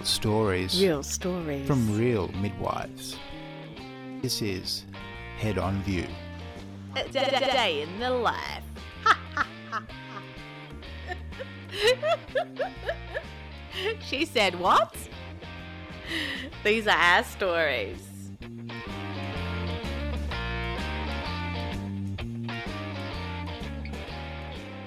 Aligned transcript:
real 0.00 0.06
stories 0.06 0.82
Real 0.82 1.02
stories. 1.02 1.66
from 1.66 1.98
real 1.98 2.28
midwives. 2.40 3.18
This 4.22 4.40
is 4.40 4.86
Head 5.38 5.58
on 5.58 5.82
View. 5.82 6.06
a 6.96 7.06
day, 7.10 7.28
day 7.30 7.82
in 7.82 8.00
the 8.00 8.08
life. 8.08 8.64
she 14.00 14.24
said, 14.24 14.58
What? 14.58 14.96
These 16.64 16.86
are 16.86 16.96
our 16.96 17.22
stories. 17.24 18.06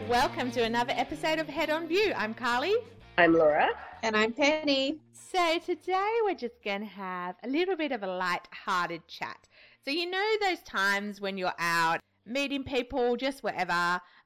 Welcome 0.09 0.49
to 0.51 0.63
another 0.63 0.93
episode 0.95 1.37
of 1.37 1.47
Head 1.47 1.69
on 1.69 1.87
View. 1.87 2.13
I'm 2.17 2.33
Carly. 2.33 2.73
I'm 3.19 3.33
Laura. 3.33 3.69
And 4.03 4.17
I'm 4.17 4.33
Penny. 4.33 4.99
So 5.13 5.59
today 5.59 6.11
we're 6.25 6.35
just 6.35 6.61
going 6.61 6.81
to 6.81 6.87
have 6.87 7.35
a 7.41 7.47
little 7.47 7.77
bit 7.77 7.93
of 7.93 8.03
a 8.03 8.07
light-hearted 8.07 9.07
chat. 9.07 9.47
So 9.85 9.91
you 9.91 10.11
know 10.11 10.29
those 10.41 10.59
times 10.63 11.21
when 11.21 11.37
you're 11.37 11.53
out 11.57 12.01
meeting 12.25 12.65
people, 12.65 13.15
just 13.15 13.43
wherever. 13.43 13.71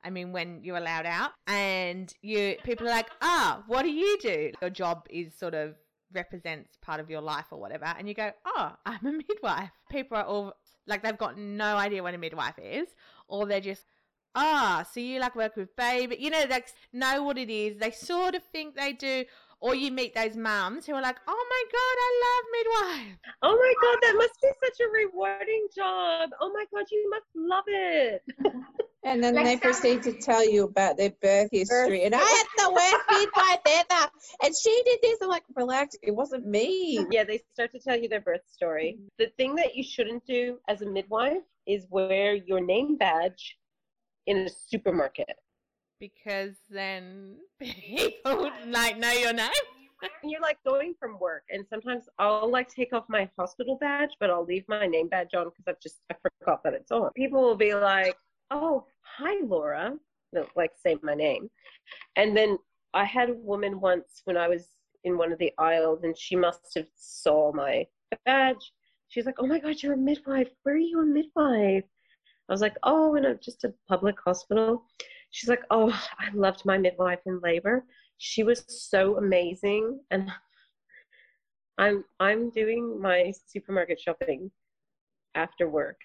I 0.04 0.10
mean, 0.10 0.32
when 0.32 0.64
you're 0.64 0.78
allowed 0.78 1.06
out, 1.06 1.34
and 1.46 2.12
you 2.24 2.56
people 2.64 2.88
are 2.88 2.90
like, 2.90 3.12
"Ah, 3.22 3.64
what 3.68 3.84
do 3.84 3.90
you 3.90 4.18
do?" 4.20 4.52
Your 4.62 4.72
job 4.72 5.06
is 5.12 5.36
sort 5.36 5.54
of 5.54 5.76
represents 6.12 6.76
part 6.82 7.00
of 7.00 7.12
your 7.12 7.22
life 7.22 7.46
or 7.52 7.60
whatever, 7.60 7.86
and 7.86 8.08
you 8.08 8.16
go, 8.16 8.32
"Oh, 8.48 8.72
I'm 8.84 9.06
a 9.06 9.12
midwife." 9.30 9.70
People 9.92 10.18
are 10.18 10.26
all 10.26 10.54
like 10.88 11.04
they've 11.04 11.16
got 11.16 11.38
no 11.38 11.78
idea 11.78 12.02
what 12.02 12.16
a 12.16 12.18
midwife 12.18 12.58
is, 12.58 12.88
or 13.28 13.46
they're 13.46 13.62
just 13.62 13.86
ah, 14.38 14.88
so 14.92 15.00
you 15.00 15.20
like 15.20 15.36
work 15.36 15.56
with 15.56 15.76
baby, 15.76 16.16
you 16.20 16.30
know, 16.30 16.46
like 16.50 16.68
know 16.94 17.24
what 17.24 17.38
it 17.38 17.50
is. 17.50 17.78
They 17.78 17.92
sort 17.92 18.36
of 18.36 18.44
think 18.44 18.76
they 18.76 18.94
do. 18.94 19.26
Or 19.60 19.74
you 19.74 19.92
meet 19.92 20.14
those 20.14 20.36
mums 20.38 20.86
who 20.86 20.94
are 20.94 21.02
like, 21.02 21.18
oh 21.28 21.46
my 21.50 21.64
God, 21.72 21.98
I 22.08 22.12
love 22.26 22.46
midwife. 23.08 23.20
Oh 23.42 23.56
my 23.56 23.74
god, 23.82 23.98
that 24.04 24.16
must 24.18 24.40
be 24.42 24.50
such 24.64 24.80
a 24.86 24.90
rewarding 24.92 25.68
job. 25.76 26.30
Oh 26.40 26.52
my 26.54 26.66
god, 26.74 26.86
you 26.92 27.10
must 27.10 27.26
love 27.36 27.64
it. 27.68 28.24
And 29.04 29.24
then 29.24 29.36
Like 29.36 29.46
they 29.46 29.56
that. 29.56 29.62
proceed 29.62 30.04
to 30.04 30.12
tell 30.12 30.44
you 30.46 30.66
about 30.66 30.98
their 30.98 31.12
birth 31.22 31.48
history. 31.54 32.04
And 32.04 32.14
I 32.14 32.18
had 32.20 32.46
the 32.58 32.74
worst 32.74 33.06
midwife 33.10 33.86
ever. 33.90 34.12
And 34.44 34.54
she 34.62 34.82
did 34.84 35.00
this. 35.02 35.20
I'm 35.22 35.30
like, 35.30 35.44
relax, 35.56 35.96
it 36.04 36.12
wasn't 36.12 36.46
me. 36.46 37.06
yeah, 37.10 37.24
they 37.24 37.40
start 37.54 37.72
to 37.72 37.80
tell 37.80 37.98
you 37.98 38.10
their 38.10 38.20
birth 38.20 38.42
story. 38.52 38.98
The 39.18 39.28
thing 39.38 39.56
that 39.56 39.76
you 39.76 39.84
shouldn't 39.84 40.26
do 40.26 40.58
as 40.68 40.82
a 40.82 40.86
midwife 40.90 41.44
is 41.66 41.86
wear 41.90 42.36
your 42.36 42.60
name 42.60 42.98
badge 42.98 43.58
in 44.26 44.40
a 44.40 44.50
supermarket. 44.50 45.38
Because 46.00 46.56
then 46.70 47.38
people 47.60 48.52
like 48.68 48.98
know 48.98 49.12
your 49.12 49.34
name. 49.34 49.50
And 50.22 50.32
you're 50.32 50.42
like 50.42 50.60
going 50.64 50.94
from 51.00 51.18
work, 51.20 51.44
and 51.50 51.66
sometimes 51.68 52.04
I'll 52.20 52.52
like 52.52 52.70
take 52.70 52.94
off 52.94 53.06
my 53.10 53.28
hospital 53.36 53.78
badge, 53.82 54.12
but 54.20 54.30
I'll 54.30 54.46
leave 54.46 54.64
my 54.68 54.86
name 54.86 55.08
badge 55.08 55.34
on 55.34 55.46
because 55.46 55.64
I've 55.68 55.80
just 55.80 56.02
I 56.12 56.16
forgot 56.22 56.64
that 56.64 56.76
it's 56.76 56.92
on. 56.92 57.12
People 57.14 57.42
will 57.42 57.56
be 57.56 57.74
like, 57.74 58.16
"Oh, 58.52 58.86
hi, 59.02 59.40
Laura," 59.44 59.98
they'll 60.32 60.48
like 60.56 60.74
say 60.78 60.98
my 61.02 61.16
name, 61.16 61.50
and 62.16 62.38
then 62.38 62.60
I 62.94 63.06
had 63.06 63.32
a 63.32 63.34
woman 63.34 63.80
once 63.80 64.22
when 64.26 64.38
I 64.38 64.48
was 64.48 64.68
in 65.04 65.18
one 65.18 65.32
of 65.32 65.40
the 65.40 65.52
aisles, 65.58 66.04
and 66.04 66.16
she 66.16 66.36
must 66.36 66.76
have 66.76 66.90
saw 66.96 67.52
my 67.52 67.88
badge. 68.24 68.72
She's 69.08 69.26
like, 69.26 69.40
"Oh 69.40 69.48
my 69.48 69.58
God, 69.58 69.82
you're 69.82 69.94
a 69.94 69.98
midwife. 69.98 70.50
Where 70.62 70.76
are 70.76 70.78
you 70.78 71.02
a 71.02 71.06
midwife?" 71.06 71.86
I 72.50 72.54
was 72.54 72.62
like, 72.62 72.78
"Oh, 72.84 73.16
in 73.16 73.26
a 73.26 73.34
just 73.34 73.64
a 73.64 73.74
public 73.88 74.20
hospital." 74.24 74.86
She's 75.38 75.50
like, 75.50 75.64
"Oh, 75.70 75.92
I 76.20 76.30
loved 76.34 76.66
my 76.66 76.78
midwife 76.78 77.20
in 77.26 77.40
labor." 77.42 77.86
she 78.18 78.44
was 78.44 78.64
so 78.68 79.18
amazing 79.18 80.00
and 80.12 80.32
i'm 81.78 82.04
i'm 82.20 82.50
doing 82.50 83.00
my 83.00 83.32
supermarket 83.46 84.00
shopping 84.00 84.52
after 85.36 85.70
work 85.70 86.00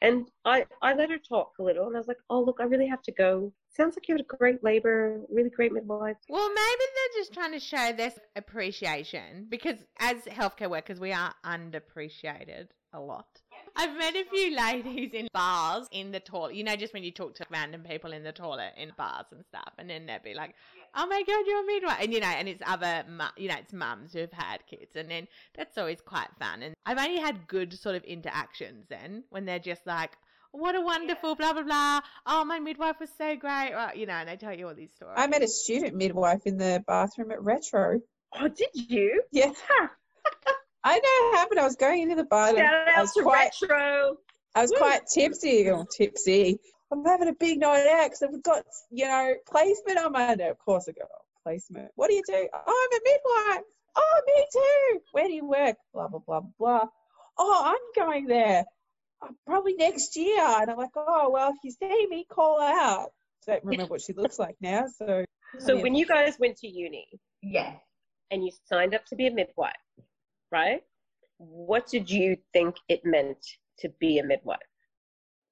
and 0.00 0.30
i 0.44 0.64
i 0.82 0.94
let 0.94 1.10
her 1.10 1.18
talk 1.18 1.52
a 1.60 1.62
little 1.62 1.86
and 1.86 1.96
i 1.96 1.98
was 1.98 2.08
like 2.08 2.16
oh 2.30 2.40
look 2.40 2.56
i 2.60 2.64
really 2.64 2.86
have 2.86 3.02
to 3.02 3.12
go 3.12 3.52
sounds 3.68 3.96
like 3.96 4.08
you 4.08 4.14
had 4.14 4.20
a 4.22 4.36
great 4.36 4.62
labor 4.64 5.20
really 5.30 5.50
great 5.50 5.72
midwife 5.72 6.16
Well, 6.30 6.48
maybe 6.48 6.84
they're 6.94 7.20
just 7.20 7.34
trying 7.34 7.52
to 7.52 7.60
show 7.60 7.92
their 7.92 8.12
appreciation 8.36 9.46
because 9.50 9.78
as 9.98 10.22
healthcare 10.24 10.70
workers, 10.70 10.98
we 10.98 11.12
are 11.12 11.34
underappreciated 11.44 12.68
a 12.94 13.00
lot. 13.00 13.26
I've 13.76 13.96
met 13.96 14.14
a 14.16 14.24
few 14.24 14.56
ladies 14.56 15.10
in 15.12 15.28
bars 15.32 15.86
in 15.92 16.10
the 16.12 16.20
toilet. 16.20 16.54
You 16.54 16.64
know, 16.64 16.76
just 16.76 16.94
when 16.94 17.02
you 17.04 17.10
talk 17.10 17.34
to 17.36 17.46
random 17.50 17.82
people 17.82 18.12
in 18.12 18.24
the 18.24 18.32
toilet 18.32 18.72
in 18.76 18.92
bars 18.96 19.26
and 19.30 19.44
stuff, 19.44 19.72
and 19.78 19.88
then 19.90 20.06
they'd 20.06 20.22
be 20.22 20.34
like, 20.34 20.54
"Oh 20.94 21.06
my 21.06 21.22
god, 21.22 21.44
you're 21.46 21.62
a 21.62 21.66
midwife," 21.66 21.98
and 22.00 22.12
you 22.12 22.20
know, 22.20 22.26
and 22.26 22.48
it's 22.48 22.62
other, 22.66 23.04
mu- 23.08 23.24
you 23.36 23.48
know, 23.48 23.56
it's 23.58 23.72
mums 23.72 24.12
who've 24.12 24.32
had 24.32 24.66
kids, 24.66 24.96
and 24.96 25.10
then 25.10 25.28
that's 25.56 25.76
always 25.76 26.00
quite 26.00 26.28
fun. 26.38 26.62
And 26.62 26.74
I've 26.86 26.98
only 26.98 27.20
had 27.20 27.46
good 27.46 27.78
sort 27.78 27.96
of 27.96 28.04
interactions 28.04 28.86
then 28.88 29.24
when 29.30 29.44
they're 29.44 29.58
just 29.58 29.86
like. 29.86 30.12
What 30.52 30.74
a 30.74 30.80
wonderful 30.80 31.34
blah 31.34 31.52
blah 31.52 31.64
blah. 31.64 32.00
Oh, 32.24 32.42
my 32.46 32.60
midwife 32.60 32.98
was 32.98 33.10
so 33.18 33.36
great. 33.36 33.72
Well, 33.74 33.90
you 33.94 34.06
know, 34.06 34.14
and 34.14 34.26
they 34.26 34.36
tell 34.36 34.56
you 34.56 34.68
all 34.68 34.74
these 34.74 34.92
stories. 34.94 35.16
I 35.18 35.26
met 35.26 35.42
a 35.42 35.48
student 35.48 35.96
midwife 35.96 36.46
in 36.46 36.56
the 36.56 36.82
bathroom 36.86 37.30
at 37.30 37.42
Retro. 37.42 38.00
oh 38.40 38.48
did 38.48 38.70
you 38.72 39.22
Yeah. 39.32 39.52
I 40.86 40.98
know 40.98 41.30
how 41.32 41.38
happened. 41.38 41.60
I 41.60 41.64
was 41.64 41.76
going 41.76 42.02
into 42.02 42.14
the 42.14 42.24
bar. 42.24 42.48
and 42.48 42.58
shout 42.58 42.88
I 42.96 43.00
was 43.00 43.12
to 43.14 43.22
quite, 43.22 43.50
retro 43.60 44.16
I 44.54 44.62
was 44.62 44.70
Woo. 44.70 44.78
quite 44.78 45.00
tipsy. 45.12 45.68
Oh, 45.70 45.84
tipsy. 45.90 46.58
I'm 46.92 47.04
having 47.04 47.28
a 47.28 47.32
big 47.34 47.58
night 47.58 47.86
out 47.88 48.04
because 48.10 48.22
I've 48.22 48.42
got, 48.42 48.64
you 48.90 49.04
know, 49.06 49.34
placement 49.48 49.98
on 49.98 50.12
my 50.12 50.34
no, 50.34 50.50
Of 50.50 50.58
course 50.58 50.88
I 50.88 50.92
got 50.92 51.08
placement. 51.42 51.90
What 51.96 52.08
do 52.08 52.14
you 52.14 52.22
do? 52.26 52.48
Oh, 52.54 52.88
I'm 52.92 52.98
a 52.98 53.02
midwife. 53.04 53.64
Oh, 53.96 54.20
me 54.26 54.46
too. 54.52 55.00
Where 55.12 55.26
do 55.26 55.32
you 55.32 55.44
work? 55.46 55.76
Blah, 55.92 56.08
blah, 56.08 56.20
blah, 56.20 56.40
blah. 56.58 56.84
Oh, 57.38 57.62
I'm 57.64 58.04
going 58.04 58.26
there. 58.26 58.64
Uh, 59.20 59.28
Probably 59.46 59.74
next 59.74 60.16
year. 60.16 60.40
And 60.40 60.70
I'm 60.70 60.76
like, 60.76 60.90
oh, 60.94 61.30
well, 61.32 61.50
if 61.50 61.56
you 61.64 61.72
see 61.72 62.06
me, 62.08 62.24
call 62.30 62.60
out. 62.60 63.10
I 63.48 63.52
Don't 63.52 63.64
remember 63.64 63.90
what 63.90 64.02
she 64.02 64.12
looks 64.12 64.38
like 64.38 64.54
now. 64.60 64.84
So, 64.96 65.24
so 65.58 65.74
Yeah. 65.76 65.82
when 65.82 65.94
you 65.96 66.06
guys 66.06 66.36
went 66.38 66.58
to 66.58 66.68
uni 66.68 67.08
Yeah. 67.42 67.74
and 68.30 68.44
you 68.44 68.52
signed 68.68 68.94
up 68.94 69.04
to 69.06 69.16
be 69.16 69.26
a 69.26 69.30
midwife 69.32 69.74
right 70.50 70.82
what 71.38 71.86
did 71.86 72.10
you 72.10 72.36
think 72.52 72.76
it 72.88 73.00
meant 73.04 73.44
to 73.78 73.88
be 74.00 74.18
a 74.18 74.24
midwife 74.24 74.58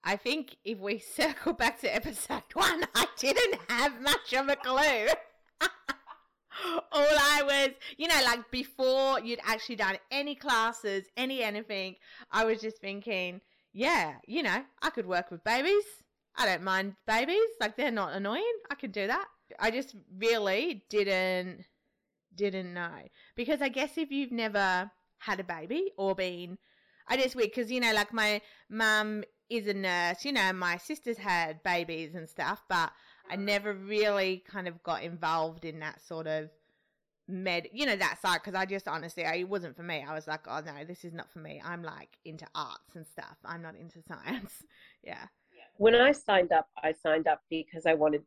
I 0.05 0.17
think 0.17 0.57
if 0.65 0.79
we 0.79 0.99
circle 1.17 1.55
back 1.55 1.81
to 1.81 1.95
episode 1.95 2.43
one, 2.53 2.85
I 2.95 3.07
didn't 3.19 3.59
have 3.69 4.01
much 4.03 4.35
of 4.35 4.49
a 4.49 4.57
clue. 4.57 5.09
All 6.93 7.03
I 7.19 7.43
was, 7.43 7.71
you 7.97 8.07
know, 8.07 8.21
like 8.25 8.51
before 8.51 9.21
you'd 9.21 9.41
actually 9.45 9.77
done 9.77 9.97
any 10.11 10.35
classes, 10.35 11.07
any 11.17 11.43
anything, 11.43 11.97
I 12.31 12.45
was 12.45 12.61
just 12.61 12.79
thinking, 12.81 13.41
yeah, 13.73 14.17
you 14.27 14.43
know, 14.43 14.63
I 14.83 14.91
could 14.91 15.07
work 15.07 15.31
with 15.31 15.43
babies. 15.43 15.85
I 16.37 16.47
don't 16.47 16.63
mind 16.63 16.95
babies. 17.07 17.39
Like 17.61 17.77
they're 17.77 17.91
not 17.91 18.13
annoying. 18.13 18.45
I 18.71 18.77
could 18.77 18.93
do 18.93 19.07
that. 19.07 19.25
I 19.59 19.71
just 19.71 19.97
really 20.17 20.85
didn't 20.89 21.65
didn't 22.37 22.73
know. 22.73 22.99
Because 23.37 23.63
I 23.63 23.69
guess 23.69 23.97
if 23.97 24.11
you've 24.11 24.33
never 24.33 24.91
had 25.19 25.41
a 25.41 25.45
baby 25.45 25.93
or 25.97 26.15
been 26.15 26.59
I 27.07 27.17
just 27.17 27.37
weird 27.37 27.51
because 27.55 27.71
you 27.71 27.81
know, 27.81 27.93
like 27.93 28.13
my 28.13 28.41
mum 28.71 29.25
is 29.51 29.67
a 29.67 29.75
nurse. 29.75 30.25
You 30.25 30.33
know, 30.33 30.53
my 30.53 30.77
sisters 30.79 31.19
had 31.19 31.63
babies 31.63 32.15
and 32.15 32.29
stuff, 32.29 32.63
but 32.69 32.93
I 33.31 33.37
mm. 33.37 33.41
never 33.41 33.75
really 33.75 34.43
kind 34.47 34.69
of 34.69 34.83
got 34.83 35.03
involved 35.03 35.65
in 35.65 35.81
that 35.81 36.01
sort 36.07 36.27
of 36.27 36.49
med, 37.29 37.69
you 37.73 37.87
know, 37.87 37.97
that 37.97 38.21
side. 38.23 38.41
Because 38.43 38.55
I 38.55 38.65
just 38.65 38.89
honestly, 38.89 39.25
I, 39.25 39.37
it 39.37 39.49
wasn't 39.49 39.77
for 39.77 39.83
me. 39.83 40.05
I 40.07 40.15
was 40.15 40.27
like, 40.27 40.47
oh 40.49 40.61
no, 40.65 40.85
this 40.87 41.05
is 41.05 41.13
not 41.13 41.31
for 41.31 41.41
me. 41.41 41.61
I'm 41.65 41.83
like 41.83 42.19
into 42.25 42.47
arts 42.55 42.95
and 42.97 43.07
stuff. 43.07 43.37
I'm 43.45 43.63
not 43.63 43.77
into 43.77 44.03
science. 44.09 44.63
yeah. 45.03 45.27
when 45.77 45.95
i 45.95 46.13
signed 46.13 46.53
up 46.53 46.69
i 46.83 46.93
signed 46.93 47.27
up 47.27 47.41
because 47.51 47.85
i 47.85 47.95
wanted 47.95 48.23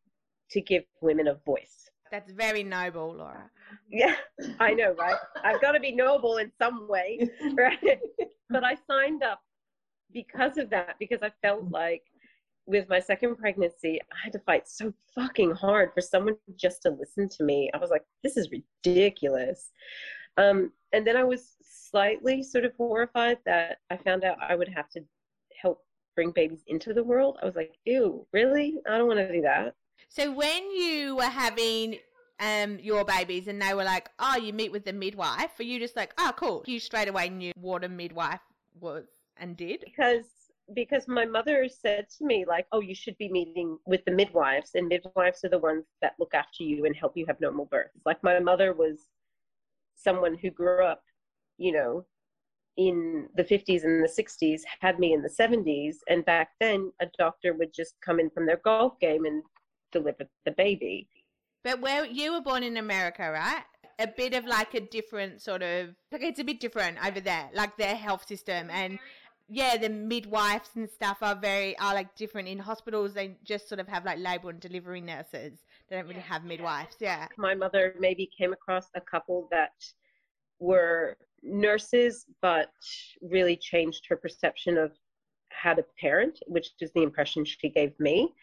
to 0.49 0.59
give 0.61 0.83
women 1.01 1.27
a 1.27 1.35
voice 1.45 1.89
That's 2.11 2.31
very 2.31 2.63
noble, 2.63 3.15
Laura. 3.17 3.49
yeah 3.89 4.15
i 4.59 4.73
know 4.73 4.95
right? 4.97 5.17
I've 5.43 5.61
got 5.61 5.73
to 5.73 5.79
be 5.79 5.91
noble 5.91 6.37
in 6.37 6.51
some 6.57 6.87
way 6.87 7.29
right? 7.53 7.99
But 8.49 8.63
i 8.63 8.75
signed 8.89 9.23
up 9.23 9.41
because 10.13 10.57
of 10.57 10.69
that 10.69 10.95
because 10.99 11.21
i 11.21 11.31
felt 11.41 11.69
like 11.69 12.03
with 12.65 12.87
my 12.89 12.99
second 12.99 13.35
pregnancy 13.37 13.99
i 14.01 14.15
had 14.23 14.33
to 14.33 14.39
fight 14.39 14.67
so 14.67 14.93
fucking 15.15 15.51
hard 15.51 15.91
for 15.93 16.01
someone 16.01 16.35
just 16.55 16.81
to 16.83 16.89
listen 16.91 17.27
to 17.29 17.43
me. 17.43 17.69
I 17.73 17.77
was 17.77 17.89
like 17.89 18.03
this 18.23 18.37
is 18.37 18.49
ridiculous. 18.51 19.71
Um, 20.37 20.71
and 20.93 21.05
then 21.05 21.17
i 21.17 21.23
was 21.23 21.55
slightly 21.61 22.43
sort 22.43 22.63
of 22.65 22.73
horrified 22.77 23.37
that 23.45 23.77
i 23.89 23.97
found 23.97 24.23
out 24.23 24.37
i 24.41 24.55
would 24.55 24.69
have 24.69 24.89
to 24.89 25.01
help 25.61 25.81
bring 26.15 26.31
babies 26.31 26.63
into 26.67 26.93
the 26.93 27.03
world. 27.03 27.37
I 27.41 27.45
was 27.45 27.55
like 27.55 27.75
ew 27.85 28.25
really? 28.33 28.75
I 28.89 28.97
don't 28.97 29.07
want 29.07 29.19
to 29.19 29.31
do 29.31 29.41
that 29.41 29.75
So 30.09 30.31
when 30.31 30.71
you 30.71 31.15
were 31.15 31.23
having 31.23 31.97
um 32.39 32.79
your 32.79 33.03
babies 33.03 33.47
and 33.47 33.61
they 33.61 33.73
were 33.73 33.83
like, 33.83 34.09
oh, 34.19 34.37
you 34.37 34.53
meet 34.53 34.71
with 34.71 34.85
the 34.85 34.93
midwife, 34.93 35.51
were 35.57 35.65
you 35.65 35.79
just 35.79 35.95
like, 35.95 36.13
oh, 36.17 36.31
cool? 36.35 36.63
You 36.67 36.79
straight 36.79 37.07
away 37.07 37.29
knew 37.29 37.51
what 37.55 37.83
a 37.83 37.89
midwife 37.89 38.41
was 38.79 39.05
and 39.37 39.55
did. 39.57 39.81
because 39.85 40.25
because 40.73 41.07
my 41.07 41.25
mother 41.25 41.67
said 41.69 42.07
to 42.09 42.25
me 42.25 42.43
like 42.45 42.67
oh 42.73 42.81
you 42.81 42.93
should 42.93 43.17
be 43.17 43.29
meeting 43.29 43.77
with 43.85 44.03
the 44.05 44.11
midwives 44.11 44.71
and 44.75 44.87
midwives 44.87 45.43
are 45.45 45.49
the 45.49 45.57
ones 45.57 45.85
that 46.01 46.13
look 46.19 46.33
after 46.33 46.63
you 46.63 46.85
and 46.85 46.95
help 46.95 47.15
you 47.15 47.25
have 47.25 47.39
normal 47.39 47.65
births 47.65 47.97
like 48.05 48.21
my 48.21 48.37
mother 48.39 48.73
was 48.73 49.07
someone 49.97 50.37
who 50.37 50.49
grew 50.49 50.83
up, 50.85 51.03
you 51.57 51.71
know, 51.71 52.05
in 52.77 53.27
the 53.35 53.43
50s 53.43 53.83
and 53.83 54.03
the 54.03 54.23
60s 54.23 54.61
had 54.79 54.99
me 54.99 55.13
in 55.13 55.21
the 55.21 55.29
70s. 55.29 55.97
And 56.07 56.23
back 56.25 56.49
then, 56.59 56.91
a 57.01 57.07
doctor 57.17 57.53
would 57.55 57.73
just 57.73 57.95
come 58.05 58.19
in 58.19 58.29
from 58.29 58.45
their 58.45 58.61
golf 58.63 58.99
game 58.99 59.25
and 59.25 59.43
deliver 59.99 60.25
the 60.45 60.51
baby. 60.51 61.07
But 61.63 61.81
where 61.81 62.05
you 62.05 62.33
were 62.33 62.41
born 62.41 62.63
in 62.63 62.77
America, 62.77 63.29
right? 63.31 63.63
A 63.99 64.07
bit 64.07 64.33
of 64.33 64.45
like 64.45 64.73
a 64.73 64.79
different 64.79 65.41
sort 65.41 65.63
of 65.63 65.95
like 66.11 66.21
it's 66.21 66.39
a 66.39 66.43
bit 66.43 66.59
different 66.59 66.97
over 67.05 67.19
there, 67.19 67.49
like 67.53 67.77
their 67.77 67.95
health 67.95 68.27
system 68.27 68.69
and 68.69 68.99
yeah, 69.49 69.77
the 69.77 69.89
midwives 69.89 70.71
and 70.75 70.89
stuff 70.89 71.17
are 71.21 71.35
very 71.35 71.77
are 71.79 71.93
like 71.93 72.15
different 72.15 72.47
in 72.47 72.59
hospitals. 72.59 73.13
They 73.13 73.37
just 73.43 73.67
sort 73.69 73.79
of 73.79 73.87
have 73.87 74.05
like 74.05 74.19
labor 74.19 74.49
and 74.49 74.59
delivery 74.59 75.01
nurses. 75.01 75.59
They 75.89 75.95
don't 75.95 76.07
really 76.07 76.21
have 76.21 76.43
midwives. 76.43 76.97
Yeah. 76.99 77.27
My 77.37 77.55
mother 77.55 77.95
maybe 77.97 78.29
came 78.37 78.53
across 78.53 78.87
a 78.95 79.01
couple 79.01 79.47
that 79.51 79.71
were 80.59 81.17
nurses, 81.43 82.25
but 82.41 82.71
really 83.21 83.55
changed 83.55 84.05
her 84.09 84.17
perception 84.17 84.77
of 84.77 84.91
how 85.49 85.73
to 85.73 85.85
parent, 85.99 86.39
which 86.47 86.71
is 86.81 86.91
the 86.93 87.03
impression 87.03 87.45
she 87.45 87.69
gave 87.69 87.97
me. 87.99 88.33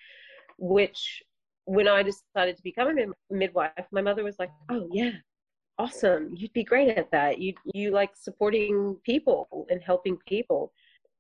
Which, 0.59 1.23
when 1.67 1.89
I 1.89 2.03
decided 2.03 2.57
to 2.57 2.63
become 2.63 2.89
a 2.99 3.35
midwife, 3.35 3.87
my 3.91 4.03
mother 4.03 4.25
was 4.25 4.39
like, 4.39 4.51
"Oh 4.69 4.89
yeah, 4.93 5.13
awesome! 5.79 6.35
You'd 6.35 6.53
be 6.53 6.65
great 6.65 6.97
at 6.97 7.11
that. 7.11 7.39
You 7.39 7.55
you 7.73 7.91
like 7.91 8.17
supporting 8.17 8.97
people 9.05 9.67
and 9.71 9.83
helping 9.83 10.17
people." 10.27 10.73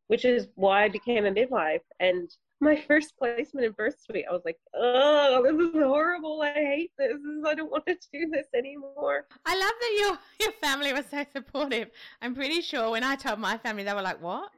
Which 0.08 0.26
is 0.26 0.48
why 0.54 0.84
I 0.84 0.88
became 0.90 1.24
a 1.24 1.30
midwife. 1.30 1.80
And 1.98 2.30
my 2.60 2.76
first 2.76 3.16
placement 3.18 3.66
in 3.66 3.72
birth 3.72 3.98
suite, 4.00 4.26
I 4.28 4.32
was 4.32 4.42
like, 4.44 4.58
oh, 4.74 5.42
this 5.42 5.54
is 5.54 5.72
horrible. 5.74 6.42
I 6.42 6.52
hate 6.52 6.92
this. 6.98 7.16
I 7.46 7.54
don't 7.54 7.70
want 7.70 7.86
to 7.86 7.96
do 8.12 8.28
this 8.30 8.46
anymore. 8.54 9.26
I 9.44 9.54
love 9.54 9.72
that 9.80 9.96
your 10.00 10.18
your 10.40 10.52
family 10.60 10.92
was 10.92 11.04
so 11.10 11.24
supportive. 11.32 11.90
I'm 12.20 12.34
pretty 12.34 12.60
sure 12.60 12.90
when 12.90 13.04
I 13.04 13.16
told 13.16 13.38
my 13.38 13.58
family, 13.58 13.84
they 13.84 13.94
were 13.94 14.02
like, 14.02 14.20
"What? 14.20 14.50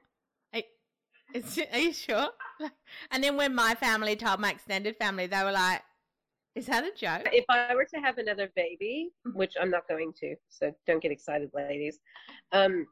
Are, 1.34 1.43
are 1.73 1.78
you 1.78 1.93
sure?" 1.93 2.28
And 3.11 3.23
then 3.23 3.37
when 3.37 3.55
my 3.55 3.75
family 3.75 4.17
told 4.17 4.40
my 4.40 4.50
extended 4.50 4.96
family, 4.96 5.26
they 5.26 5.43
were 5.43 5.52
like, 5.52 5.82
"Is 6.55 6.67
that 6.67 6.84
a 6.84 6.93
joke?" 6.96 7.28
If 7.32 7.44
I 7.49 7.75
were 7.75 7.84
to 7.84 8.00
have 8.00 8.19
another 8.19 8.50
baby, 8.56 9.11
which 9.34 9.55
I'm 9.61 9.70
not 9.70 9.88
going 9.88 10.12
to, 10.20 10.37
so 10.49 10.75
don't 10.87 11.02
get 11.02 11.12
excited, 11.12 11.50
ladies. 11.55 12.00
Um, 12.52 12.87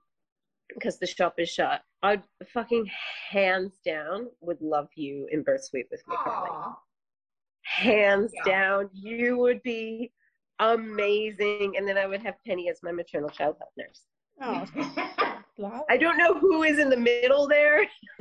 because 0.73 0.99
the 0.99 1.07
shop 1.07 1.35
is 1.39 1.49
shut. 1.49 1.83
I 2.03 2.23
fucking 2.53 2.91
hands 3.31 3.79
down 3.85 4.29
would 4.41 4.61
love 4.61 4.89
you 4.97 5.29
in 5.31 5.43
birth 5.43 5.65
suite 5.65 5.89
with 5.91 6.03
me, 6.09 6.17
Carly. 6.23 6.75
Hands 7.63 8.33
yeah. 8.35 8.53
down, 8.53 8.91
you 8.93 9.39
would 9.39 9.63
be 9.63 10.13
amazing, 10.59 11.75
and 11.77 11.87
then 11.89 11.99
I 11.99 12.07
would 12.07 12.23
have 12.23 12.35
Penny 12.47 12.69
as 12.71 12.81
my 12.83 12.93
maternal 12.93 13.29
child 13.29 13.57
health 13.59 13.73
nurse. 13.77 14.03
Oh, 14.45 14.67
I 15.89 15.97
don't 15.97 16.19
know 16.19 16.39
who 16.39 16.65
is 16.65 16.79
in 16.79 16.91
the 16.91 16.97
middle 16.97 17.49
there. 17.49 17.87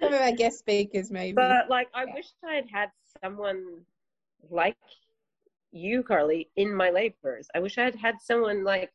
Some 0.00 0.14
of 0.14 0.20
our 0.20 0.32
guest 0.32 0.58
speakers, 0.58 1.10
maybe. 1.10 1.34
But 1.34 1.68
like, 1.70 1.88
I 1.94 2.04
wish 2.06 2.26
I 2.46 2.54
had 2.54 2.66
had 2.70 2.88
someone 3.22 3.82
like 4.50 4.76
you, 5.70 6.02
Carly, 6.02 6.50
in 6.56 6.74
my 6.74 6.90
labors. 6.90 7.48
I 7.54 7.60
wish 7.60 7.78
I 7.78 7.84
had 7.84 7.94
had 7.94 8.16
someone 8.20 8.64
like 8.64 8.90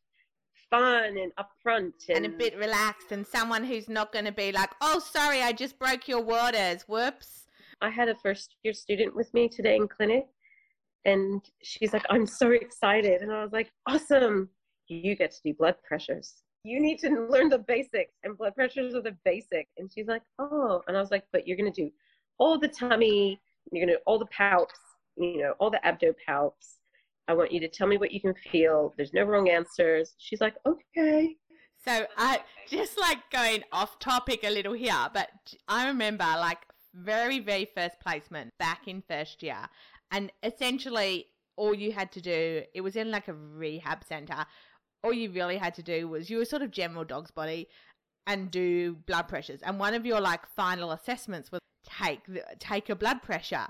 fun 0.70 1.16
and 1.18 1.32
upfront 1.36 1.92
and, 2.08 2.24
and 2.24 2.26
a 2.26 2.36
bit 2.36 2.56
relaxed 2.56 3.10
and 3.12 3.26
someone 3.26 3.64
who's 3.64 3.88
not 3.88 4.12
going 4.12 4.24
to 4.24 4.32
be 4.32 4.52
like, 4.52 4.70
oh, 4.80 4.98
sorry, 4.98 5.42
I 5.42 5.52
just 5.52 5.78
broke 5.78 6.06
your 6.06 6.22
waters. 6.22 6.82
Whoops. 6.82 7.46
I 7.80 7.90
had 7.90 8.08
a 8.08 8.14
first 8.14 8.56
year 8.62 8.72
student 8.72 9.14
with 9.14 9.32
me 9.34 9.48
today 9.48 9.76
in 9.76 9.88
clinic 9.88 10.26
and 11.04 11.42
she's 11.62 11.92
like, 11.92 12.04
I'm 12.10 12.26
so 12.26 12.50
excited. 12.50 13.22
And 13.22 13.32
I 13.32 13.42
was 13.42 13.52
like, 13.52 13.70
awesome. 13.86 14.50
You 14.88 15.14
get 15.16 15.32
to 15.32 15.42
do 15.44 15.54
blood 15.54 15.76
pressures. 15.86 16.42
You 16.64 16.80
need 16.80 16.98
to 17.00 17.08
learn 17.30 17.48
the 17.48 17.58
basics 17.58 18.14
and 18.24 18.36
blood 18.36 18.54
pressures 18.54 18.94
are 18.94 19.02
the 19.02 19.16
basic. 19.24 19.68
And 19.78 19.90
she's 19.92 20.06
like, 20.06 20.22
oh. 20.38 20.82
And 20.88 20.96
I 20.96 21.00
was 21.00 21.10
like, 21.10 21.24
but 21.32 21.46
you're 21.46 21.56
going 21.56 21.72
to 21.72 21.82
do 21.82 21.90
all 22.38 22.58
the 22.58 22.68
tummy, 22.68 23.40
you're 23.70 23.84
going 23.84 23.94
to 23.94 23.98
do 23.98 24.02
all 24.06 24.18
the 24.18 24.26
palps, 24.26 24.68
you 25.16 25.38
know, 25.38 25.54
all 25.58 25.70
the 25.70 25.80
abdo 25.84 26.14
palps 26.28 26.78
I 27.28 27.34
want 27.34 27.52
you 27.52 27.60
to 27.60 27.68
tell 27.68 27.86
me 27.86 27.98
what 27.98 28.10
you 28.10 28.20
can 28.20 28.34
feel. 28.50 28.94
There's 28.96 29.12
no 29.12 29.24
wrong 29.24 29.50
answers. 29.50 30.14
She's 30.16 30.40
like, 30.40 30.54
okay. 30.66 31.36
So 31.84 32.06
I 32.16 32.40
just 32.66 32.98
like 32.98 33.18
going 33.30 33.62
off 33.70 33.98
topic 33.98 34.44
a 34.44 34.50
little 34.50 34.72
here, 34.72 35.08
but 35.12 35.28
I 35.68 35.88
remember 35.88 36.24
like 36.24 36.58
very, 36.94 37.38
very 37.38 37.68
first 37.74 38.00
placement 38.00 38.54
back 38.58 38.88
in 38.88 39.02
first 39.06 39.42
year. 39.42 39.68
And 40.10 40.32
essentially 40.42 41.26
all 41.56 41.74
you 41.74 41.92
had 41.92 42.10
to 42.12 42.22
do, 42.22 42.62
it 42.74 42.80
was 42.80 42.96
in 42.96 43.10
like 43.10 43.28
a 43.28 43.34
rehab 43.34 44.04
center. 44.04 44.46
All 45.02 45.12
you 45.12 45.30
really 45.30 45.56
had 45.56 45.74
to 45.74 45.82
do 45.82 46.08
was 46.08 46.28
you 46.28 46.38
were 46.38 46.44
sort 46.44 46.62
of 46.62 46.70
general 46.70 47.04
dog's 47.04 47.30
body 47.30 47.68
and 48.26 48.50
do 48.50 48.94
blood 49.06 49.28
pressures. 49.28 49.60
And 49.62 49.78
one 49.78 49.94
of 49.94 50.04
your 50.04 50.20
like 50.20 50.46
final 50.54 50.92
assessments 50.92 51.50
was 51.50 51.60
take 51.84 52.20
take 52.58 52.90
a 52.90 52.96
blood 52.96 53.22
pressure. 53.22 53.66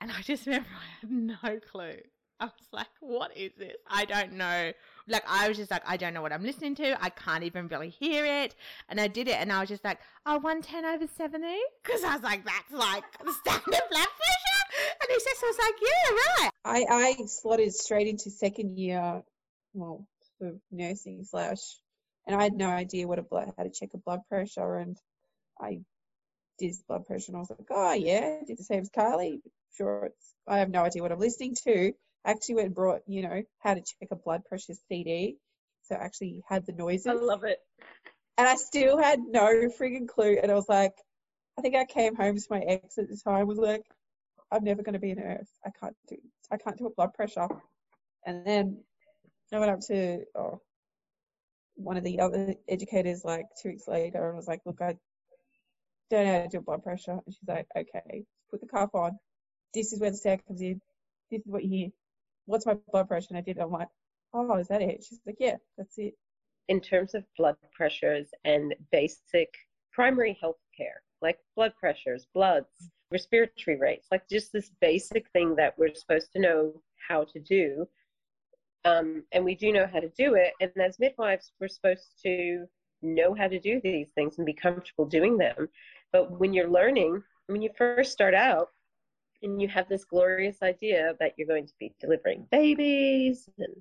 And 0.00 0.10
I 0.12 0.20
just 0.22 0.46
remember 0.46 0.68
I 0.70 1.00
had 1.00 1.10
no 1.10 1.60
clue. 1.70 1.98
I 2.40 2.46
was 2.46 2.68
like, 2.72 2.88
what 3.00 3.36
is 3.36 3.52
this? 3.56 3.76
I 3.88 4.04
don't 4.04 4.32
know. 4.32 4.72
Like, 5.06 5.22
I 5.28 5.48
was 5.48 5.56
just 5.56 5.70
like, 5.70 5.82
I 5.86 5.96
don't 5.96 6.14
know 6.14 6.22
what 6.22 6.32
I'm 6.32 6.42
listening 6.42 6.74
to. 6.76 7.02
I 7.02 7.10
can't 7.10 7.44
even 7.44 7.68
really 7.68 7.90
hear 7.90 8.26
it. 8.26 8.56
And 8.88 9.00
I 9.00 9.06
did 9.06 9.28
it, 9.28 9.36
and 9.36 9.52
I 9.52 9.60
was 9.60 9.68
just 9.68 9.84
like, 9.84 9.98
oh, 10.26 10.38
110 10.38 10.84
over 10.84 11.06
70? 11.06 11.46
Because 11.82 12.02
I 12.02 12.14
was 12.14 12.22
like, 12.22 12.44
that's 12.44 12.72
like 12.72 13.04
the 13.24 13.32
standard 13.32 13.64
blood 13.64 13.80
pressure. 13.90 14.94
And 15.00 15.08
he 15.08 15.14
just 15.14 15.42
was 15.42 15.58
like, 15.58 15.74
yeah, 15.80 16.16
right. 16.42 16.50
I, 16.64 17.14
I 17.20 17.26
slotted 17.26 17.72
straight 17.72 18.08
into 18.08 18.30
second 18.30 18.78
year, 18.78 19.22
well, 19.72 20.04
nursing 20.70 21.24
slash, 21.24 21.78
and 22.26 22.36
I 22.36 22.42
had 22.42 22.54
no 22.54 22.68
idea 22.68 23.06
what 23.06 23.18
a 23.18 23.22
blood, 23.22 23.52
how 23.56 23.64
to 23.64 23.70
check 23.70 23.90
a 23.94 23.98
blood 23.98 24.20
pressure. 24.28 24.76
And 24.76 24.96
I 25.60 25.80
did 26.58 26.74
blood 26.88 27.06
pressure, 27.06 27.30
and 27.30 27.36
I 27.36 27.40
was 27.40 27.50
like, 27.50 27.66
oh, 27.70 27.92
yeah, 27.92 28.38
did 28.46 28.58
the 28.58 28.64
same 28.64 28.80
as 28.80 28.90
Carly. 28.94 29.40
Sure, 29.76 30.06
it's, 30.06 30.34
I 30.46 30.58
have 30.58 30.70
no 30.70 30.82
idea 30.84 31.02
what 31.02 31.12
I'm 31.12 31.18
listening 31.18 31.56
to. 31.64 31.92
I 32.24 32.30
actually 32.30 32.56
went 32.56 32.66
and 32.66 32.74
brought, 32.74 33.02
you 33.06 33.22
know, 33.22 33.42
how 33.60 33.74
to 33.74 33.80
check 33.80 34.08
a 34.10 34.16
blood 34.16 34.44
pressure 34.44 34.74
CD. 34.88 35.36
So 35.82 35.94
I 35.94 35.98
actually 35.98 36.42
had 36.48 36.64
the 36.64 36.72
noises. 36.72 37.06
I 37.06 37.12
love 37.12 37.44
it. 37.44 37.58
And 38.38 38.48
I 38.48 38.56
still 38.56 38.96
had 38.96 39.20
no 39.20 39.68
frigging 39.78 40.08
clue. 40.08 40.38
And 40.42 40.50
I 40.50 40.54
was 40.54 40.68
like, 40.68 40.94
I 41.58 41.62
think 41.62 41.76
I 41.76 41.84
came 41.84 42.16
home 42.16 42.36
to 42.36 42.46
my 42.50 42.60
ex 42.60 42.98
at 42.98 43.08
the 43.08 43.16
time, 43.16 43.46
was 43.46 43.58
like, 43.58 43.84
I'm 44.50 44.64
never 44.64 44.82
going 44.82 44.94
to 44.94 44.98
be 44.98 45.10
a 45.10 45.14
nurse. 45.14 45.48
I 45.64 45.70
can't 45.78 45.96
do, 46.08 46.16
I 46.50 46.56
can't 46.56 46.78
do 46.78 46.86
a 46.86 46.90
blood 46.90 47.14
pressure. 47.14 47.48
And 48.26 48.46
then 48.46 48.78
I 49.52 49.58
went 49.58 49.72
up 49.72 49.80
to 49.88 50.24
oh, 50.36 50.60
one 51.76 51.96
of 51.96 52.04
the 52.04 52.20
other 52.20 52.54
educators 52.68 53.24
like 53.24 53.46
two 53.60 53.70
weeks 53.70 53.88
later 53.88 54.28
and 54.28 54.36
was 54.36 54.48
like, 54.48 54.60
look, 54.64 54.80
I 54.80 54.96
don't 56.10 56.26
know 56.26 56.32
how 56.32 56.42
to 56.42 56.48
do 56.48 56.60
blood 56.60 56.82
pressure. 56.82 57.12
And 57.12 57.22
she's 57.28 57.38
like, 57.46 57.66
okay, 57.76 58.24
put 58.50 58.60
the 58.60 58.66
cuff 58.66 58.90
on. 58.94 59.18
This 59.74 59.92
is 59.92 60.00
where 60.00 60.10
the 60.10 60.16
sound 60.16 60.46
comes 60.46 60.60
in. 60.60 60.80
This 61.30 61.40
is 61.40 61.46
what 61.46 61.64
you 61.64 61.70
hear 61.70 61.88
what's 62.46 62.66
my 62.66 62.76
blood 62.92 63.08
pressure? 63.08 63.28
And 63.30 63.38
I 63.38 63.40
did 63.40 63.56
it. 63.56 63.62
I'm 63.62 63.70
like, 63.70 63.88
oh, 64.32 64.56
is 64.56 64.68
that 64.68 64.82
it? 64.82 65.04
She's 65.06 65.20
like, 65.26 65.36
yeah, 65.38 65.56
that's 65.76 65.98
it. 65.98 66.14
In 66.68 66.80
terms 66.80 67.14
of 67.14 67.24
blood 67.36 67.56
pressures 67.72 68.28
and 68.44 68.74
basic 68.90 69.52
primary 69.92 70.36
health 70.40 70.58
care, 70.76 71.02
like 71.20 71.38
blood 71.56 71.72
pressures, 71.78 72.26
bloods, 72.34 72.90
respiratory 73.10 73.78
rates, 73.78 74.08
like 74.10 74.28
just 74.28 74.52
this 74.52 74.70
basic 74.80 75.28
thing 75.30 75.54
that 75.56 75.78
we're 75.78 75.94
supposed 75.94 76.32
to 76.32 76.40
know 76.40 76.72
how 77.08 77.24
to 77.24 77.38
do. 77.40 77.86
Um, 78.84 79.24
and 79.32 79.44
we 79.44 79.54
do 79.54 79.72
know 79.72 79.88
how 79.90 80.00
to 80.00 80.10
do 80.10 80.34
it. 80.34 80.52
And 80.60 80.70
as 80.82 80.98
midwives, 80.98 81.52
we're 81.60 81.68
supposed 81.68 82.08
to 82.22 82.66
know 83.02 83.34
how 83.34 83.48
to 83.48 83.58
do 83.58 83.80
these 83.82 84.08
things 84.14 84.38
and 84.38 84.46
be 84.46 84.52
comfortable 84.52 85.06
doing 85.06 85.38
them. 85.38 85.68
But 86.12 86.38
when 86.38 86.52
you're 86.52 86.70
learning, 86.70 87.22
when 87.46 87.62
you 87.62 87.70
first 87.76 88.12
start 88.12 88.34
out, 88.34 88.68
and 89.44 89.60
you 89.60 89.68
have 89.68 89.88
this 89.88 90.04
glorious 90.04 90.62
idea 90.62 91.14
that 91.20 91.32
you're 91.36 91.46
going 91.46 91.66
to 91.66 91.72
be 91.78 91.94
delivering 92.00 92.46
babies 92.50 93.48
and 93.58 93.74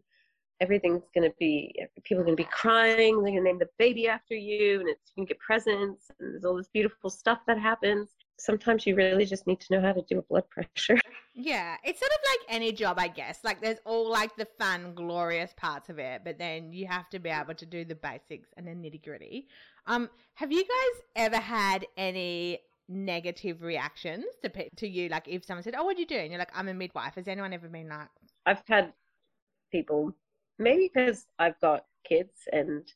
everything's 0.59 1.03
going 1.15 1.27
to 1.27 1.35
be 1.39 1.73
people 2.03 2.21
are 2.21 2.25
going 2.25 2.37
to 2.37 2.43
be 2.43 2.49
crying 2.51 3.15
they're 3.23 3.31
going 3.31 3.43
to 3.43 3.43
name 3.43 3.59
the 3.59 3.69
baby 3.79 4.07
after 4.07 4.35
you 4.35 4.79
and 4.79 4.89
it's 4.89 5.11
going 5.15 5.25
to 5.25 5.33
get 5.33 5.39
presents 5.39 6.11
and 6.19 6.33
there's 6.33 6.45
all 6.45 6.55
this 6.55 6.69
beautiful 6.73 7.09
stuff 7.09 7.39
that 7.47 7.57
happens 7.57 8.09
sometimes 8.37 8.85
you 8.85 8.95
really 8.95 9.25
just 9.25 9.47
need 9.47 9.59
to 9.59 9.73
know 9.73 9.81
how 9.81 9.91
to 9.93 10.03
do 10.03 10.19
a 10.19 10.23
blood 10.23 10.43
pressure 10.49 10.99
yeah 11.35 11.77
it's 11.83 11.99
sort 11.99 12.11
of 12.11 12.19
like 12.31 12.55
any 12.55 12.71
job 12.71 12.97
i 12.99 13.07
guess 13.07 13.39
like 13.43 13.59
there's 13.59 13.79
all 13.85 14.09
like 14.09 14.35
the 14.35 14.47
fun 14.59 14.93
glorious 14.93 15.51
parts 15.57 15.89
of 15.89 15.97
it 15.97 16.21
but 16.23 16.37
then 16.37 16.71
you 16.71 16.85
have 16.85 17.09
to 17.09 17.17
be 17.17 17.29
able 17.29 17.55
to 17.55 17.65
do 17.65 17.83
the 17.83 17.95
basics 17.95 18.49
and 18.55 18.67
the 18.67 18.71
nitty 18.71 19.03
gritty 19.03 19.47
um 19.87 20.09
have 20.35 20.51
you 20.51 20.61
guys 20.63 21.01
ever 21.15 21.37
had 21.37 21.87
any 21.97 22.59
negative 22.89 23.61
reactions 23.61 24.25
to 24.43 24.69
to 24.75 24.87
you? 24.87 25.09
Like 25.09 25.27
if 25.27 25.45
someone 25.45 25.63
said, 25.63 25.75
"Oh, 25.77 25.83
what 25.83 25.97
are 25.97 25.99
you 25.99 26.05
doing?" 26.05 26.31
You're 26.31 26.39
like, 26.39 26.55
"I'm 26.57 26.67
a 26.67 26.73
midwife." 26.73 27.15
Has 27.15 27.27
anyone 27.27 27.53
ever 27.53 27.67
been 27.67 27.89
like? 27.89 28.09
I've 28.45 28.61
had 28.67 28.93
people, 29.71 30.13
maybe 30.59 30.91
because 30.93 31.25
I've 31.39 31.59
got 31.59 31.85
kids 32.03 32.47
and 32.51 32.91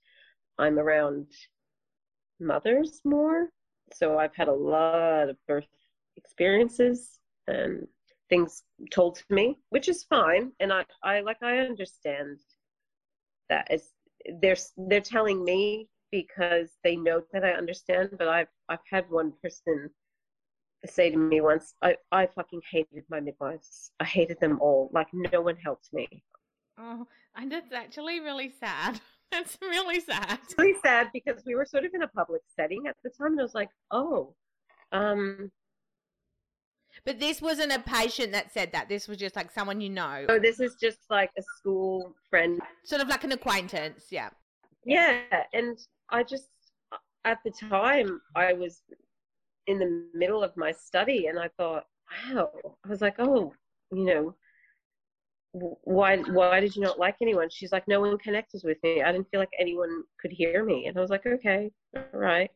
I'm 0.57 0.79
around 0.79 1.27
mothers 2.39 3.01
more, 3.05 3.49
so 3.93 4.17
I've 4.19 4.35
had 4.35 4.47
a 4.47 4.53
lot 4.53 5.29
of 5.29 5.37
birth 5.47 5.67
experiences, 6.17 7.19
and 7.47 7.87
things 8.29 8.63
told 8.91 9.15
to 9.15 9.23
me, 9.29 9.57
which 9.69 9.87
is 9.87 10.03
fine. 10.03 10.51
And 10.59 10.71
I, 10.71 10.85
I 11.03 11.21
like 11.21 11.41
I 11.41 11.59
understand 11.59 12.39
that 13.49 13.67
it's 13.69 13.91
they're 14.41 14.57
they're 14.77 15.01
telling 15.01 15.43
me 15.43 15.87
because 16.11 16.69
they 16.83 16.95
know 16.95 17.21
that 17.33 17.43
I 17.43 17.51
understand. 17.51 18.11
But 18.17 18.27
I've 18.27 18.49
I've 18.69 18.79
had 18.89 19.09
one 19.09 19.33
person 19.41 19.89
say 20.85 21.09
to 21.09 21.17
me 21.17 21.41
once, 21.41 21.73
I, 21.81 21.97
I 22.11 22.27
fucking 22.27 22.61
hated 22.71 23.03
my 23.09 23.19
midwives. 23.19 23.91
I 23.99 24.05
hated 24.05 24.39
them 24.39 24.59
all. 24.61 24.89
Like 24.93 25.07
no 25.13 25.41
one 25.41 25.57
helped 25.57 25.89
me. 25.93 26.23
Oh, 26.77 27.07
and 27.35 27.51
it's 27.51 27.73
actually 27.73 28.19
really 28.19 28.53
sad. 28.59 28.99
That's 29.31 29.57
really 29.61 29.99
sad. 29.99 30.39
It's 30.43 30.55
really 30.57 30.79
sad 30.83 31.09
because 31.13 31.43
we 31.45 31.55
were 31.55 31.65
sort 31.65 31.83
of 31.83 31.93
in 31.93 32.03
a 32.03 32.07
public 32.07 32.41
setting 32.55 32.87
at 32.87 32.95
the 33.03 33.09
time, 33.09 33.33
and 33.33 33.41
I 33.41 33.43
was 33.43 33.53
like, 33.53 33.69
oh, 33.91 34.35
um, 34.93 35.51
But 37.05 37.19
this 37.19 37.41
wasn't 37.41 37.71
a 37.71 37.79
patient 37.79 38.31
that 38.33 38.51
said 38.53 38.71
that. 38.73 38.89
This 38.89 39.07
was 39.07 39.17
just 39.17 39.35
like 39.35 39.51
someone 39.51 39.81
you 39.81 39.89
know, 39.89 40.25
so 40.27 40.39
this 40.39 40.59
is 40.59 40.75
just 40.75 40.99
like 41.09 41.31
a 41.37 41.41
school 41.57 42.13
friend. 42.29 42.59
sort 42.83 43.01
of 43.01 43.07
like 43.07 43.23
an 43.23 43.31
acquaintance. 43.31 44.07
Yeah. 44.09 44.29
Yeah, 44.85 45.21
and 45.53 45.77
I 46.09 46.23
just 46.23 46.49
at 47.25 47.39
the 47.43 47.51
time 47.51 48.21
I 48.35 48.53
was 48.53 48.83
in 49.67 49.79
the 49.79 50.05
middle 50.13 50.43
of 50.43 50.55
my 50.55 50.71
study, 50.71 51.27
and 51.27 51.37
I 51.37 51.49
thought, 51.57 51.83
wow, 52.33 52.49
I 52.85 52.89
was 52.89 53.01
like, 53.01 53.15
oh, 53.19 53.53
you 53.91 54.05
know. 54.05 54.35
Why 55.53 56.17
why 56.17 56.59
did 56.59 56.75
you 56.75 56.83
not 56.83 56.99
like 56.99 57.15
anyone? 57.21 57.49
She's 57.49 57.71
like, 57.71 57.87
no 57.87 57.99
one 57.99 58.17
connected 58.19 58.61
with 58.63 58.77
me. 58.83 59.01
I 59.01 59.11
didn't 59.11 59.29
feel 59.31 59.39
like 59.39 59.49
anyone 59.59 60.03
could 60.21 60.31
hear 60.31 60.63
me. 60.63 60.85
And 60.85 60.95
I 60.95 61.01
was 61.01 61.09
like, 61.09 61.25
okay, 61.25 61.71
all 61.95 62.03
right. 62.13 62.51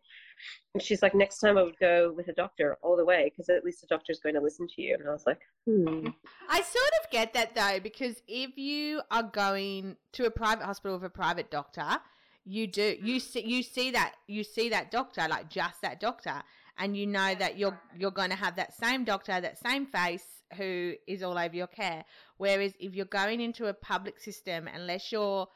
And 0.74 0.82
she's 0.82 1.02
like, 1.02 1.14
next 1.14 1.40
time 1.40 1.58
I 1.58 1.64
would 1.64 1.80
go 1.80 2.14
with 2.16 2.28
a 2.28 2.34
doctor 2.34 2.78
all 2.82 2.96
the 2.96 3.06
way 3.06 3.30
because 3.30 3.50
at 3.50 3.64
least 3.64 3.82
the 3.82 3.88
doctor's 3.88 4.20
going 4.20 4.36
to 4.36 4.42
listen 4.42 4.68
to 4.76 4.82
you. 4.82 4.96
And 5.00 5.08
I 5.08 5.12
was 5.12 5.26
like, 5.26 5.42
hmm. 5.66 6.08
I 6.50 6.62
sort 6.62 6.92
of 7.04 7.12
get 7.12 7.34
that 7.34 7.56
though, 7.56 7.80
because 7.82 8.22
if 8.28 8.58
you 8.58 9.02
are 9.12 9.24
going 9.24 9.98
to 10.14 10.26
a 10.26 10.32
private 10.32 10.66
hospital 10.66 10.98
with 10.98 11.06
a 11.06 11.10
private 11.10 11.52
doctor, 11.52 12.00
you 12.46 12.66
do 12.68 12.96
you 13.02 13.20
see 13.20 13.46
you 13.46 13.62
see 13.62 13.92
that 13.92 14.16
you 14.28 14.44
see 14.44 14.70
that 14.70 14.90
doctor 14.90 15.28
like 15.30 15.50
just 15.50 15.82
that 15.82 16.00
doctor, 16.00 16.42
and 16.78 16.98
you 16.98 17.06
know 17.06 17.36
that 17.36 17.58
you're 17.58 17.80
you're 17.98 18.12
going 18.12 18.32
to 18.32 18.36
have 18.36 18.56
that 18.56 18.74
same 18.74 19.04
doctor, 19.04 19.40
that 19.40 19.60
same 19.60 19.86
face 19.86 20.26
who 20.58 20.94
is 21.08 21.24
all 21.24 21.38
over 21.38 21.56
your 21.56 21.68
care. 21.68 22.04
Whereas 22.38 22.74
if 22.80 22.96
you're 22.96 23.06
going 23.06 23.42
into 23.42 23.68
a 23.68 23.74
public 23.74 24.20
system, 24.20 24.68
unless 24.74 25.12
you're 25.12 25.48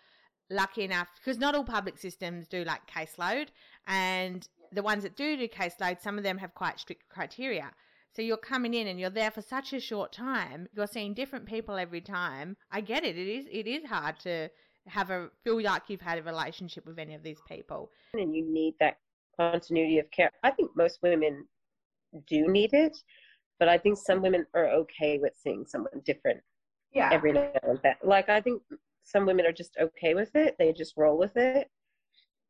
lucky 0.50 0.84
enough, 0.84 1.08
because 1.15 1.39
not 1.39 1.56
all 1.56 1.63
public 1.63 1.98
systems 1.98 2.48
do 2.48 2.63
like 2.63 2.82
caseload, 2.88 3.48
and 3.88 4.48
the 4.75 4.84
ones 4.84 5.03
that 5.03 5.15
do 5.15 5.38
do 5.38 5.48
caseload, 5.48 6.01
some 6.01 6.17
of 6.17 6.24
them 6.24 6.38
have 6.38 6.53
quite 6.53 6.79
strict 6.79 7.10
criteria. 7.10 7.72
So 8.12 8.22
you're 8.22 8.38
coming 8.38 8.74
in 8.74 8.88
and 8.88 9.00
you're 9.00 9.10
there 9.10 9.32
for 9.32 9.41
such 9.41 9.74
a 9.74 9.79
short 9.79 10.13
time. 10.13 10.67
You're 10.74 10.88
seeing 10.88 11.13
different 11.13 11.46
people 11.46 11.75
every 11.77 12.01
time. 12.01 12.55
I 12.72 12.82
get 12.82 13.03
it. 13.03 13.17
It 13.17 13.27
is 13.27 13.46
it 13.51 13.67
is 13.67 13.86
hard 13.86 14.20
to 14.22 14.50
have 14.88 15.10
a 15.10 15.29
feel 15.44 15.62
like 15.62 15.84
you've 15.89 16.01
had 16.01 16.20
a 16.20 16.24
relationship 16.24 16.86
with 16.86 17.00
any 17.00 17.15
of 17.15 17.24
these 17.24 17.39
people. 17.48 17.89
and 18.13 18.36
you 18.36 18.46
need 18.48 18.75
that 18.79 18.98
continuity 19.38 20.00
of 20.00 20.10
care. 20.12 20.29
I 20.44 20.51
think 20.51 20.72
most 20.75 21.00
women 21.01 21.46
do 22.27 22.48
need 22.48 22.74
it, 22.74 22.96
but 23.60 23.67
I 23.67 23.77
think 23.77 23.98
some 23.98 24.22
women 24.22 24.46
are 24.53 24.67
okay 24.67 25.17
with 25.17 25.34
seeing 25.36 25.65
someone 25.65 26.01
different 26.05 26.41
Yeah. 26.94 27.10
every 27.12 27.34
now 27.34 27.51
and 27.63 27.79
then. 27.84 27.96
Like 28.03 28.29
I 28.29 28.39
think 28.39 28.62
some 29.03 29.25
women 29.25 29.46
are 29.46 29.51
just 29.51 29.75
okay 29.77 30.13
with 30.13 30.36
it; 30.36 30.55
they 30.58 30.72
just 30.72 30.96
roll 30.96 31.17
with 31.17 31.36
it. 31.36 31.70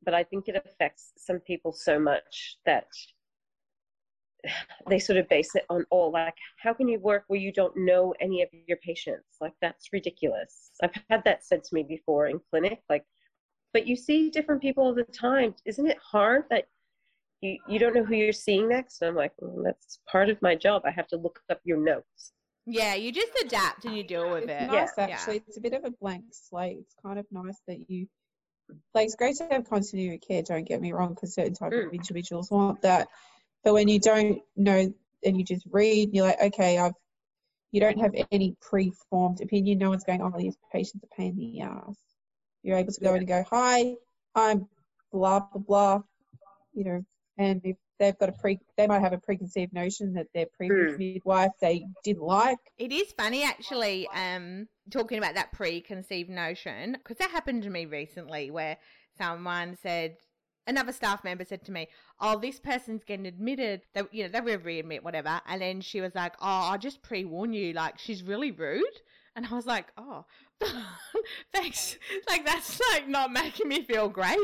But 0.06 0.14
I 0.14 0.24
think 0.24 0.48
it 0.48 0.56
affects 0.56 1.12
some 1.18 1.40
people 1.40 1.74
so 1.74 2.00
much 2.00 2.58
that 2.66 2.88
they 4.90 5.00
sort 5.00 5.18
of 5.18 5.28
base 5.30 5.56
it 5.56 5.66
on 5.70 5.86
all 5.90 6.12
like 6.12 6.36
how 6.58 6.74
can 6.74 6.88
you 6.88 7.00
work 7.00 7.24
where 7.28 7.40
you 7.40 7.52
don't 7.52 7.76
know 7.76 8.14
any 8.20 8.42
of 8.42 8.50
your 8.68 8.78
patients 8.78 9.38
like 9.42 9.54
that's 9.62 9.90
ridiculous 9.92 10.72
i've 10.84 10.94
had 11.10 11.24
that 11.24 11.44
said 11.44 11.64
to 11.64 11.74
me 11.74 11.84
before 11.84 12.28
in 12.28 12.40
clinic 12.52 12.82
like 12.90 13.04
but 13.74 13.88
you 13.88 13.96
see 13.96 14.30
different 14.30 14.62
people 14.62 14.84
all 14.84 14.94
the 14.94 15.04
time 15.04 15.54
isn't 15.66 15.88
it 15.88 15.98
hard 15.98 16.44
that 16.50 16.66
you, 17.42 17.58
you 17.70 17.80
don't 17.80 17.96
know 17.96 18.04
who 18.04 18.16
you're 18.16 18.32
seeing 18.32 18.70
next 18.70 19.02
and 19.02 19.10
i'm 19.10 19.16
like 19.16 19.34
well, 19.40 19.64
that's 19.64 20.00
part 20.12 20.30
of 20.30 20.42
my 20.42 20.56
job 20.56 20.84
i 20.86 20.92
have 20.92 21.08
to 21.08 21.18
look 21.18 21.40
up 21.50 21.60
your 21.64 21.78
notes 21.84 22.34
Yeah, 22.68 22.96
you 22.96 23.12
just 23.12 23.32
adapt 23.44 23.86
and 23.86 23.96
you 23.96 24.04
deal 24.04 24.30
with 24.32 24.44
It's 24.44 24.62
it. 24.62 24.68
nice 24.70 24.92
Yeah. 24.98 25.10
actually. 25.10 25.44
It's 25.48 25.58
a 25.58 25.62
bit 25.62 25.74
of 25.74 25.86
a 25.86 25.92
blank 25.92 26.26
slate. 26.32 26.78
It's 26.80 26.96
kind 27.04 27.20
of 27.20 27.26
nice 27.32 27.60
that 27.68 27.90
you 27.90 28.08
like. 28.94 29.06
It's 29.06 29.16
great 29.16 29.36
to 29.38 29.48
have 29.52 29.70
continuity 29.70 30.16
of 30.16 30.22
care. 30.22 30.44
Don't 30.44 30.68
get 30.68 30.82
me 30.82 30.94
wrong, 30.94 31.14
because 31.14 31.34
certain 31.34 31.54
type 31.54 31.72
of 31.72 31.78
Mm. 31.80 31.94
individuals 31.94 32.52
want 32.52 32.82
that. 32.82 33.08
But 33.64 33.74
when 33.74 33.88
you 33.88 34.00
don't 34.00 34.42
know 34.56 34.94
and 35.24 35.38
you 35.38 35.44
just 35.44 35.66
read, 35.72 36.14
you're 36.14 36.26
like, 36.28 36.42
okay, 36.42 36.78
I've. 36.78 36.94
You 37.72 37.82
don't 37.82 38.00
have 38.00 38.16
any 38.32 38.56
pre-formed 38.62 39.42
opinion. 39.42 39.80
No 39.80 39.90
one's 39.90 40.06
going, 40.06 40.22
oh, 40.22 40.32
these 40.38 40.56
patients 40.72 41.04
are 41.04 41.16
pain 41.18 41.32
in 41.32 41.52
the 41.52 41.62
ass. 41.62 41.98
You're 42.64 42.78
able 42.78 42.94
to 42.94 43.02
go 43.02 43.12
in 43.16 43.18
and 43.18 43.28
go, 43.28 43.44
hi, 43.50 43.96
I'm 44.34 44.70
blah 45.12 45.42
blah 45.42 45.62
blah. 45.62 46.02
You 46.74 46.84
know, 46.86 47.06
and 47.38 47.60
if 47.66 47.76
they've 48.00 48.18
got 48.18 48.30
a 48.30 48.34
pre, 48.34 48.60
they 48.78 48.88
might 48.88 49.00
have 49.00 49.14
a 49.14 49.18
preconceived 49.18 49.74
notion 49.74 50.14
that 50.14 50.28
their 50.34 50.46
previous 50.58 50.94
Mm. 50.94 50.98
midwife 51.00 51.52
they 51.62 51.86
didn't 52.04 52.24
like. 52.24 52.58
It 52.78 52.92
is 52.92 53.12
funny 53.14 53.44
actually, 53.44 54.08
um, 54.14 54.68
talking 54.92 55.18
about 55.18 55.36
that 55.36 55.52
preconceived 55.52 56.30
notion, 56.30 56.94
because 56.94 57.18
that 57.18 57.32
happened 57.32 57.64
to 57.64 57.70
me 57.70 57.86
recently 57.86 58.52
where 58.52 58.78
someone 59.18 59.78
said, 59.82 60.18
another 60.68 60.92
staff 60.92 61.24
member 61.24 61.46
said 61.46 61.64
to 61.66 61.72
me, 61.72 61.88
Oh, 62.20 62.40
this 62.40 62.60
person's 62.60 63.04
getting 63.04 63.28
admitted. 63.28 63.82
They, 63.94 64.02
you 64.12 64.24
know, 64.24 64.30
they 64.30 64.42
were 64.42 64.58
readmit, 64.58 65.04
whatever. 65.04 65.42
And 65.48 65.62
then 65.62 65.82
she 65.82 66.02
was 66.02 66.16
like, 66.16 66.34
Oh, 66.40 66.70
I'll 66.72 66.78
just 66.78 67.02
pre 67.02 67.24
warn 67.26 67.54
you, 67.54 67.74
like, 67.74 68.00
she's 68.00 68.24
really 68.24 68.52
rude. 68.52 68.84
And 69.36 69.46
I 69.46 69.54
was 69.54 69.66
like, 69.66 69.88
Oh, 69.98 70.26
thanks. 71.54 71.98
Like, 72.30 72.46
that's 72.46 72.82
like 72.92 73.08
not 73.08 73.32
making 73.32 73.68
me 73.68 73.84
feel 73.84 74.10
great. 74.10 74.38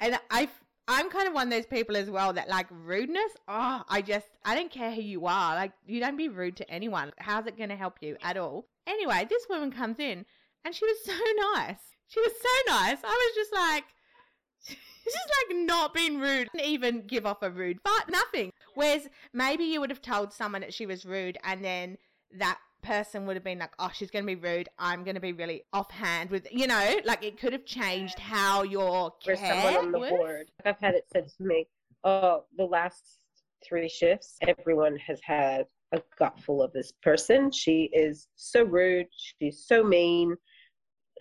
And 0.00 0.18
I, 0.30 0.48
I'm 0.86 1.08
kind 1.10 1.26
of 1.26 1.34
one 1.34 1.46
of 1.46 1.52
those 1.52 1.66
people 1.66 1.96
as 1.96 2.10
well 2.10 2.32
that 2.34 2.48
like 2.48 2.66
rudeness. 2.70 3.32
Oh, 3.48 3.82
I 3.88 4.02
just, 4.02 4.26
I 4.44 4.54
don't 4.54 4.70
care 4.70 4.92
who 4.92 5.00
you 5.00 5.26
are. 5.26 5.54
Like, 5.54 5.72
you 5.86 6.00
don't 6.00 6.16
be 6.16 6.28
rude 6.28 6.56
to 6.56 6.70
anyone. 6.70 7.12
How's 7.18 7.46
it 7.46 7.56
going 7.56 7.70
to 7.70 7.76
help 7.76 7.98
you 8.00 8.16
at 8.22 8.36
all? 8.36 8.66
Anyway, 8.86 9.26
this 9.28 9.46
woman 9.48 9.70
comes 9.72 9.98
in 9.98 10.26
and 10.64 10.74
she 10.74 10.84
was 10.84 10.98
so 11.04 11.12
nice. 11.54 11.80
She 12.08 12.20
was 12.20 12.32
so 12.32 12.72
nice. 12.72 12.98
I 13.02 13.32
was 13.32 13.34
just 13.34 13.52
like, 13.52 13.84
she's 14.66 15.14
like 15.48 15.56
not 15.56 15.94
being 15.94 16.20
rude. 16.20 16.48
Didn't 16.52 16.68
even 16.68 17.06
give 17.06 17.24
off 17.24 17.42
a 17.42 17.50
rude 17.50 17.78
but 17.82 18.10
nothing. 18.10 18.52
Whereas 18.74 19.08
maybe 19.32 19.64
you 19.64 19.80
would 19.80 19.90
have 19.90 20.02
told 20.02 20.32
someone 20.32 20.60
that 20.60 20.74
she 20.74 20.86
was 20.86 21.06
rude 21.06 21.38
and 21.44 21.64
then 21.64 21.96
that 22.38 22.58
person 22.84 23.26
would 23.26 23.36
have 23.36 23.44
been 23.44 23.58
like, 23.58 23.72
oh, 23.78 23.90
she's 23.92 24.10
going 24.10 24.24
to 24.24 24.26
be 24.26 24.34
rude. 24.34 24.68
I'm 24.78 25.02
going 25.04 25.14
to 25.14 25.20
be 25.20 25.32
really 25.32 25.64
offhand 25.72 26.30
with, 26.30 26.46
you 26.52 26.66
know, 26.66 27.00
like 27.04 27.24
it 27.24 27.38
could 27.38 27.52
have 27.52 27.64
changed 27.64 28.18
how 28.18 28.62
your 28.62 29.12
care 29.22 29.36
someone 29.36 29.76
on 29.76 29.92
the 29.92 29.98
was. 29.98 30.10
board. 30.10 30.50
I've 30.64 30.78
had 30.78 30.94
it 30.94 31.06
said 31.12 31.28
to 31.36 31.42
me 31.42 31.66
oh 32.04 32.44
the 32.56 32.64
last 32.64 33.18
three 33.66 33.88
shifts 33.88 34.36
everyone 34.46 34.96
has 34.98 35.18
had 35.24 35.64
a 35.92 36.02
gutful 36.18 36.62
of 36.62 36.72
this 36.72 36.92
person. 37.02 37.50
She 37.50 37.90
is 37.92 38.28
so 38.36 38.64
rude. 38.64 39.06
She's 39.16 39.64
so 39.66 39.82
mean. 39.82 40.36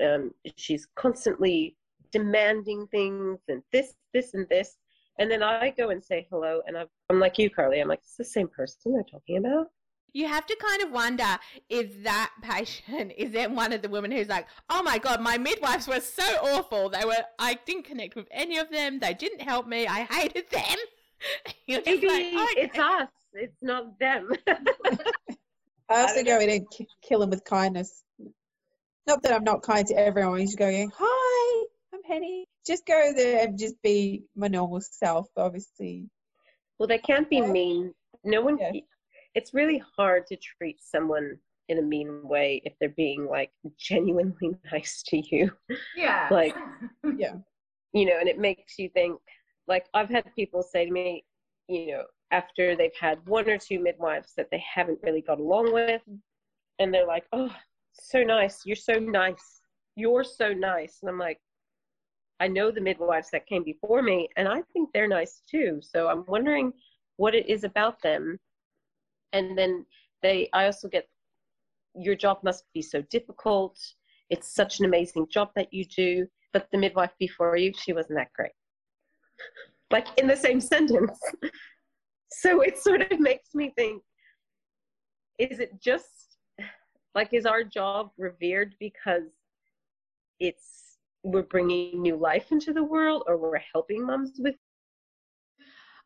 Um, 0.04 0.32
she's 0.58 0.88
constantly 0.96 1.76
demanding 2.12 2.88
things 2.88 3.40
and 3.48 3.62
this 3.72 3.94
this 4.14 4.34
and 4.34 4.48
this. 4.50 4.78
And 5.20 5.30
then 5.30 5.44
i 5.44 5.70
go 5.70 5.92
and 5.92 6.04
say 6.04 6.28
hello 6.32 6.62
and 6.66 6.76
i'm 6.78 7.20
like 7.20 7.38
you 7.38 7.50
carly. 7.50 7.80
I'm 7.80 7.88
like 7.88 8.00
it's 8.00 8.18
the 8.18 8.26
same 8.26 8.48
person 8.48 8.94
they're 8.94 9.04
talking 9.04 9.38
about 9.38 9.68
You 10.14 10.28
have 10.28 10.46
to 10.46 10.56
kind 10.56 10.84
of 10.84 10.92
wonder 10.92 11.40
if 11.70 12.04
that 12.04 12.32
patient 12.42 13.14
is 13.18 13.32
then 13.32 13.56
one 13.56 13.74
of 13.74 13.82
the 13.82 13.90
women 13.90 14.12
who's 14.12 14.28
like, 14.30 14.48
oh 14.70 14.84
my 14.84 14.98
God, 15.00 15.22
my 15.22 15.38
midwives 15.38 15.88
were 15.88 16.00
so 16.00 16.24
awful. 16.44 16.90
They 16.90 17.04
were, 17.04 17.24
I 17.40 17.58
didn't 17.66 17.86
connect 17.86 18.16
with 18.16 18.28
any 18.32 18.58
of 18.60 18.70
them. 18.70 19.00
They 19.00 19.14
didn't 19.14 19.42
help 19.42 19.68
me. 19.68 19.88
I 19.88 20.04
hated 20.04 20.50
them. 20.52 20.78
You're 21.68 21.82
just 21.82 22.02
maybe 22.02 22.08
like, 22.08 22.26
"Okay." 22.26 22.62
it's 22.62 22.78
us 22.78 23.08
it's 23.34 23.58
not 23.62 23.98
them 24.00 24.30
I 24.48 26.02
also 26.02 26.16
don't 26.16 26.26
go 26.26 26.40
in 26.40 26.50
and 26.50 26.70
ki- 26.72 26.88
kill 27.02 27.20
them 27.20 27.30
with 27.30 27.44
kindness. 27.44 28.04
Not 29.06 29.22
that 29.24 29.34
I'm 29.34 29.44
not 29.44 29.62
kind 29.62 29.86
to 29.88 29.94
everyone. 29.96 30.40
You 30.40 30.46
just 30.46 30.58
go, 30.58 30.66
going, 30.70 30.90
hi, 30.98 31.66
I'm 31.94 32.02
Penny. 32.04 32.46
Just 32.66 32.86
go 32.86 33.12
there 33.16 33.46
and 33.46 33.60
just 33.60 33.82
be 33.82 34.24
my 34.36 34.48
normal 34.48 34.80
self. 34.82 35.28
Obviously, 35.36 36.10
Well, 36.80 36.88
they 36.88 37.00
can't 37.00 37.30
be 37.30 37.38
Yeah. 37.38 37.48
mean. 37.48 37.94
No 38.24 38.42
one. 38.42 38.58
Yeah. 38.58 38.72
It's 39.36 39.54
really 39.54 39.82
hard 39.98 40.28
to 40.28 40.38
treat 40.38 40.78
someone 40.82 41.38
in 41.70 41.80
a 41.80 41.82
mean 41.82 42.28
way 42.28 42.62
if 42.66 42.74
they're 42.80 42.90
being 42.90 43.26
like 43.26 43.52
genuinely 43.78 44.52
nice 44.72 45.04
to 45.08 45.18
you. 45.18 45.52
Yeah. 45.96 46.28
Like, 46.30 46.56
yeah. 47.18 47.36
you 47.94 48.06
know, 48.06 48.18
and 48.20 48.30
it 48.30 48.40
makes 48.40 48.78
you 48.78 48.90
think. 48.90 49.20
Like, 49.66 49.86
I've 49.94 50.10
had 50.10 50.26
people 50.36 50.62
say 50.62 50.86
to 50.86 50.92
me, 50.92 51.24
you 51.70 51.88
know, 51.94 52.04
after 52.32 52.76
they've 52.76 52.92
had 53.00 53.26
one 53.28 53.50
or 53.50 53.58
two 53.58 53.80
midwives 53.80 54.34
that 54.36 54.50
they 54.52 54.62
haven't 54.62 55.00
really 55.04 55.22
got 55.22 55.40
along 55.40 55.72
with, 55.72 56.02
and 56.80 56.94
they're 56.94 57.08
like, 57.08 57.26
"Oh, 57.32 57.56
so 57.94 58.24
nice. 58.24 58.66
You're 58.66 58.76
so 58.76 58.96
nice. 58.96 59.62
You're 59.96 60.26
so 60.26 60.52
nice." 60.52 60.98
And 61.02 61.10
I'm 61.10 61.20
like, 61.20 61.40
I 62.40 62.48
know 62.48 62.72
the 62.72 62.82
midwives 62.82 63.30
that 63.32 63.46
came 63.46 63.64
before 63.64 64.02
me, 64.02 64.28
and 64.36 64.48
I 64.48 64.62
think 64.74 64.90
they're 64.92 65.08
nice 65.08 65.44
too. 65.50 65.80
So 65.82 66.10
I'm 66.10 66.26
wondering 66.28 66.74
what 67.18 67.36
it 67.36 67.48
is 67.48 67.64
about 67.64 68.02
them. 68.02 68.38
And 69.34 69.58
then 69.58 69.86
they, 70.22 70.50
I 70.54 70.66
also 70.66 70.88
get 70.88 71.08
your 71.96 72.16
job 72.16 72.40
must 72.44 72.64
be 72.74 72.82
so 72.82 73.02
difficult. 73.10 73.78
It's 74.30 74.54
such 74.54 74.80
an 74.80 74.86
amazing 74.86 75.28
job 75.30 75.50
that 75.56 75.74
you 75.74 75.86
do. 75.86 76.26
But 76.54 76.68
the 76.72 76.78
midwife 76.78 77.14
before 77.20 77.58
you, 77.58 77.72
she 77.76 77.94
wasn't 77.94 78.20
that 78.20 78.34
great. 78.34 78.52
Like 79.92 80.08
in 80.18 80.28
the 80.28 80.38
same 80.38 80.62
sentence. 80.62 81.20
So 82.36 82.62
it 82.62 82.80
sort 82.80 83.12
of 83.12 83.20
makes 83.20 83.54
me 83.54 83.72
think 83.78 84.02
is 85.38 85.60
it 85.60 85.80
just 85.82 86.38
like, 87.16 87.34
is 87.34 87.46
our 87.46 87.64
job 87.64 88.12
revered 88.18 88.76
because 88.80 89.30
it's 90.40 90.98
we're 91.24 91.44
bringing 91.44 92.02
new 92.02 92.16
life 92.16 92.52
into 92.52 92.74
the 92.74 92.84
world 92.84 93.24
or 93.28 93.38
we're 93.38 93.62
helping 93.72 94.06
moms 94.06 94.34
with 94.40 94.56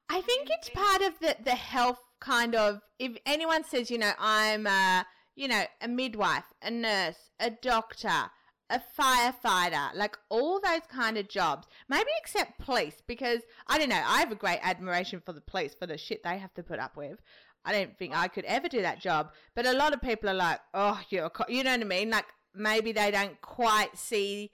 I 0.10 0.22
think 0.22 0.50
it's 0.51 0.69
part 0.69 1.01
of 1.01 1.17
the 1.19 1.36
the 1.43 1.55
health 1.55 2.00
kind 2.19 2.55
of. 2.55 2.81
If 3.00 3.17
anyone 3.25 3.63
says, 3.63 3.91
you 3.91 3.97
know, 3.97 4.12
I'm 4.19 4.67
a, 4.67 5.05
you 5.36 5.47
know, 5.47 5.63
a 5.81 5.88
midwife, 5.88 6.45
a 6.62 6.71
nurse, 6.71 7.31
a 7.39 7.50
doctor, 7.50 8.31
a 8.69 8.81
firefighter, 9.00 9.93
like 9.95 10.17
all 10.29 10.59
those 10.59 10.81
kind 10.89 11.17
of 11.17 11.29
jobs. 11.29 11.67
Maybe 11.89 12.09
except 12.21 12.59
police, 12.59 13.01
because 13.07 13.41
I 13.67 13.77
don't 13.77 13.89
know. 13.89 14.03
I 14.05 14.19
have 14.19 14.31
a 14.31 14.36
great 14.36 14.59
admiration 14.62 15.21
for 15.25 15.33
the 15.33 15.41
police 15.41 15.74
for 15.74 15.88
the 15.88 15.97
shit 15.97 16.24
they 16.24 16.38
have 16.38 16.53
to 16.55 16.63
put 16.63 16.79
up 16.79 16.97
with. 16.97 17.19
I 17.65 17.74
don't 17.74 17.97
think 17.97 18.15
I 18.15 18.27
could 18.29 18.45
ever 18.45 18.69
do 18.69 18.81
that 18.81 19.01
job. 19.01 19.31
But 19.55 19.65
a 19.65 19.74
lot 19.74 19.93
of 19.93 20.01
people 20.01 20.29
are 20.29 20.33
like, 20.33 20.59
oh, 20.74 21.01
you're, 21.09 21.25
a 21.25 21.29
co-" 21.29 21.45
you 21.50 21.63
know 21.63 21.71
what 21.71 21.81
I 21.81 21.86
mean? 21.86 22.09
Like 22.09 22.25
maybe 22.55 22.91
they 22.91 23.12
don't 23.12 23.39
quite 23.41 23.97
see 23.97 24.51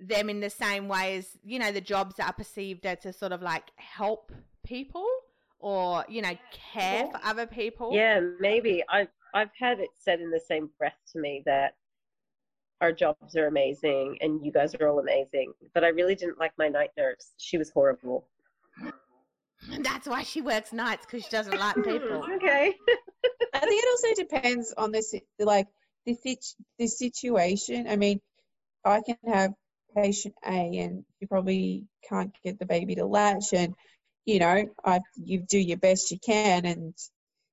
them 0.00 0.30
in 0.30 0.40
the 0.40 0.50
same 0.50 0.88
way 0.88 1.16
as 1.16 1.36
you 1.44 1.58
know 1.58 1.70
the 1.70 1.80
jobs 1.80 2.16
that 2.16 2.26
are 2.26 2.32
perceived 2.32 2.86
as 2.86 2.98
to 3.00 3.12
sort 3.12 3.32
of 3.32 3.42
like 3.42 3.64
help 3.76 4.32
people 4.64 5.06
or 5.60 6.04
you 6.08 6.22
know 6.22 6.36
care 6.72 7.06
for 7.06 7.20
other 7.22 7.46
people. 7.46 7.90
Yeah, 7.92 8.20
maybe. 8.40 8.82
I've 8.88 9.08
I've 9.34 9.50
had 9.58 9.80
it 9.80 9.90
said 9.98 10.20
in 10.20 10.30
the 10.30 10.40
same 10.40 10.70
breath 10.78 10.98
to 11.12 11.20
me 11.20 11.42
that 11.46 11.74
our 12.80 12.92
jobs 12.92 13.36
are 13.36 13.46
amazing 13.46 14.16
and 14.20 14.44
you 14.44 14.50
guys 14.50 14.74
are 14.74 14.88
all 14.88 14.98
amazing. 14.98 15.52
But 15.74 15.84
I 15.84 15.88
really 15.88 16.14
didn't 16.14 16.38
like 16.38 16.52
my 16.58 16.68
night 16.68 16.90
nurse. 16.96 17.32
She 17.36 17.58
was 17.58 17.70
horrible. 17.70 18.26
That's 19.80 20.08
why 20.08 20.22
she 20.22 20.40
works 20.40 20.72
nights 20.72 21.04
because 21.04 21.24
she 21.24 21.30
doesn't 21.30 21.58
like 21.58 21.76
people. 21.76 22.24
Okay. 22.36 22.74
I 23.52 23.58
think 23.58 23.82
it 23.84 23.88
also 23.90 24.22
depends 24.22 24.74
on 24.76 24.92
this 24.92 25.14
like 25.38 25.68
the 26.06 26.14
sit- 26.14 26.54
the 26.78 26.86
situation. 26.86 27.86
I 27.88 27.96
mean, 27.96 28.20
I 28.84 29.02
can 29.02 29.18
have 29.26 29.52
patient 29.94 30.34
A 30.44 30.78
and 30.78 31.04
you 31.20 31.26
probably 31.26 31.84
can't 32.08 32.32
get 32.42 32.58
the 32.58 32.64
baby 32.64 32.94
to 32.94 33.04
latch, 33.04 33.52
and 33.52 33.74
you 34.26 34.38
know, 34.38 34.66
I 34.84 35.00
you 35.16 35.40
do 35.40 35.58
your 35.58 35.78
best 35.78 36.10
you 36.10 36.18
can, 36.18 36.66
and 36.66 36.94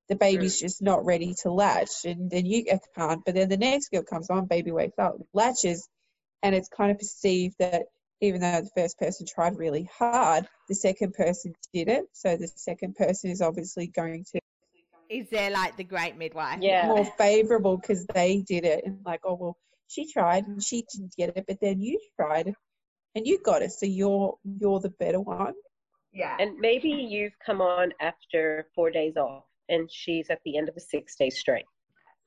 the 0.10 0.16
baby's 0.16 0.60
just 0.60 0.82
not 0.82 1.06
ready 1.06 1.34
to 1.42 1.52
latch, 1.52 2.06
and 2.06 2.30
then 2.30 2.46
you 2.46 2.66
can't. 2.96 3.24
But 3.26 3.36
then 3.36 3.50
the 3.50 3.58
next 3.58 3.90
girl 3.90 4.04
comes 4.04 4.30
on, 4.30 4.46
baby 4.46 4.72
wakes 4.72 4.98
up, 4.98 5.16
latches, 5.34 5.88
and 6.44 6.56
it's 6.56 6.70
kind 6.70 6.92
of 6.92 7.00
perceived 7.00 7.56
that 7.60 7.84
even 8.22 8.42
though 8.42 8.62
the 8.62 8.70
first 8.76 8.98
person 8.98 9.26
tried 9.28 9.58
really 9.58 9.90
hard, 9.98 10.48
the 10.70 10.76
second 10.76 11.14
person 11.14 11.54
did 11.74 11.88
it. 11.88 12.06
So 12.14 12.36
the 12.36 12.48
second 12.48 12.96
person 12.96 13.30
is 13.30 13.42
obviously 13.42 13.88
going 13.88 14.26
to 14.32 14.40
Is 15.10 15.30
there 15.30 15.52
like 15.52 15.78
the 15.78 15.84
great 15.84 16.18
midwife? 16.18 16.60
Yeah. 16.62 16.88
more 16.88 17.06
favorable 17.06 17.78
because 17.78 18.06
they 18.08 18.44
did 18.48 18.66
it 18.66 18.84
and 18.86 19.00
like 19.06 19.22
oh 19.24 19.36
well 19.40 19.58
she 19.88 20.12
tried 20.12 20.48
and 20.48 20.64
she 20.64 20.84
didn't 20.92 21.14
get 21.16 21.38
it 21.38 21.46
but 21.48 21.58
then 21.62 21.80
you 21.80 22.00
tried 22.20 22.54
and 23.16 23.28
you 23.28 23.40
got 23.44 23.62
it 23.62 23.72
so 23.72 23.86
you're 23.86 24.36
you're 24.60 24.80
the 24.80 24.90
better 24.90 25.20
one 25.20 25.54
Yeah. 26.18 26.36
And 26.40 26.58
maybe 26.58 26.90
you've 26.90 27.38
come 27.46 27.62
on 27.62 27.94
after 28.02 28.68
four 28.74 28.90
days 28.90 29.18
off 29.18 29.44
and 29.70 29.88
she's 29.92 30.32
at 30.32 30.40
the 30.46 30.58
end 30.58 30.68
of 30.68 30.76
a 30.76 30.80
six 30.80 31.16
day 31.16 31.30
strain. 31.30 31.64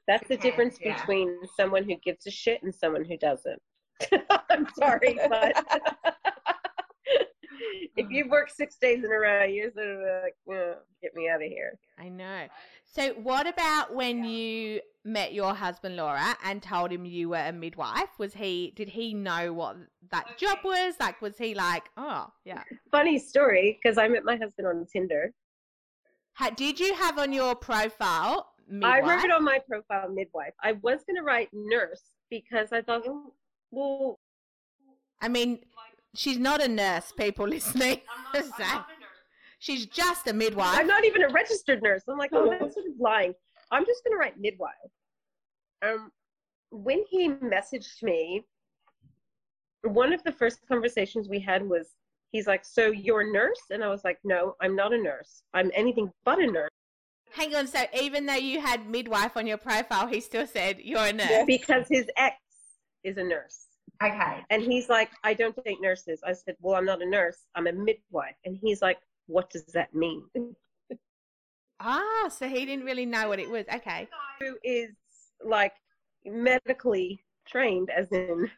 That's 0.06 0.28
the 0.28 0.36
difference 0.36 0.78
yeah. 0.80 0.96
between 0.96 1.38
someone 1.56 1.82
who 1.84 1.96
gives 2.04 2.26
a 2.26 2.30
shit 2.30 2.62
and 2.62 2.72
someone 2.72 3.04
who 3.04 3.16
doesn't. 3.16 3.60
I'm 4.50 4.66
sorry, 4.78 5.18
but 5.28 5.64
if 7.96 8.06
you've 8.10 8.30
worked 8.30 8.52
six 8.52 8.76
days 8.76 9.04
in 9.04 9.10
a 9.10 9.18
row, 9.18 9.44
you're 9.44 9.70
sort 9.72 9.88
of 9.88 10.22
like, 10.24 10.36
"Oh, 10.48 10.74
get 11.02 11.14
me 11.14 11.28
out 11.28 11.42
of 11.42 11.48
here. 11.48 11.78
I 11.98 12.08
know. 12.08 12.46
So, 12.84 13.12
what 13.14 13.46
about 13.46 13.94
when 13.94 14.24
you 14.24 14.80
met 15.04 15.32
your 15.32 15.54
husband 15.54 15.96
Laura 15.96 16.36
and 16.44 16.62
told 16.62 16.92
him 16.92 17.04
you 17.04 17.30
were 17.30 17.36
a 17.36 17.52
midwife? 17.52 18.18
Was 18.18 18.34
he? 18.34 18.72
Did 18.76 18.88
he 18.88 19.14
know 19.14 19.52
what 19.52 19.76
that 20.10 20.38
job 20.38 20.58
was? 20.64 20.94
Like, 21.00 21.20
was 21.22 21.38
he 21.38 21.54
like, 21.54 21.84
oh, 21.96 22.26
yeah? 22.44 22.62
Funny 22.90 23.18
story, 23.18 23.78
because 23.82 23.98
I 23.98 24.08
met 24.08 24.24
my 24.24 24.36
husband 24.36 24.66
on 24.68 24.86
Tinder. 24.92 25.32
Ha, 26.34 26.50
did 26.50 26.80
you 26.80 26.94
have 26.94 27.18
on 27.18 27.32
your 27.32 27.54
profile 27.54 28.52
midwife? 28.68 29.04
I 29.04 29.08
wrote 29.08 29.24
it 29.24 29.30
on 29.30 29.44
my 29.44 29.58
profile 29.68 30.08
midwife. 30.08 30.54
I 30.62 30.72
was 30.72 31.00
going 31.06 31.16
to 31.16 31.22
write 31.22 31.48
nurse 31.52 32.02
because 32.28 32.72
I 32.72 32.82
thought, 32.82 33.02
oh, 33.06 33.32
well, 33.70 34.18
I 35.22 35.28
mean, 35.28 35.60
she's 36.14 36.38
not 36.38 36.62
a 36.62 36.68
nurse. 36.68 37.12
People 37.16 37.48
listening, 37.48 38.00
So, 38.34 38.64
she's 39.58 39.86
just 39.86 40.26
a 40.26 40.32
midwife. 40.32 40.78
I'm 40.78 40.86
not 40.86 41.04
even 41.04 41.22
a 41.22 41.28
registered 41.28 41.82
nurse. 41.82 42.02
I'm 42.08 42.18
like, 42.18 42.30
oh, 42.32 42.48
that's 42.50 42.74
sort 42.74 42.86
of 42.86 42.92
lying. 42.98 43.34
I'm 43.70 43.84
just 43.86 44.04
going 44.04 44.14
to 44.14 44.18
write 44.18 44.38
midwife. 44.38 44.72
Um, 45.82 46.10
when 46.70 47.04
he 47.08 47.30
messaged 47.30 48.02
me, 48.02 48.44
one 49.82 50.12
of 50.12 50.22
the 50.24 50.32
first 50.32 50.60
conversations 50.68 51.28
we 51.28 51.40
had 51.40 51.66
was, 51.66 51.88
he's 52.32 52.46
like, 52.46 52.64
so 52.64 52.86
you're 52.86 53.22
a 53.22 53.32
nurse? 53.32 53.60
And 53.70 53.82
I 53.82 53.88
was 53.88 54.04
like, 54.04 54.18
no, 54.24 54.56
I'm 54.60 54.76
not 54.76 54.92
a 54.92 54.98
nurse. 54.98 55.42
I'm 55.54 55.70
anything 55.74 56.10
but 56.24 56.38
a 56.40 56.46
nurse 56.46 56.70
Hang 57.32 57.54
on. 57.54 57.66
So, 57.66 57.80
even 57.98 58.26
though 58.26 58.34
you 58.34 58.60
had 58.60 58.88
midwife 58.88 59.36
on 59.36 59.46
your 59.46 59.56
profile, 59.56 60.06
he 60.06 60.20
still 60.20 60.46
said 60.46 60.80
you're 60.80 60.98
a 60.98 61.12
nurse. 61.12 61.30
Yeah. 61.30 61.44
because 61.46 61.86
his 61.88 62.06
ex 62.16 62.36
is 63.04 63.16
a 63.16 63.24
nurse. 63.24 63.66
Okay. 64.02 64.44
And 64.48 64.62
he's 64.62 64.88
like, 64.88 65.10
I 65.24 65.34
don't 65.34 65.56
take 65.64 65.80
nurses. 65.80 66.20
I 66.26 66.32
said, 66.32 66.56
well, 66.60 66.76
I'm 66.76 66.86
not 66.86 67.02
a 67.02 67.06
nurse. 67.06 67.46
I'm 67.54 67.66
a 67.66 67.72
midwife. 67.72 68.36
And 68.44 68.58
he's 68.60 68.80
like, 68.80 68.98
what 69.26 69.50
does 69.50 69.64
that 69.74 69.94
mean? 69.94 70.24
Ah, 71.82 72.28
so 72.28 72.46
he 72.46 72.66
didn't 72.66 72.84
really 72.84 73.06
know 73.06 73.30
what 73.30 73.38
it 73.38 73.48
was. 73.48 73.64
Okay. 73.74 74.06
Who 74.38 74.58
is 74.62 74.90
like 75.42 75.72
medically 76.26 77.24
trained, 77.48 77.88
as 77.88 78.12
in 78.12 78.50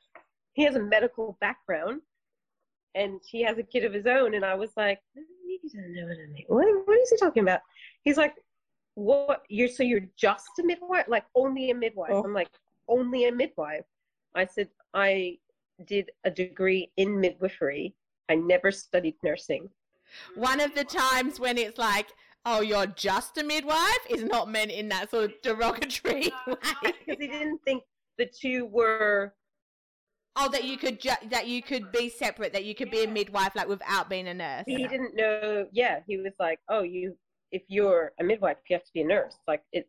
he 0.55 0.65
has 0.65 0.75
a 0.75 0.83
medical 0.83 1.39
background 1.41 2.03
and 2.97 3.21
he 3.25 3.43
has 3.43 3.59
a 3.59 3.63
kid 3.63 3.85
of 3.85 3.93
his 3.93 4.07
own. 4.07 4.35
And 4.35 4.45
I 4.45 4.55
was 4.55 4.71
like, 4.77 5.01
you 5.15 5.71
don't 5.73 5.95
know 5.95 6.09
what 6.09 6.17
I 6.19 6.33
mean. 6.33 6.45
What, 6.49 6.87
what 6.87 6.99
is 6.99 7.11
he 7.11 7.17
talking 7.17 7.45
about? 7.45 7.61
He's 8.03 8.17
like, 8.17 8.35
what? 8.95 9.43
You're 9.49 9.69
so 9.69 9.83
you're 9.83 10.09
just 10.17 10.49
a 10.61 10.65
midwife? 10.65 11.07
Like 11.09 11.25
only 11.35 11.71
a 11.71 11.75
midwife? 11.75 12.11
Oh. 12.13 12.25
I'm 12.25 12.35
like, 12.35 12.51
only 12.89 13.27
a 13.27 13.33
midwife. 13.33 13.85
I 14.35 14.47
said, 14.47 14.69
I 14.95 15.39
did 15.87 16.11
a 16.25 16.31
degree 16.31 16.91
in 16.97 17.19
midwifery. 17.21 17.95
I 18.29 18.35
never 18.37 18.71
studied 18.71 19.17
nursing. 19.23 19.69
One 20.35 20.61
of 20.61 20.75
the 20.75 20.85
times 20.85 21.41
when 21.41 21.57
it's 21.59 21.79
like, 21.79 22.09
oh, 22.45 22.61
you're 22.61 22.87
just 22.87 23.39
a 23.39 23.45
midwife 23.45 24.07
is 24.11 24.25
not 24.25 24.51
meant 24.51 24.71
in 24.71 24.89
that 24.91 25.11
sort 25.11 25.25
of 25.25 25.33
derogatory 25.43 26.31
way. 26.47 26.57
because 26.83 27.17
he 27.21 27.29
didn't 27.29 27.61
think 27.65 27.83
the 28.19 28.27
two 28.27 28.67
were 28.67 29.35
Oh, 30.35 30.49
that 30.49 30.65
you 30.65 30.79
could 30.79 30.99
ju- 30.99 31.11
that 31.31 31.47
you 31.47 31.63
could 31.63 31.93
be 31.93 32.09
separate, 32.09 32.55
that 32.55 32.65
you 32.65 32.75
could 32.75 32.91
be 32.91 33.05
a 33.05 33.09
midwife 33.09 33.55
like 33.55 33.69
without 33.69 34.09
being 34.09 34.29
a 34.29 34.35
nurse. 34.35 34.65
he 34.67 34.87
didn't 34.87 35.15
know 35.15 35.67
yeah 35.73 36.01
he 36.07 36.17
was 36.17 36.33
like 36.41 36.59
oh 36.71 36.83
you 36.83 37.15
if 37.51 37.63
you're 37.69 38.13
a 38.19 38.25
midwife 38.25 38.57
you 38.69 38.75
have 38.75 38.85
to 38.85 38.93
be 38.95 39.03
a 39.03 39.07
nurse 39.07 39.37
like 39.47 39.63
it 39.73 39.87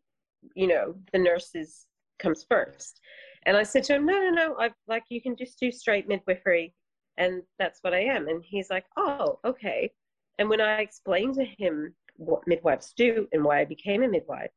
you 0.54 0.66
know 0.66 0.94
the 1.14 1.18
nurse 1.18 1.54
is 1.54 1.86
comes 2.18 2.44
first 2.48 3.00
and 3.46 3.56
i 3.56 3.62
said 3.62 3.84
to 3.84 3.94
him 3.94 4.06
no 4.06 4.12
no 4.20 4.30
no 4.30 4.56
i 4.58 4.70
like 4.88 5.04
you 5.08 5.20
can 5.20 5.36
just 5.36 5.58
do 5.58 5.70
straight 5.70 6.08
midwifery. 6.08 6.74
And 7.16 7.42
that's 7.60 7.78
what 7.82 7.94
i 7.94 8.00
am. 8.00 8.26
And 8.28 8.42
he's 8.44 8.70
like 8.70 8.86
oh 8.96 9.38
okay. 9.44 9.90
And 10.38 10.48
when 10.48 10.60
i 10.60 10.80
explained 10.80 11.34
to 11.34 11.44
him 11.44 11.94
what 12.16 12.46
midwives 12.46 12.92
do 12.96 13.28
and 13.32 13.44
why 13.44 13.60
i 13.60 13.64
became 13.64 14.02
a 14.02 14.08
midwife 14.08 14.50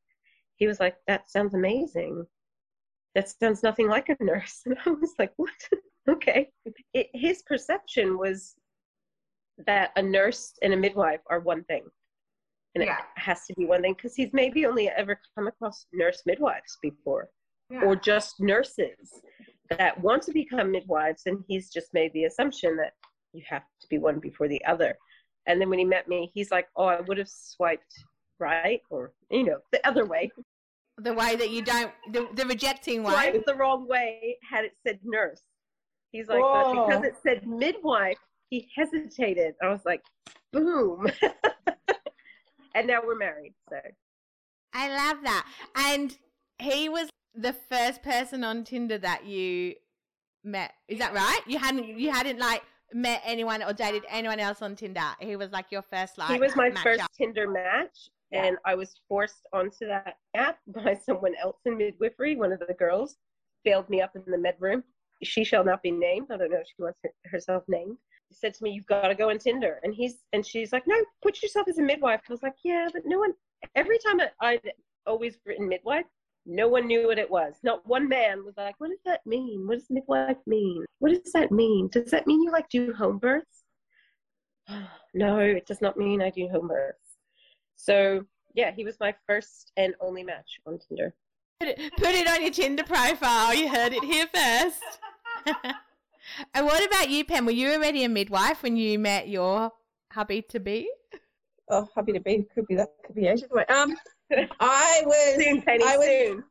he 0.55 0.67
was 0.67 0.79
like 0.79 0.97
that 1.07 1.29
sounds 1.29 1.53
amazing. 1.53 2.25
That 3.15 3.29
sounds 3.29 3.63
nothing 3.63 3.87
like 3.87 4.09
a 4.09 4.17
nurse. 4.23 4.61
And 4.65 4.77
i 4.85 4.89
was 4.89 5.13
like 5.19 5.33
what? 5.37 5.51
Okay. 6.09 6.49
It, 6.93 7.07
his 7.13 7.43
perception 7.43 8.17
was 8.17 8.55
that 9.65 9.91
a 9.97 10.01
nurse 10.01 10.53
and 10.61 10.73
a 10.73 10.77
midwife 10.77 11.19
are 11.29 11.41
one 11.41 11.63
thing. 11.65 11.83
And 12.75 12.83
Yeah. 12.85 12.99
it 12.99 13.21
has 13.21 13.45
to 13.47 13.53
be 13.57 13.65
one 13.65 13.81
thing 13.81 13.93
because 13.93 14.15
he's 14.15 14.31
maybe 14.31 14.65
only 14.65 14.87
ever 14.89 15.19
come 15.35 15.47
across 15.47 15.85
nurse 15.93 16.21
midwives 16.25 16.77
before 16.81 17.29
or 17.83 17.95
just 17.95 18.39
nurses 18.39 19.21
that 19.69 19.99
want 20.01 20.23
to 20.23 20.31
become 20.31 20.71
midwives. 20.71 21.23
And 21.25 21.43
he's 21.47 21.69
just 21.69 21.93
made 21.93 22.13
the 22.13 22.25
assumption 22.25 22.77
that 22.77 22.93
you 23.33 23.43
have 23.47 23.63
to 23.81 23.87
be 23.89 23.97
one 23.97 24.19
before 24.19 24.47
the 24.47 24.63
other. 24.65 24.95
And 25.47 25.61
then 25.61 25.69
when 25.69 25.79
he 25.79 25.85
met 25.85 26.07
me, 26.07 26.31
he's 26.33 26.51
like, 26.51 26.67
oh, 26.75 26.85
I 26.85 27.01
would 27.01 27.17
have 27.17 27.29
swiped 27.29 27.93
right 28.39 28.81
or, 28.89 29.13
you 29.29 29.43
know, 29.43 29.57
the 29.71 29.85
other 29.87 30.05
way. 30.05 30.31
the 30.97 31.13
way 31.13 31.35
that 31.35 31.51
you 31.51 31.61
don't 31.61 31.91
the, 32.11 32.27
the 32.33 32.45
rejecting 32.45 33.03
way. 33.03 33.13
Swiped 33.13 33.45
the 33.45 33.55
wrong 33.55 33.87
way 33.87 34.37
had 34.49 34.65
it 34.65 34.73
said 34.85 34.99
nurse. 35.03 35.41
He's 36.11 36.27
like, 36.27 36.41
but 36.41 36.87
because 36.87 37.03
it 37.03 37.15
said 37.21 37.45
midwife, 37.47 38.17
he 38.49 38.69
hesitated. 38.75 39.55
I 39.61 39.67
was 39.69 39.81
like, 39.85 40.01
boom. 40.53 41.07
and 42.75 42.87
now 42.87 43.01
we're 43.05 43.17
married. 43.17 43.53
So 43.69 43.77
I 44.73 44.89
love 44.89 45.17
that. 45.23 45.45
And 45.75 46.17
he 46.59 46.89
was 46.89 47.09
the 47.35 47.53
first 47.53 48.01
person 48.03 48.43
on 48.43 48.63
Tinder 48.63 48.97
that 48.97 49.25
you 49.25 49.75
met. 50.43 50.73
Is 50.87 50.99
that 50.99 51.13
right? 51.13 51.41
You 51.47 51.57
hadn't 51.59 51.87
you 51.99 52.11
hadn't 52.11 52.39
like 52.39 52.61
met 52.93 53.21
anyone 53.25 53.61
or 53.63 53.73
dated 53.73 54.03
anyone 54.09 54.39
else 54.39 54.61
on 54.61 54.75
Tinder. 54.75 55.01
He 55.19 55.35
was 55.35 55.51
like 55.51 55.65
your 55.71 55.81
first 55.81 56.17
like 56.17 56.31
he 56.31 56.39
was 56.39 56.55
my 56.55 56.71
first 56.71 57.01
up. 57.01 57.11
Tinder 57.17 57.49
match, 57.49 58.09
Yeah. 58.31 58.45
and 58.45 58.57
I 58.65 58.75
was 58.75 58.95
forced 59.07 59.45
onto 59.53 59.87
that 59.87 60.17
app 60.35 60.59
by 60.67 60.93
someone 60.95 61.33
else 61.41 61.57
in 61.65 61.77
midwifery. 61.77 62.35
One 62.35 62.51
of 62.51 62.59
the 62.65 62.73
girls 62.73 63.17
bailed 63.63 63.89
me 63.89 64.01
up 64.01 64.15
in 64.15 64.23
the 64.25 64.37
med 64.37 64.55
room. 64.59 64.83
She 65.23 65.43
shall 65.43 65.63
not 65.63 65.81
be 65.81 65.91
named. 65.91 66.27
I 66.31 66.37
don't 66.37 66.51
know 66.51 66.59
if 66.59 66.67
she 66.67 66.81
wants 66.81 66.99
her, 67.03 67.11
herself 67.25 67.63
named. 67.67 67.97
Said 68.31 68.53
to 68.55 68.63
me, 68.63 68.71
"You've 68.71 68.85
got 68.85 69.07
to 69.07 69.15
go 69.15 69.29
on 69.29 69.37
Tinder," 69.39 69.79
and 69.83 69.93
he's 69.93 70.17
and 70.33 70.45
she's 70.45 70.71
like, 70.73 70.83
"No, 70.85 70.95
put 71.21 71.41
yourself 71.41 71.67
as 71.67 71.77
a 71.77 71.81
midwife." 71.81 72.21
I 72.29 72.33
was 72.33 72.43
like, 72.43 72.55
"Yeah, 72.63 72.87
but 72.93 73.03
no 73.05 73.19
one." 73.19 73.33
Every 73.75 73.97
time 73.99 74.19
I, 74.19 74.29
I'd 74.41 74.71
always 75.07 75.37
written 75.45 75.67
midwife, 75.67 76.05
no 76.47 76.67
one 76.67 76.87
knew 76.87 77.07
what 77.07 77.19
it 77.19 77.29
was. 77.29 77.55
Not 77.61 77.85
one 77.85 78.07
man 78.07 78.43
was 78.45 78.55
like, 78.57 78.75
"What 78.79 78.89
does 78.89 79.03
that 79.05 79.25
mean? 79.25 79.67
What 79.67 79.79
does 79.79 79.89
midwife 79.89 80.37
mean? 80.47 80.85
What 80.99 81.09
does 81.11 81.33
that 81.33 81.51
mean? 81.51 81.89
Does 81.91 82.11
that 82.11 82.25
mean 82.25 82.41
you 82.41 82.51
like 82.51 82.69
do 82.69 82.93
home 82.93 83.19
births?" 83.19 83.63
no, 85.13 85.39
it 85.39 85.65
does 85.67 85.81
not 85.81 85.97
mean 85.97 86.21
I 86.21 86.29
do 86.29 86.47
home 86.47 86.67
births. 86.67 87.17
So 87.75 88.25
yeah, 88.53 88.71
he 88.71 88.83
was 88.83 88.99
my 88.99 89.13
first 89.27 89.71
and 89.77 89.93
only 90.01 90.23
match 90.23 90.59
on 90.65 90.79
Tinder. 90.79 91.13
Put 91.59 91.69
it, 91.69 91.93
put 91.97 92.09
it 92.09 92.27
on 92.27 92.41
your 92.41 92.51
Tinder 92.51 92.83
profile. 92.83 93.53
You 93.53 93.69
heard 93.69 93.93
it 93.93 94.03
here 94.03 94.27
first. 94.33 94.81
and 96.53 96.65
what 96.65 96.85
about 96.85 97.09
you, 97.09 97.23
Pam? 97.23 97.45
Were 97.45 97.51
you 97.51 97.71
already 97.71 98.03
a 98.03 98.09
midwife 98.09 98.63
when 98.63 98.77
you 98.77 98.97
met 98.99 99.27
your 99.27 99.71
hubby 100.11 100.41
to 100.43 100.59
be? 100.59 100.89
Oh, 101.69 101.87
hubby 101.93 102.13
to 102.13 102.19
be 102.19 102.47
Could 102.55 102.67
be 102.67 102.75
that. 102.75 102.89
Could 103.05 103.15
be 103.15 103.27
Asian. 103.27 103.49
Wait, 103.51 103.69
Um, 103.69 103.95
I 104.59 105.03
was 105.05 105.43
Soon, 105.43 105.61
Penny, 105.61 105.83
I 105.85 105.97
was 105.97 106.05
soon. 106.05 106.43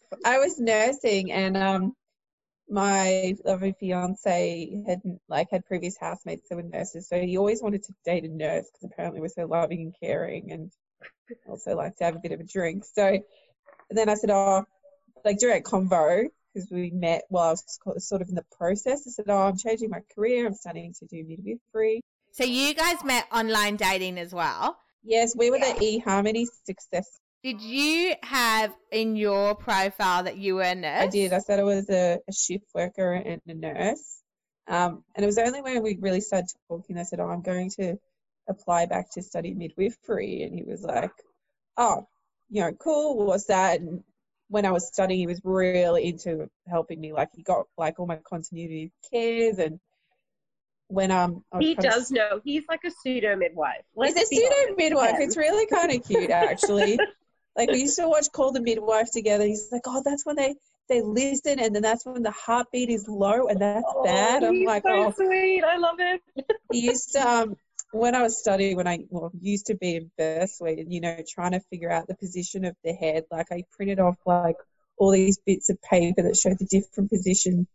I 0.24 0.38
was 0.38 0.58
nursing, 0.58 1.32
and 1.32 1.56
um, 1.56 1.94
my 2.68 3.34
lovely 3.44 3.74
fiance 3.78 4.82
had 4.86 5.00
like 5.28 5.48
had 5.50 5.66
previous 5.66 5.96
housemates 5.98 6.48
that 6.48 6.56
were 6.56 6.62
nurses, 6.62 7.08
so 7.08 7.20
he 7.20 7.36
always 7.36 7.62
wanted 7.62 7.84
to 7.84 7.94
date 8.04 8.24
a 8.24 8.28
nurse 8.28 8.66
because 8.72 8.90
apparently 8.92 9.20
we're 9.20 9.28
so 9.28 9.46
loving 9.46 9.82
and 9.82 9.94
caring, 10.00 10.52
and 10.52 10.70
also 11.48 11.76
like 11.76 11.96
to 11.96 12.04
have 12.04 12.16
a 12.16 12.20
bit 12.20 12.32
of 12.32 12.40
a 12.40 12.44
drink. 12.44 12.84
So 12.84 13.18
and 13.90 13.98
then 13.98 14.08
I 14.08 14.14
said, 14.14 14.30
oh, 14.30 14.64
like 15.24 15.38
direct 15.38 15.66
convo 15.66 16.26
because 16.52 16.70
we 16.70 16.90
met 16.90 17.24
while 17.28 17.48
I 17.48 17.50
was 17.50 18.06
sort 18.06 18.22
of 18.22 18.28
in 18.28 18.34
the 18.34 18.44
process. 18.56 19.06
I 19.06 19.10
said, 19.10 19.26
oh, 19.28 19.38
I'm 19.38 19.56
changing 19.56 19.90
my 19.90 20.00
career. 20.14 20.46
I'm 20.46 20.54
starting 20.54 20.94
to 20.98 21.06
do 21.06 21.24
midwifery. 21.24 22.00
So 22.32 22.44
you 22.44 22.74
guys 22.74 23.02
met 23.04 23.26
online 23.32 23.76
dating 23.76 24.18
as 24.18 24.32
well. 24.32 24.78
Yes, 25.08 25.34
we 25.34 25.50
were 25.50 25.58
the 25.58 26.02
eHarmony 26.04 26.44
success 26.66 27.18
Did 27.42 27.62
you 27.62 28.14
have 28.22 28.76
in 28.92 29.16
your 29.16 29.54
profile 29.54 30.24
that 30.24 30.36
you 30.36 30.56
were 30.56 30.62
a 30.62 30.74
nurse? 30.74 31.00
I 31.00 31.06
did. 31.06 31.32
I 31.32 31.38
said 31.38 31.58
I 31.58 31.62
was 31.62 31.88
a, 31.88 32.18
a 32.28 32.32
shift 32.32 32.66
worker 32.74 33.14
and 33.14 33.40
a 33.48 33.54
nurse. 33.54 34.20
Um, 34.68 35.02
and 35.16 35.24
it 35.24 35.26
was 35.26 35.38
only 35.38 35.62
when 35.62 35.82
we 35.82 35.96
really 35.98 36.20
started 36.20 36.50
talking, 36.68 36.98
I 36.98 37.04
said, 37.04 37.20
Oh, 37.20 37.28
I'm 37.28 37.40
going 37.40 37.70
to 37.78 37.96
apply 38.50 38.84
back 38.84 39.10
to 39.12 39.22
study 39.22 39.54
midwifery. 39.54 40.42
And 40.42 40.54
he 40.54 40.62
was 40.62 40.82
like, 40.82 41.12
Oh, 41.78 42.06
you 42.50 42.60
know, 42.60 42.72
cool. 42.72 43.24
What's 43.24 43.46
that? 43.46 43.80
And 43.80 44.04
when 44.48 44.66
I 44.66 44.72
was 44.72 44.88
studying, 44.88 45.20
he 45.20 45.26
was 45.26 45.40
really 45.42 46.04
into 46.04 46.50
helping 46.68 47.00
me. 47.00 47.14
Like, 47.14 47.30
he 47.34 47.42
got 47.42 47.64
like 47.78 47.98
all 47.98 48.06
my 48.06 48.18
continuity 48.28 48.92
of 48.92 49.10
cares. 49.10 49.56
And 49.56 49.80
when 50.88 51.10
um, 51.10 51.44
was 51.52 51.64
He 51.64 51.74
does 51.74 52.10
know. 52.10 52.40
He's 52.44 52.64
like 52.68 52.80
a 52.84 52.90
pseudo 52.90 53.36
midwife. 53.36 53.82
He's 54.02 54.14
Let's 54.14 54.32
a 54.32 54.34
pseudo 54.34 54.74
midwife. 54.76 55.16
It's 55.18 55.36
really 55.36 55.66
kind 55.66 55.92
of 55.92 56.06
cute, 56.06 56.30
actually. 56.30 56.98
like 57.56 57.70
we 57.70 57.82
used 57.82 57.96
to 57.96 58.08
watch 58.08 58.26
Call 58.32 58.52
the 58.52 58.60
Midwife 58.60 59.10
together. 59.12 59.44
He's 59.44 59.68
like, 59.70 59.82
oh, 59.86 60.02
that's 60.04 60.24
when 60.26 60.36
they 60.36 60.56
they 60.88 61.02
listen, 61.02 61.60
and 61.60 61.74
then 61.74 61.82
that's 61.82 62.06
when 62.06 62.22
the 62.22 62.30
heartbeat 62.30 62.88
is 62.88 63.06
low, 63.06 63.48
and 63.48 63.60
that's 63.60 63.84
Oh, 63.86 64.04
bad. 64.04 64.42
I'm 64.42 64.54
he's 64.54 64.66
like, 64.66 64.82
so 64.84 64.90
oh, 64.90 65.12
sweet. 65.14 65.62
I 65.62 65.76
love 65.76 65.96
it. 65.98 66.22
he 66.72 66.80
used 66.80 67.12
to 67.12 67.28
um 67.28 67.56
when 67.92 68.14
I 68.14 68.22
was 68.22 68.38
studying, 68.38 68.76
when 68.76 68.86
I 68.86 69.00
well 69.10 69.30
used 69.40 69.66
to 69.66 69.74
be 69.74 69.96
in 69.96 70.10
birth 70.16 70.50
suite, 70.50 70.78
and 70.78 70.92
you 70.92 71.00
know, 71.00 71.16
trying 71.28 71.52
to 71.52 71.60
figure 71.70 71.90
out 71.90 72.08
the 72.08 72.16
position 72.16 72.64
of 72.64 72.74
the 72.82 72.92
head. 72.92 73.24
Like 73.30 73.52
I 73.52 73.64
printed 73.72 74.00
off 74.00 74.16
like 74.24 74.56
all 74.96 75.10
these 75.10 75.38
bits 75.44 75.70
of 75.70 75.80
paper 75.82 76.22
that 76.22 76.36
showed 76.36 76.58
the 76.58 76.66
different 76.66 77.10
position 77.10 77.66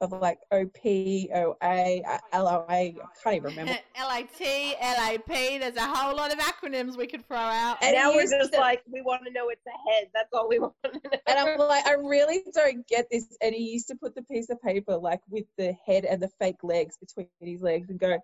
of 0.00 0.12
like 0.12 0.38
OP, 0.52 0.84
OA, 0.84 2.00
uh, 2.02 2.18
LOA. 2.34 2.64
I 2.68 2.94
can't 3.22 3.36
even 3.36 3.50
remember. 3.50 3.72
LIT, 4.08 4.76
LAP. 4.80 5.26
There's 5.26 5.76
a 5.76 5.86
whole 5.86 6.16
lot 6.16 6.32
of 6.32 6.38
acronyms 6.38 6.96
we 6.96 7.06
could 7.06 7.26
throw 7.26 7.38
out. 7.38 7.78
And 7.82 7.94
now 7.94 8.10
he 8.10 8.16
we're 8.16 8.30
just 8.30 8.52
to- 8.52 8.60
like, 8.60 8.82
we 8.90 9.02
want 9.02 9.24
to 9.26 9.32
know 9.32 9.48
it's 9.48 9.62
a 9.66 9.90
head. 9.90 10.08
That's 10.14 10.28
all 10.32 10.48
we 10.48 10.58
want 10.60 10.74
to 10.84 10.92
know. 10.92 11.10
And 11.26 11.38
I'm 11.38 11.58
like, 11.58 11.86
I 11.86 11.92
really 11.94 12.42
don't 12.52 12.86
get 12.86 13.06
this. 13.10 13.26
And 13.40 13.54
he 13.54 13.70
used 13.72 13.88
to 13.88 13.94
put 13.96 14.14
the 14.14 14.22
piece 14.22 14.50
of 14.50 14.60
paper 14.60 14.96
like 14.96 15.20
with 15.30 15.46
the 15.56 15.74
head 15.86 16.04
and 16.04 16.20
the 16.20 16.30
fake 16.40 16.62
legs 16.62 16.96
between 16.98 17.28
his 17.40 17.60
legs 17.62 17.88
and 17.90 17.98
go, 17.98 18.18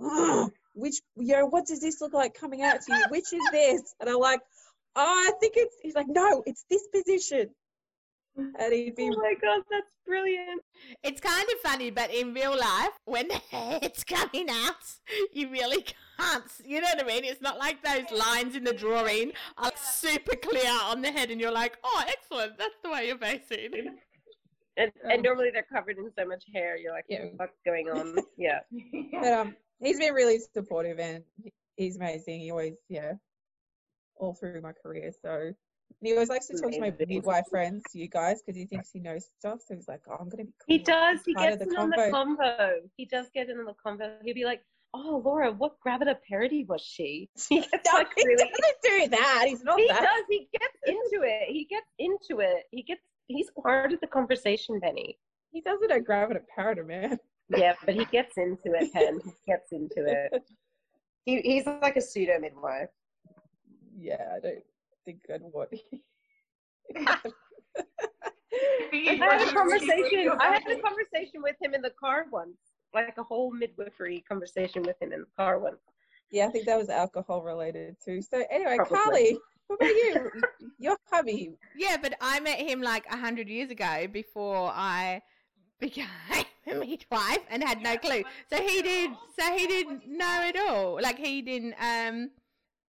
"Ugh, 0.00 0.50
which, 0.74 1.00
you 1.16 1.34
know, 1.34 1.46
what 1.46 1.66
does 1.66 1.80
this 1.80 2.00
look 2.00 2.12
like 2.12 2.34
coming 2.34 2.62
out 2.62 2.80
to 2.82 2.94
you? 2.94 3.04
Which 3.10 3.32
is 3.32 3.42
this? 3.52 3.94
And 4.00 4.08
I'm 4.08 4.18
like, 4.18 4.40
oh, 4.96 5.02
I 5.28 5.32
think 5.40 5.54
it's, 5.56 5.76
he's 5.82 5.94
like, 5.94 6.08
no, 6.08 6.42
it's 6.46 6.64
this 6.70 6.86
position. 6.94 7.50
And 8.38 8.72
he'd 8.72 8.94
be, 8.96 9.10
oh 9.12 9.20
my 9.20 9.34
god, 9.42 9.62
that's 9.70 9.90
brilliant. 10.06 10.62
It's 11.02 11.20
kind 11.20 11.46
of 11.52 11.60
funny, 11.70 11.90
but 11.90 12.12
in 12.14 12.32
real 12.32 12.56
life, 12.56 12.90
when 13.04 13.28
the 13.28 13.34
hair's 13.50 14.04
coming 14.04 14.48
out, 14.48 14.76
you 15.32 15.50
really 15.50 15.84
can't. 16.18 16.44
You 16.64 16.80
know 16.80 16.88
what 16.94 17.04
I 17.04 17.06
mean? 17.06 17.24
It's 17.24 17.42
not 17.42 17.58
like 17.58 17.82
those 17.82 18.16
lines 18.16 18.54
in 18.54 18.64
the 18.64 18.72
drawing 18.72 19.32
are 19.58 19.72
super 19.76 20.36
clear 20.36 20.70
on 20.84 21.02
the 21.02 21.10
head, 21.10 21.30
and 21.30 21.40
you're 21.40 21.52
like, 21.52 21.78
"Oh, 21.82 22.04
excellent! 22.08 22.56
That's 22.58 22.74
the 22.84 22.90
way 22.90 23.08
you're 23.08 23.18
facing." 23.18 23.70
And, 24.76 24.92
and 25.10 25.22
normally 25.24 25.50
they're 25.52 25.66
covered 25.72 25.98
in 25.98 26.08
so 26.16 26.24
much 26.24 26.44
hair. 26.54 26.76
You're 26.76 26.92
like, 26.92 27.06
Yeah. 27.08 27.24
what's 27.36 27.58
going 27.66 27.88
on? 27.88 28.16
Yeah. 28.38 28.60
but 29.20 29.32
um, 29.32 29.56
he's 29.80 29.98
been 29.98 30.14
really 30.14 30.38
supportive 30.54 31.00
and 31.00 31.24
he's 31.76 31.96
amazing. 31.96 32.38
He 32.40 32.52
always, 32.52 32.74
yeah, 32.88 33.14
all 34.14 34.34
through 34.34 34.60
my 34.60 34.70
career. 34.70 35.10
So 35.20 35.52
he 36.00 36.12
always 36.12 36.28
likes 36.28 36.46
to 36.48 36.54
talk 36.60 36.70
to 36.72 36.80
my 36.80 36.86
Amazing. 36.88 37.06
midwife 37.08 37.44
friends, 37.50 37.82
you 37.92 38.08
guys, 38.08 38.40
because 38.40 38.56
he 38.56 38.66
thinks 38.66 38.90
he 38.92 39.00
knows 39.00 39.26
stuff. 39.38 39.60
So 39.66 39.74
he's 39.74 39.88
like, 39.88 40.00
oh, 40.08 40.16
I'm 40.20 40.28
going 40.28 40.38
to 40.38 40.44
be 40.44 40.52
cool. 40.52 40.66
He 40.68 40.78
does. 40.78 41.20
He 41.26 41.34
gets 41.34 41.58
the 41.58 41.64
in 41.70 41.76
on 41.76 41.90
the 41.90 41.96
convo. 41.96 42.10
combo. 42.10 42.70
He 42.96 43.04
does 43.06 43.26
get 43.34 43.48
in 43.50 43.58
on 43.58 43.64
the 43.64 43.74
combo. 43.82 44.14
He'll 44.22 44.34
be 44.34 44.44
like, 44.44 44.62
"Oh, 44.94 45.20
Laura, 45.24 45.50
what 45.52 45.74
gravida 45.84 46.16
parity 46.28 46.64
was 46.64 46.80
she?" 46.82 47.28
He 47.48 47.60
gets 47.60 47.72
No, 47.92 47.98
like 47.98 48.08
he 48.16 48.24
really. 48.26 48.36
doesn't 48.44 48.76
do 48.82 49.08
that. 49.16 49.44
He's 49.48 49.64
not 49.64 49.78
He 49.80 49.88
that. 49.88 50.02
does. 50.02 50.24
He 50.30 50.48
gets 50.52 50.78
into 50.86 51.24
it. 51.26 51.48
He 51.48 51.64
gets 51.64 51.90
into 51.98 52.40
it. 52.42 52.64
He 52.70 52.82
gets. 52.82 53.00
He's 53.26 53.50
part 53.62 53.92
of 53.92 54.00
the 54.00 54.06
conversation, 54.06 54.78
Benny. 54.80 55.18
He 55.50 55.60
doesn't 55.62 55.88
know 55.88 56.00
gravity 56.00 56.40
parody, 56.54 56.82
man. 56.82 57.18
Yeah, 57.50 57.74
but 57.84 57.94
he 57.94 58.04
gets 58.06 58.36
into 58.36 58.72
it, 58.78 58.92
Pen. 58.92 59.20
He 59.24 59.32
gets 59.46 59.72
into 59.72 60.04
it. 60.06 60.42
He, 61.24 61.42
he's 61.42 61.66
like 61.66 61.96
a 61.96 62.00
pseudo 62.00 62.38
midwife. 62.40 62.88
Yeah, 63.98 64.14
I 64.36 64.40
don't 64.40 64.62
think 65.08 65.22
I'd 65.32 65.40
want. 65.42 65.70
I 68.94 69.16
had 69.20 69.48
a 69.48 69.52
conversation. 69.52 70.30
I 70.38 70.52
had 70.54 70.62
a 70.70 70.80
conversation 70.80 71.42
with 71.42 71.56
him 71.62 71.74
in 71.74 71.80
the 71.82 71.92
car 71.98 72.26
once, 72.30 72.56
like 72.94 73.14
a 73.16 73.22
whole 73.22 73.50
midwifery 73.50 74.22
conversation 74.28 74.82
with 74.82 75.00
him 75.00 75.12
in 75.12 75.20
the 75.20 75.26
car 75.36 75.58
once. 75.58 75.80
yeah, 76.30 76.46
I 76.46 76.50
think 76.50 76.66
that 76.66 76.78
was 76.78 76.90
alcohol 76.90 77.42
related 77.42 77.96
too. 78.04 78.20
So 78.20 78.44
anyway, 78.50 78.76
Probably. 78.76 78.96
Carly, 78.96 79.38
what 79.68 79.76
about 79.76 79.88
you? 79.88 80.30
Your 80.78 80.96
hubby. 81.10 81.52
Yeah, 81.76 81.96
but 82.00 82.14
I 82.20 82.40
met 82.40 82.58
him 82.58 82.82
like 82.82 83.06
a 83.10 83.16
hundred 83.16 83.48
years 83.48 83.70
ago 83.70 84.06
before 84.12 84.70
I 84.74 85.22
became 85.80 86.06
a 86.66 86.74
midwife 86.74 87.44
and 87.50 87.62
had 87.62 87.80
no 87.82 87.96
clue. 87.96 88.24
So 88.50 88.56
he 88.56 88.82
did. 88.82 89.10
So 89.38 89.56
he 89.56 89.66
didn't 89.66 90.06
know 90.06 90.42
at 90.48 90.56
all. 90.56 91.00
Like 91.00 91.18
he 91.18 91.40
didn't. 91.40 91.74
Um, 91.80 92.30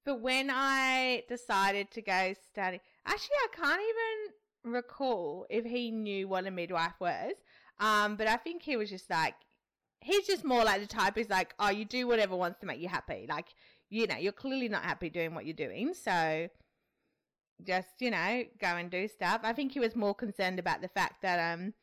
but 0.05 0.21
when 0.21 0.49
I 0.51 1.23
decided 1.27 1.91
to 1.91 2.01
go 2.01 2.33
study, 2.51 2.79
actually, 3.05 3.35
I 3.35 3.47
can't 3.55 3.81
even 3.81 4.73
recall 4.73 5.45
if 5.49 5.65
he 5.65 5.91
knew 5.91 6.27
what 6.27 6.47
a 6.47 6.51
midwife 6.51 6.99
was. 6.99 7.33
Um, 7.79 8.15
but 8.15 8.27
I 8.27 8.37
think 8.37 8.61
he 8.61 8.75
was 8.75 8.89
just 8.89 9.09
like, 9.09 9.35
he's 10.01 10.27
just 10.27 10.43
more 10.43 10.63
like 10.63 10.81
the 10.81 10.87
type 10.87 11.15
who's 11.15 11.29
like, 11.29 11.53
oh, 11.59 11.69
you 11.69 11.85
do 11.85 12.07
whatever 12.07 12.35
wants 12.35 12.59
to 12.59 12.65
make 12.65 12.79
you 12.79 12.89
happy. 12.89 13.25
Like, 13.29 13.47
you 13.89 14.07
know, 14.07 14.17
you're 14.17 14.31
clearly 14.31 14.69
not 14.69 14.83
happy 14.83 15.09
doing 15.09 15.33
what 15.33 15.45
you're 15.45 15.53
doing, 15.53 15.93
so 15.93 16.49
just 17.65 17.89
you 17.99 18.11
know 18.11 18.43
go 18.59 18.67
and 18.67 18.89
do 18.89 19.07
stuff. 19.07 19.41
I 19.43 19.53
think 19.53 19.73
he 19.73 19.79
was 19.79 19.95
more 19.95 20.15
concerned 20.15 20.59
about 20.59 20.81
the 20.81 20.87
fact 20.87 21.21
that 21.21 21.53
um 21.53 21.73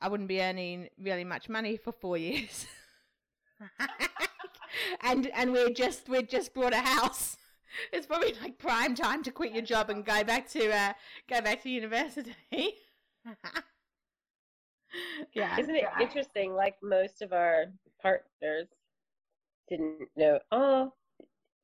I 0.00 0.08
wouldn't 0.08 0.28
be 0.28 0.40
earning 0.40 0.88
really 0.98 1.24
much 1.24 1.48
money 1.48 1.76
for 1.76 1.92
four 1.92 2.16
years, 2.16 2.66
and 5.02 5.26
and 5.34 5.52
we 5.52 5.72
just 5.72 6.08
we 6.08 6.22
just 6.22 6.54
bought 6.54 6.72
a 6.72 6.78
house. 6.78 7.36
It's 7.92 8.06
probably 8.06 8.34
like 8.42 8.58
prime 8.58 8.94
time 8.94 9.22
to 9.24 9.30
quit 9.30 9.52
your 9.52 9.62
job 9.62 9.90
and 9.90 10.04
go 10.04 10.24
back 10.24 10.48
to 10.50 10.70
uh 10.72 10.92
go 11.28 11.40
back 11.40 11.62
to 11.62 11.70
university. 11.70 12.34
yeah, 15.34 15.58
Isn't 15.58 15.76
it 15.76 15.84
interesting? 16.00 16.54
Like 16.54 16.76
most 16.82 17.22
of 17.22 17.32
our 17.32 17.66
partners 18.02 18.68
didn't 19.68 20.08
know. 20.16 20.38
Oh, 20.50 20.92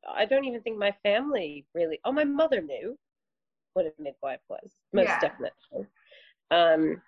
I 0.08 0.24
don't 0.26 0.44
even 0.44 0.60
think 0.62 0.78
my 0.78 0.92
family 1.02 1.64
really. 1.74 1.98
Oh, 2.04 2.12
my 2.12 2.24
mother 2.24 2.60
knew 2.60 2.98
what 3.72 3.86
a 3.86 3.92
midwife 4.02 4.40
was, 4.48 4.72
most 4.92 5.08
Yeah. 5.08 5.20
definitely. 5.20 5.86
Um, 6.50 7.02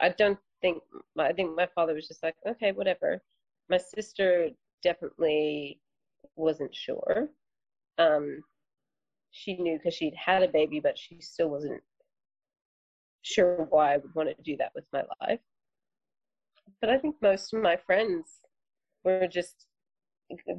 I 0.00 0.10
don't 0.10 0.38
think 0.60 0.82
I 1.18 1.32
think 1.32 1.56
my 1.56 1.66
father 1.74 1.94
was 1.94 2.08
just 2.08 2.22
like, 2.22 2.36
okay, 2.46 2.72
whatever. 2.72 3.22
My 3.68 3.78
sister 3.78 4.50
definitely 4.82 5.80
wasn't 6.36 6.74
sure. 6.74 7.28
Um, 7.98 8.42
she 9.30 9.56
knew 9.56 9.78
because 9.78 9.94
she'd 9.94 10.14
had 10.14 10.42
a 10.42 10.48
baby, 10.48 10.80
but 10.80 10.98
she 10.98 11.20
still 11.20 11.48
wasn't 11.48 11.82
sure 13.22 13.66
why 13.70 13.94
I 13.94 13.96
would 13.98 14.14
want 14.14 14.28
to 14.28 14.42
do 14.42 14.56
that 14.58 14.72
with 14.74 14.84
my 14.92 15.02
life. 15.20 15.40
But 16.80 16.90
I 16.90 16.98
think 16.98 17.16
most 17.20 17.52
of 17.52 17.62
my 17.62 17.76
friends 17.76 18.40
were 19.04 19.28
just 19.28 19.66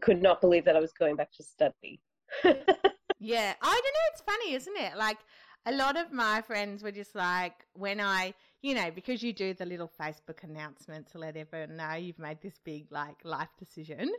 could 0.01 0.21
not 0.21 0.41
believe 0.41 0.65
that 0.65 0.75
I 0.75 0.79
was 0.79 0.93
going 0.93 1.15
back 1.15 1.31
to 1.33 1.43
study. 1.43 1.99
Yeah, 3.19 3.53
I 3.61 3.65
don't 3.65 3.83
know. 3.83 4.11
It's 4.11 4.21
funny, 4.21 4.53
isn't 4.53 4.77
it? 4.77 4.97
Like 4.97 5.17
a 5.65 5.71
lot 5.71 5.97
of 5.97 6.11
my 6.11 6.41
friends 6.41 6.83
were 6.83 6.91
just 6.91 7.15
like, 7.15 7.65
when 7.73 7.99
I, 7.99 8.33
you 8.61 8.75
know, 8.75 8.91
because 8.93 9.23
you 9.23 9.33
do 9.33 9.53
the 9.53 9.65
little 9.65 9.91
Facebook 9.99 10.43
announcement 10.43 11.07
to 11.11 11.17
let 11.17 11.37
everyone 11.37 11.77
know 11.77 11.93
you've 11.93 12.19
made 12.19 12.41
this 12.41 12.59
big 12.63 12.91
like 12.91 13.17
life 13.23 13.49
decision, 13.57 14.11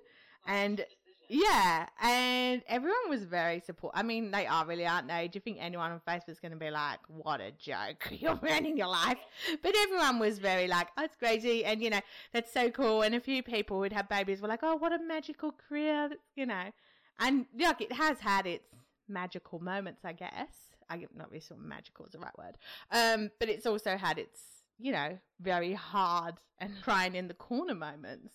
and 0.46 0.84
yeah, 1.28 1.86
and 2.00 2.62
everyone 2.68 3.08
was 3.08 3.24
very 3.24 3.60
support. 3.60 3.92
I 3.96 4.02
mean, 4.02 4.30
they 4.30 4.46
are 4.46 4.66
really, 4.66 4.86
aren't 4.86 5.08
they? 5.08 5.28
Do 5.28 5.36
you 5.36 5.40
think 5.40 5.58
anyone 5.60 5.90
on 5.90 6.00
Facebook 6.06 6.30
is 6.30 6.40
going 6.40 6.52
to 6.52 6.58
be 6.58 6.70
like, 6.70 7.00
"What 7.08 7.40
a 7.40 7.50
joke! 7.52 8.08
You're 8.10 8.36
ruining 8.36 8.76
your 8.76 8.88
life"? 8.88 9.18
But 9.62 9.74
everyone 9.76 10.18
was 10.18 10.38
very 10.38 10.68
like, 10.68 10.88
"Oh, 10.96 11.04
it's 11.04 11.16
crazy," 11.16 11.64
and 11.64 11.82
you 11.82 11.90
know, 11.90 12.00
that's 12.32 12.52
so 12.52 12.70
cool. 12.70 13.02
And 13.02 13.14
a 13.14 13.20
few 13.20 13.42
people 13.42 13.82
who'd 13.82 13.92
have 13.92 14.08
babies 14.08 14.40
were 14.40 14.48
like, 14.48 14.60
"Oh, 14.62 14.76
what 14.76 14.92
a 14.92 14.98
magical 14.98 15.52
career!" 15.52 16.10
You 16.36 16.46
know, 16.46 16.70
and 17.18 17.46
like 17.58 17.80
it 17.80 17.92
has 17.92 18.20
had 18.20 18.46
its 18.46 18.68
magical 19.08 19.58
moments, 19.58 20.04
I 20.04 20.12
guess. 20.12 20.48
I 20.88 20.96
not 21.16 21.30
really 21.30 21.40
sure 21.40 21.56
magical 21.56 22.06
is 22.06 22.12
the 22.12 22.18
right 22.18 22.38
word, 22.38 22.56
um, 22.92 23.30
but 23.40 23.48
it's 23.48 23.66
also 23.66 23.96
had 23.96 24.18
its, 24.18 24.40
you 24.78 24.92
know, 24.92 25.18
very 25.40 25.72
hard 25.72 26.36
and 26.58 26.72
crying 26.82 27.14
in 27.16 27.28
the 27.28 27.34
corner 27.34 27.74
moments. 27.74 28.32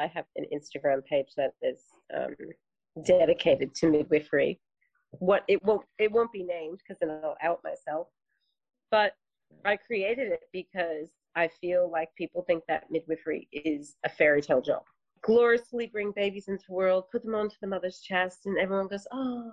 I 0.00 0.06
have 0.06 0.24
an 0.36 0.46
Instagram 0.52 1.04
page 1.04 1.28
that 1.36 1.54
is 1.62 1.80
um, 2.16 2.34
dedicated 3.04 3.74
to 3.76 3.88
midwifery. 3.88 4.60
What 5.12 5.42
it 5.48 5.62
won't 5.64 5.84
it 5.98 6.12
won't 6.12 6.32
be 6.32 6.44
named 6.44 6.78
because 6.78 6.98
then 7.00 7.10
I'll 7.10 7.36
out 7.42 7.60
myself. 7.64 8.08
But 8.90 9.14
I 9.64 9.76
created 9.76 10.28
it 10.32 10.42
because 10.52 11.10
I 11.36 11.48
feel 11.48 11.90
like 11.90 12.08
people 12.16 12.42
think 12.46 12.64
that 12.68 12.90
midwifery 12.90 13.48
is 13.52 13.96
a 14.04 14.08
fairy 14.08 14.42
tale 14.42 14.60
job. 14.60 14.82
Gloriously 15.22 15.86
bring 15.86 16.12
babies 16.12 16.48
into 16.48 16.64
the 16.68 16.74
world, 16.74 17.04
put 17.12 17.22
them 17.24 17.34
onto 17.34 17.56
the 17.60 17.68
mother's 17.68 18.00
chest, 18.00 18.46
and 18.46 18.58
everyone 18.58 18.88
goes, 18.88 19.06
oh. 19.12 19.50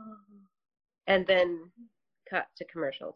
And 1.08 1.26
then 1.28 1.60
cut 2.30 2.48
to 2.58 2.66
commercials. 2.66 3.16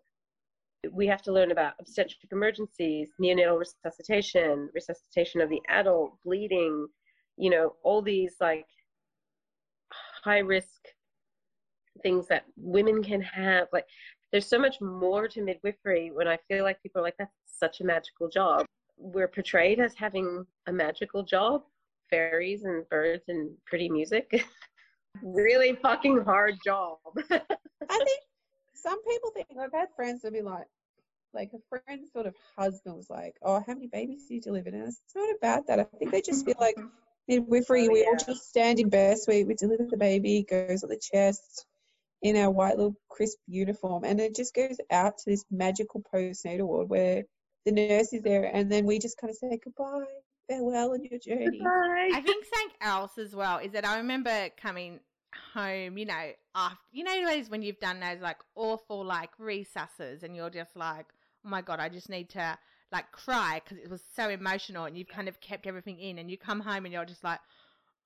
We 0.92 1.08
have 1.08 1.22
to 1.24 1.32
learn 1.32 1.52
about 1.52 1.74
obstetric 1.80 2.32
emergencies, 2.32 3.10
neonatal 3.22 3.60
resuscitation, 3.60 4.70
resuscitation 4.74 5.42
of 5.42 5.50
the 5.50 5.62
adult, 5.70 6.14
bleeding, 6.26 6.88
you 7.38 7.50
know, 7.50 7.76
all 7.84 8.02
these 8.02 8.36
like 8.42 8.66
high 10.24 10.40
risk 10.40 10.88
things 12.02 12.28
that 12.28 12.46
women 12.58 13.04
can 13.04 13.22
have. 13.22 13.68
Like, 13.74 13.86
there's 14.32 14.48
so 14.48 14.60
much 14.60 14.80
more 14.82 15.28
to 15.28 15.42
midwifery 15.42 16.12
when 16.12 16.28
I 16.28 16.38
feel 16.48 16.64
like 16.64 16.82
people 16.82 17.02
are 17.02 17.04
like, 17.04 17.18
that's 17.18 17.32
such 17.46 17.82
a 17.82 17.84
magical 17.84 18.30
job. 18.30 18.66
We're 18.98 19.28
portrayed 19.28 19.80
as 19.80 19.94
having 19.96 20.46
a 20.68 20.72
magical 20.72 21.24
job, 21.24 21.64
fairies 22.10 22.64
and 22.64 22.88
birds 22.90 23.26
and 23.28 23.52
pretty 23.66 23.90
music. 23.90 24.46
really 25.22 25.76
fucking 25.82 26.24
hard 26.24 26.56
job. 26.64 26.98
I 27.18 27.20
think 27.30 28.22
some 28.74 29.04
people 29.04 29.32
think 29.32 29.48
I've 29.60 29.74
had 29.74 29.90
friends 29.96 30.22
that 30.22 30.34
be 30.34 30.42
like, 30.42 30.68
like 31.34 31.52
a 31.54 31.60
friend's 31.70 32.12
sort 32.12 32.26
of 32.26 32.36
husband 32.58 32.98
was 32.98 33.10
like, 33.10 33.36
"Oh, 33.42 33.64
how 33.66 33.74
many 33.74 33.88
babies 33.88 34.26
do 34.28 34.36
you 34.36 34.42
deliver?" 34.42 34.68
And 34.70 34.88
it's 34.88 35.02
not 35.16 35.34
about 35.38 35.68
that. 35.68 35.80
I 35.80 35.84
think 35.98 36.12
they 36.12 36.22
just 36.22 36.46
feel 36.46 36.56
like 36.60 36.78
midwifery. 37.32 37.88
Oh, 37.88 37.92
we 37.92 38.06
all 38.06 38.18
just 38.18 38.50
stand 38.50 38.80
in 38.80 38.90
birth 38.90 39.22
suite, 39.22 39.48
we 39.48 39.54
deliver 39.54 39.86
the 39.90 39.98
baby, 39.98 40.46
goes 40.50 40.84
on 40.84 40.90
the 40.90 41.00
chest 41.00 41.66
in 42.22 42.38
our 42.38 42.52
white 42.52 42.78
little 42.78 42.96
crisp 43.10 43.40
uniform, 43.48 44.04
and 44.04 44.20
it 44.20 44.36
just 44.36 44.54
goes 44.54 44.78
out 44.92 45.18
to 45.18 45.30
this 45.30 45.44
magical 45.50 46.04
postnatal 46.14 46.68
ward 46.68 46.90
where 46.90 47.24
the 47.66 47.72
nurse 47.72 48.14
is 48.14 48.22
there, 48.22 48.46
and 48.54 48.72
then 48.72 48.86
we 48.86 49.00
just 49.00 49.18
kind 49.18 49.32
of 49.32 49.38
say 49.38 49.60
goodbye, 49.64 50.04
farewell 50.48 50.92
on 50.92 51.04
your 51.04 51.20
journey. 51.20 51.60
I 51.64 52.22
think 52.22 52.46
something 52.46 52.78
else 52.82 53.18
as 53.18 53.36
well 53.36 53.58
is 53.58 53.72
that 53.72 53.86
I 53.86 53.98
remember 53.98 54.50
coming 54.58 55.00
home, 55.54 55.98
you 55.98 56.06
know, 56.06 56.32
after 56.54 56.78
you 56.92 57.04
know 57.04 57.26
those 57.26 57.50
when 57.50 57.62
you've 57.62 57.80
done 57.80 58.00
those 58.00 58.22
like 58.22 58.38
awful 58.56 59.04
like 59.04 59.32
recesses, 59.40 60.24
and 60.24 60.36
you're 60.36 60.50
just 60.50 60.76
like, 60.76 61.08
oh 61.46 61.50
my 61.50 61.62
god, 61.62 61.80
I 61.80 61.90
just 61.90 62.10
need 62.10 62.30
to 62.32 62.58
like 62.92 63.12
cry 63.12 63.62
because 63.64 63.78
it 63.84 63.90
was 63.90 64.02
so 64.16 64.30
emotional 64.30 64.86
and 64.86 64.98
you've 64.98 65.08
kind 65.08 65.28
of 65.28 65.40
kept 65.42 65.68
everything 65.68 66.00
in 66.00 66.18
and 66.18 66.30
you 66.30 66.38
come 66.38 66.60
home 66.62 66.86
and 66.86 66.94
you're 66.94 67.06
just 67.06 67.24
like, 67.24 67.40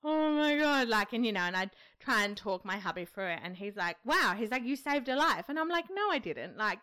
oh 0.03 0.31
my 0.31 0.55
god, 0.57 0.87
like 0.87 1.13
and 1.13 1.25
you 1.25 1.31
know, 1.31 1.41
and 1.41 1.55
I'd 1.55 1.71
try 1.99 2.23
and 2.23 2.37
talk 2.37 2.63
my 2.63 2.77
hubby 2.77 3.05
through 3.05 3.29
it 3.29 3.39
and 3.43 3.55
he's 3.55 3.75
like, 3.75 3.97
wow, 4.05 4.35
he's 4.37 4.51
like, 4.51 4.63
you 4.63 4.75
saved 4.75 5.09
a 5.09 5.15
life, 5.15 5.45
and 5.49 5.57
I'm 5.57 5.69
like, 5.69 5.85
no, 5.91 6.09
I 6.11 6.19
didn't, 6.19 6.57
like, 6.57 6.79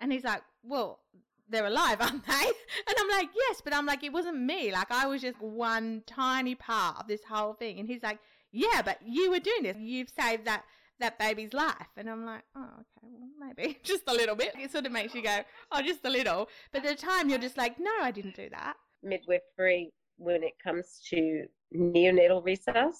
and 0.00 0.12
he's 0.12 0.24
like, 0.24 0.42
well. 0.62 1.00
They're 1.48 1.66
alive, 1.66 1.98
aren't 2.00 2.26
they? 2.26 2.32
And 2.32 2.96
I'm 2.98 3.08
like, 3.08 3.28
yes, 3.32 3.60
but 3.62 3.72
I'm 3.72 3.86
like, 3.86 4.02
it 4.02 4.12
wasn't 4.12 4.40
me. 4.40 4.72
Like, 4.72 4.90
I 4.90 5.06
was 5.06 5.22
just 5.22 5.40
one 5.40 6.02
tiny 6.04 6.56
part 6.56 6.96
of 6.98 7.06
this 7.06 7.22
whole 7.22 7.54
thing. 7.54 7.78
And 7.78 7.88
he's 7.88 8.02
like, 8.02 8.18
yeah, 8.50 8.82
but 8.84 8.98
you 9.06 9.30
were 9.30 9.38
doing 9.38 9.62
this. 9.62 9.76
You've 9.78 10.10
saved 10.10 10.46
that 10.46 10.64
that 11.00 11.18
baby's 11.18 11.52
life. 11.52 11.88
And 11.96 12.08
I'm 12.08 12.24
like, 12.24 12.42
oh, 12.56 12.60
okay, 12.64 13.02
well, 13.02 13.28
maybe 13.38 13.78
just 13.84 14.04
a 14.06 14.12
little 14.12 14.34
bit. 14.36 14.54
It 14.58 14.72
sort 14.72 14.86
of 14.86 14.92
makes 14.92 15.14
you 15.14 15.22
go, 15.22 15.40
oh, 15.72 15.82
just 15.82 16.04
a 16.04 16.10
little. 16.10 16.48
But 16.72 16.84
at 16.84 16.98
the 16.98 17.06
time, 17.06 17.28
you're 17.28 17.38
just 17.38 17.56
like, 17.56 17.78
no, 17.78 17.90
I 18.02 18.10
didn't 18.10 18.34
do 18.36 18.48
that. 18.50 18.74
midwifery 19.02 19.92
when 20.18 20.42
it 20.42 20.54
comes 20.62 21.00
to 21.10 21.44
neonatal 21.76 22.44
resus. 22.44 22.96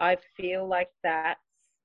I 0.00 0.16
feel 0.36 0.66
like 0.68 0.90
that's 1.02 1.40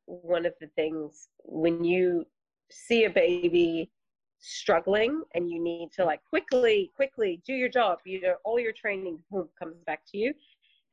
one 0.05 0.45
of 0.45 0.53
the 0.59 0.67
things 0.75 1.29
when 1.43 1.83
you 1.83 2.25
see 2.69 3.05
a 3.05 3.09
baby 3.09 3.91
struggling 4.39 5.21
and 5.35 5.49
you 5.49 5.61
need 5.63 5.89
to 5.95 6.03
like 6.03 6.19
quickly, 6.25 6.91
quickly 6.95 7.41
do 7.45 7.53
your 7.53 7.69
job, 7.69 7.99
you 8.05 8.21
know, 8.21 8.35
all 8.43 8.59
your 8.59 8.73
training 8.73 9.19
comes 9.31 9.77
back 9.85 10.01
to 10.11 10.17
you. 10.17 10.33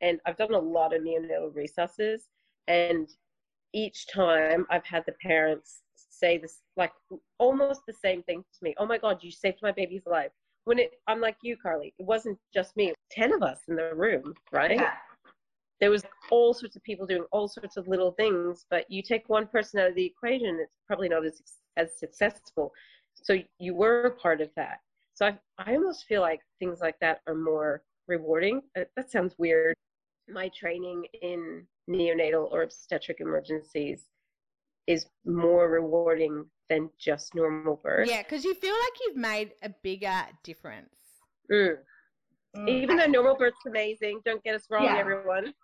And 0.01 0.21
I've 0.27 0.37
done 0.37 0.55
a 0.55 0.59
lot 0.59 0.95
of 0.95 1.03
neonatal 1.03 1.55
resusces, 1.57 2.29
and 2.69 3.09
each 3.73 4.07
time 4.09 4.67
I've 4.71 4.85
had 4.85 5.05
the 5.07 5.15
parents 5.21 5.83
say 5.95 6.39
this, 6.39 6.63
like 6.77 6.93
almost 7.39 7.83
the 7.87 7.93
same 7.93 8.23
thing 8.25 8.43
to 8.43 8.59
me. 8.63 8.75
Oh 8.79 8.87
my 8.87 8.99
God, 8.99 9.19
you 9.23 9.31
saved 9.31 9.59
my 9.63 9.73
baby's 9.73 10.07
life. 10.07 10.31
When 10.65 10.79
it, 10.79 10.93
I'm 11.07 11.21
like 11.21 11.37
you, 11.43 11.57
Carly. 11.57 11.95
It 11.99 12.07
wasn't 12.07 12.39
just 12.53 12.77
me. 12.77 12.93
Ten 13.11 13.33
of 13.33 13.43
us 13.43 13.61
in 13.69 13.77
the 13.77 13.95
room, 13.95 14.35
right? 14.53 14.73
Yeah. 14.79 14.93
There 15.81 15.91
was 15.91 16.03
all 16.31 16.53
sorts 16.53 16.77
of 16.77 16.83
people 16.83 17.07
doing 17.07 17.25
all 17.31 17.49
sorts 17.49 17.77
of 17.77 17.87
little 17.87 18.13
things, 18.13 18.67
but 18.69 18.91
you 18.91 19.01
take 19.01 19.29
one 19.29 19.47
person 19.47 19.81
out 19.81 19.89
of 19.91 19.95
the 19.95 20.05
equation, 20.05 20.59
it's 20.61 20.73
probably 20.87 21.09
not 21.09 21.25
as 21.25 21.41
as 21.77 21.97
successful. 21.97 22.73
So 23.15 23.39
you 23.59 23.75
were 23.75 24.03
a 24.03 24.11
part 24.11 24.41
of 24.41 24.51
that. 24.57 24.81
So 25.15 25.27
I, 25.27 25.39
I 25.59 25.75
almost 25.75 26.07
feel 26.07 26.21
like 26.21 26.41
things 26.59 26.81
like 26.81 26.99
that 27.01 27.21
are 27.27 27.35
more 27.35 27.83
rewarding. 28.09 28.63
Uh, 28.77 28.85
That 28.97 29.11
sounds 29.11 29.35
weird. 29.39 29.75
My 30.29 30.49
training 30.49 31.05
in 31.23 31.67
neonatal 31.89 32.51
or 32.53 32.63
obstetric 32.63 33.21
emergencies 33.21 34.07
is 34.87 35.07
more 35.25 35.69
rewarding 35.69 36.45
than 36.69 36.91
just 36.99 37.35
normal 37.35 37.77
birth. 37.83 38.09
Yeah, 38.09 38.23
because 38.23 38.45
you 38.45 38.55
feel 38.55 38.75
like 38.75 38.93
you've 39.05 39.17
made 39.17 39.53
a 39.63 39.71
bigger 39.83 40.27
difference. 40.43 40.95
Mm. 41.51 41.79
Even 42.67 42.97
though 42.97 43.07
normal 43.07 43.37
birth's 43.37 43.65
amazing, 43.67 44.21
don't 44.25 44.43
get 44.43 44.55
us 44.55 44.67
wrong, 44.71 44.85
Yeah. 44.85 44.99
everyone. 44.99 45.55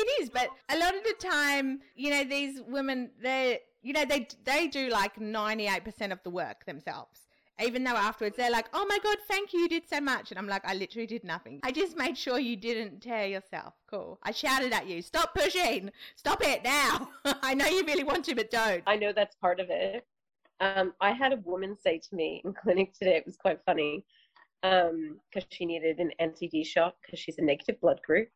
It 0.00 0.22
is, 0.22 0.30
but 0.30 0.48
a 0.68 0.78
lot 0.78 0.94
of 0.94 1.02
the 1.02 1.14
time, 1.18 1.80
you 1.96 2.10
know, 2.10 2.22
these 2.22 2.60
women, 2.68 3.10
they, 3.20 3.60
you 3.82 3.92
know, 3.92 4.04
they 4.04 4.28
they 4.44 4.68
do 4.68 4.88
like 4.90 5.18
ninety 5.20 5.66
eight 5.66 5.84
percent 5.84 6.12
of 6.12 6.22
the 6.22 6.30
work 6.30 6.64
themselves. 6.66 7.27
Even 7.60 7.82
though 7.84 7.96
afterwards 7.96 8.36
they're 8.36 8.50
like, 8.50 8.68
"Oh 8.72 8.86
my 8.86 8.98
god, 9.02 9.18
thank 9.26 9.52
you, 9.52 9.60
you 9.60 9.68
did 9.68 9.88
so 9.88 10.00
much," 10.00 10.30
and 10.30 10.38
I'm 10.38 10.46
like, 10.46 10.64
"I 10.64 10.74
literally 10.74 11.06
did 11.06 11.24
nothing. 11.24 11.60
I 11.62 11.72
just 11.72 11.96
made 11.96 12.16
sure 12.16 12.38
you 12.38 12.56
didn't 12.56 13.00
tear 13.00 13.26
yourself." 13.26 13.74
Cool. 13.90 14.18
I 14.22 14.30
shouted 14.32 14.72
at 14.72 14.86
you, 14.86 15.02
"Stop 15.02 15.34
pushing! 15.34 15.90
Stop 16.16 16.42
it 16.44 16.62
now!" 16.62 17.10
I 17.42 17.54
know 17.54 17.66
you 17.66 17.84
really 17.84 18.04
want 18.04 18.24
to, 18.26 18.34
but 18.34 18.50
don't. 18.50 18.82
I 18.86 18.96
know 18.96 19.12
that's 19.12 19.36
part 19.36 19.60
of 19.60 19.70
it. 19.70 20.06
Um, 20.60 20.92
I 21.00 21.12
had 21.12 21.32
a 21.32 21.36
woman 21.36 21.76
say 21.80 21.98
to 21.98 22.14
me 22.14 22.42
in 22.44 22.52
clinic 22.52 22.92
today, 22.92 23.16
it 23.16 23.26
was 23.26 23.36
quite 23.36 23.60
funny, 23.64 24.04
because 24.62 25.46
she 25.50 25.66
needed 25.66 25.98
an 26.00 26.10
anti-D 26.18 26.64
shot 26.64 26.96
because 27.02 27.18
she's 27.20 27.38
a 27.38 27.42
negative 27.42 27.80
blood 27.80 28.00
group. 28.04 28.28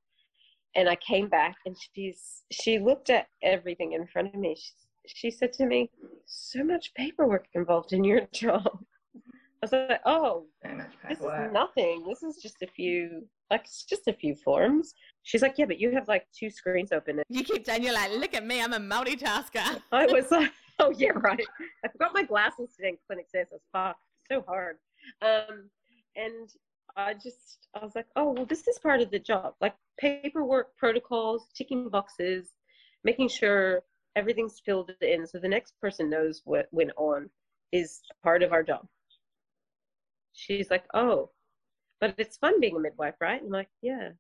And 0.74 0.88
I 0.88 0.96
came 0.96 1.28
back 1.28 1.56
and 1.66 1.76
she's 1.94 2.42
she 2.50 2.78
looked 2.78 3.10
at 3.10 3.26
everything 3.42 3.92
in 3.92 4.06
front 4.06 4.34
of 4.34 4.40
me. 4.40 4.56
She, 4.56 4.72
she 5.06 5.30
said 5.30 5.52
to 5.54 5.66
me, 5.66 5.90
"So 6.26 6.64
much 6.64 6.94
paperwork 6.94 7.46
involved 7.54 7.92
in 7.92 8.04
your 8.04 8.22
job." 8.32 8.84
I 9.62 9.66
was 9.66 9.72
like, 9.72 10.00
"Oh, 10.04 10.46
this 10.62 10.72
paperwork. 11.06 11.46
is 11.46 11.52
nothing. 11.52 12.04
This 12.08 12.22
is 12.24 12.42
just 12.42 12.62
a 12.62 12.66
few, 12.66 13.28
like 13.50 13.62
it's 13.62 13.84
just 13.84 14.08
a 14.08 14.12
few 14.12 14.34
forms." 14.34 14.92
She's 15.22 15.42
like, 15.42 15.54
"Yeah, 15.56 15.66
but 15.66 15.78
you 15.78 15.92
have 15.92 16.08
like 16.08 16.26
two 16.36 16.50
screens 16.50 16.90
open." 16.90 17.22
You 17.28 17.44
keep 17.44 17.64
saying 17.64 17.84
you're 17.84 17.94
like, 17.94 18.10
"Look 18.12 18.34
at 18.34 18.44
me, 18.44 18.60
I'm 18.60 18.72
a 18.72 18.80
multitasker." 18.80 19.80
I 19.92 20.06
was 20.06 20.30
like, 20.30 20.52
Oh 20.78 20.92
yeah, 20.96 21.12
right. 21.14 21.46
I 21.84 21.88
forgot 21.88 22.12
my 22.12 22.24
glasses 22.24 22.74
today 22.74 22.88
in 22.88 22.96
clinic 23.06 23.26
access. 23.36 23.60
Fuck, 23.72 23.96
so 24.28 24.42
hard. 24.48 24.78
Um, 25.20 25.70
and 26.16 26.48
I 26.96 27.14
just 27.14 27.68
I 27.74 27.84
was 27.84 27.94
like, 27.94 28.06
oh 28.16 28.32
well, 28.32 28.46
this 28.46 28.66
is 28.66 28.78
part 28.78 29.00
of 29.00 29.10
the 29.10 29.18
job, 29.18 29.54
like 29.60 29.74
paperwork, 29.98 30.76
protocols, 30.76 31.46
ticking 31.54 31.88
boxes, 31.88 32.50
making 33.04 33.28
sure 33.28 33.82
everything's 34.16 34.60
filled 34.64 34.90
in, 35.00 35.26
so 35.26 35.38
the 35.38 35.48
next 35.48 35.78
person 35.80 36.10
knows 36.10 36.42
what 36.44 36.66
went 36.72 36.90
on 36.96 37.30
is 37.70 38.00
part 38.22 38.42
of 38.42 38.52
our 38.52 38.62
job. 38.62 38.86
She's 40.32 40.70
like, 40.70 40.84
oh, 40.94 41.30
but 42.00 42.14
it's 42.18 42.36
fun 42.36 42.60
being 42.60 42.76
a 42.76 42.80
midwife, 42.80 43.14
right? 43.20 43.40
I'm 43.42 43.50
like, 43.50 43.68
yeah. 43.80 44.10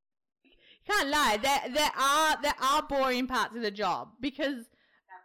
Can't 0.86 1.08
lie. 1.08 1.38
There 1.40 1.74
there 1.74 1.90
are 1.96 2.42
there 2.42 2.54
are 2.60 2.82
boring 2.82 3.26
parts 3.26 3.54
of 3.56 3.62
the 3.62 3.70
job 3.70 4.10
because 4.20 4.64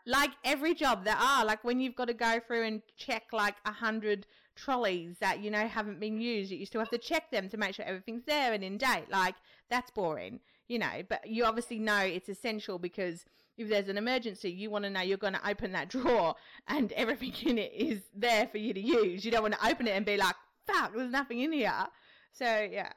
like 0.07 0.31
every 0.45 0.73
job 0.73 1.03
there 1.03 1.17
are 1.17 1.45
like 1.45 1.63
when 1.63 1.79
you've 1.79 1.95
got 1.95 2.05
to 2.05 2.13
go 2.13 2.39
through 2.39 2.63
and 2.63 2.81
check 2.95 3.23
like 3.33 3.55
a 3.65 3.71
hundred 3.71 4.25
trolleys 4.55 5.17
that 5.19 5.39
you 5.41 5.51
know 5.51 5.67
haven't 5.67 5.99
been 5.99 6.19
used 6.19 6.49
you 6.49 6.65
still 6.65 6.81
have 6.81 6.89
to 6.89 6.97
check 6.97 7.29
them 7.29 7.47
to 7.49 7.57
make 7.57 7.75
sure 7.75 7.85
everything's 7.85 8.23
there 8.25 8.53
and 8.53 8.63
in 8.63 8.77
date 8.77 9.05
like 9.11 9.35
that's 9.69 9.91
boring 9.91 10.39
you 10.67 10.79
know 10.79 11.03
but 11.07 11.27
you 11.27 11.45
obviously 11.45 11.77
know 11.77 11.99
it's 11.99 12.29
essential 12.29 12.79
because 12.79 13.25
if 13.57 13.69
there's 13.69 13.89
an 13.89 13.97
emergency 13.97 14.49
you 14.49 14.71
want 14.71 14.83
to 14.83 14.89
know 14.89 15.01
you're 15.01 15.17
going 15.17 15.33
to 15.33 15.47
open 15.49 15.73
that 15.73 15.89
drawer 15.89 16.33
and 16.67 16.91
everything 16.93 17.33
in 17.45 17.57
it 17.57 17.71
is 17.75 18.01
there 18.15 18.47
for 18.47 18.57
you 18.57 18.73
to 18.73 18.81
use 18.81 19.23
you 19.23 19.29
don't 19.29 19.43
want 19.43 19.53
to 19.53 19.67
open 19.67 19.87
it 19.87 19.91
and 19.91 20.05
be 20.05 20.17
like 20.17 20.35
fuck 20.67 20.93
there's 20.95 21.11
nothing 21.11 21.39
in 21.39 21.51
here 21.51 21.87
so 22.31 22.45
yeah 22.71 22.91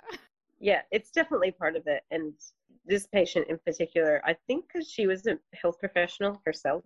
Yeah, 0.62 0.82
it's 0.90 1.10
definitely 1.10 1.52
part 1.52 1.74
of 1.74 1.84
it. 1.86 2.02
And 2.10 2.34
this 2.84 3.06
patient 3.06 3.46
in 3.48 3.58
particular, 3.64 4.20
I 4.26 4.34
think 4.46 4.66
because 4.66 4.90
she 4.90 5.06
was 5.06 5.26
a 5.26 5.38
health 5.54 5.78
professional 5.80 6.42
herself, 6.44 6.84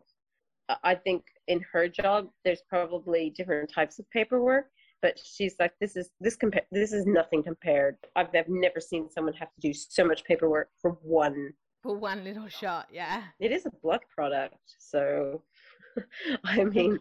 I- 0.68 0.94
think 0.94 1.24
in 1.48 1.60
her 1.72 1.88
job 1.88 2.30
there's 2.44 2.62
probably 2.68 3.30
different 3.30 3.68
types 3.78 3.98
of 3.98 4.08
paperwork. 4.10 4.66
But 5.02 5.18
she's 5.18 5.56
like, 5.58 5.74
this 5.80 5.96
is 5.96 6.10
this 6.20 6.36
compa- 6.36 6.68
this 6.70 6.92
is 6.92 7.04
nothing 7.04 7.42
compared. 7.42 7.96
I've, 8.14 8.28
I've 8.34 8.48
never 8.48 8.80
seen 8.80 9.10
someone 9.10 9.34
have 9.34 9.52
to 9.56 9.60
do 9.60 9.74
so 9.74 10.04
much 10.10 10.22
paperwork 10.24 10.68
for 10.80 10.92
one. 11.02 11.52
for 11.82 11.98
one 11.98 12.22
little 12.24 12.48
shot 12.48 12.86
yeah 13.00 13.24
It 13.46 13.50
is 13.56 13.66
a 13.66 13.72
blood 13.82 14.00
product, 14.16 14.66
so 14.78 15.42
I 16.44 16.64
mean, 16.64 16.98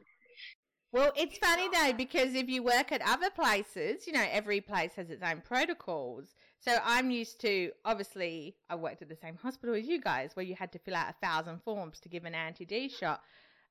Well, 0.93 1.11
it's 1.15 1.39
funny 1.39 1.67
though 1.73 1.93
because 1.97 2.35
if 2.35 2.47
you 2.47 2.61
work 2.61 2.91
at 2.91 3.01
other 3.01 3.31
places, 3.31 4.05
you 4.05 4.13
know, 4.13 4.23
every 4.31 4.61
place 4.61 4.91
has 4.95 5.09
its 5.09 5.23
own 5.23 5.41
protocols. 5.41 6.35
So 6.59 6.77
I'm 6.85 7.09
used 7.09 7.41
to 7.41 7.71
obviously 7.83 8.55
I 8.69 8.75
worked 8.75 9.01
at 9.01 9.09
the 9.09 9.15
same 9.15 9.35
hospital 9.35 9.73
as 9.73 9.87
you 9.87 9.99
guys 9.99 10.35
where 10.35 10.45
you 10.45 10.53
had 10.53 10.71
to 10.73 10.77
fill 10.77 10.95
out 10.95 11.09
a 11.09 11.25
thousand 11.25 11.63
forms 11.63 11.99
to 12.01 12.09
give 12.09 12.25
an 12.25 12.35
anti 12.35 12.63
D 12.63 12.89
shot. 12.89 13.21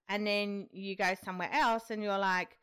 And 0.09 0.27
then 0.27 0.67
you 0.73 0.97
go 0.97 1.15
somewhere 1.25 1.49
else 1.53 1.91
and 1.91 2.03
you're 2.03 2.19
like, 2.19 2.59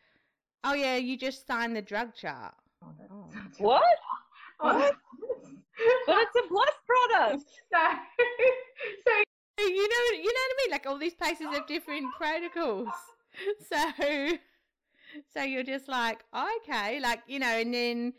Oh 0.66 0.74
yeah, 0.74 0.98
you 0.98 1.18
just 1.18 1.48
signed 1.48 1.74
the 1.74 1.82
drug 1.82 2.14
chart. 2.14 2.54
Oh. 2.84 3.30
what? 3.60 3.82
What? 4.60 4.94
But 6.06 6.18
it's 6.18 6.36
a 6.36 6.50
blood 6.50 6.68
product. 6.86 7.46
so, 7.74 7.80
so 9.08 9.66
You 9.66 9.88
know 9.88 10.18
you 10.18 10.26
know 10.26 10.42
what 10.48 10.52
I 10.52 10.56
mean? 10.58 10.72
Like 10.72 10.86
all 10.86 10.98
these 10.98 11.16
places 11.16 11.48
have 11.54 11.66
different 11.66 12.08
protocols. 12.18 12.90
So 13.70 13.78
so 15.34 15.44
you're 15.44 15.64
just 15.64 15.88
like, 15.88 16.24
okay, 16.36 17.00
like, 17.00 17.22
you 17.28 17.40
know, 17.40 17.48
and 17.48 17.74
then 17.74 18.14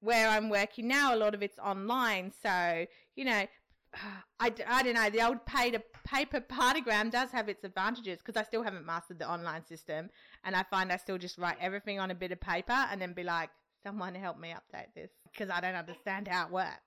where 0.00 0.28
I'm 0.28 0.48
working 0.48 0.88
now, 0.88 1.14
a 1.14 1.16
lot 1.16 1.34
of 1.34 1.42
it's 1.42 1.58
online. 1.58 2.32
So, 2.42 2.86
you 3.14 3.24
know, 3.24 3.46
I, 4.40 4.52
I 4.66 4.82
don't 4.82 4.94
know, 4.94 5.10
the 5.10 5.26
old 5.26 5.44
paper, 5.46 5.82
paper 6.04 6.40
partogram 6.40 7.10
does 7.10 7.30
have 7.30 7.48
its 7.48 7.64
advantages 7.64 8.20
because 8.24 8.38
I 8.38 8.44
still 8.44 8.62
haven't 8.62 8.86
mastered 8.86 9.18
the 9.18 9.30
online 9.30 9.64
system. 9.64 10.10
And 10.44 10.54
I 10.54 10.62
find 10.64 10.92
I 10.92 10.96
still 10.96 11.18
just 11.18 11.38
write 11.38 11.56
everything 11.60 11.98
on 12.00 12.10
a 12.10 12.14
bit 12.14 12.32
of 12.32 12.40
paper 12.40 12.72
and 12.90 13.00
then 13.00 13.12
be 13.12 13.24
like, 13.24 13.50
someone 13.82 14.14
help 14.14 14.38
me 14.38 14.52
update 14.52 14.92
this 14.94 15.10
because 15.30 15.48
I 15.48 15.60
don't 15.60 15.74
understand 15.74 16.28
how 16.28 16.46
it 16.46 16.52
works. 16.52 16.80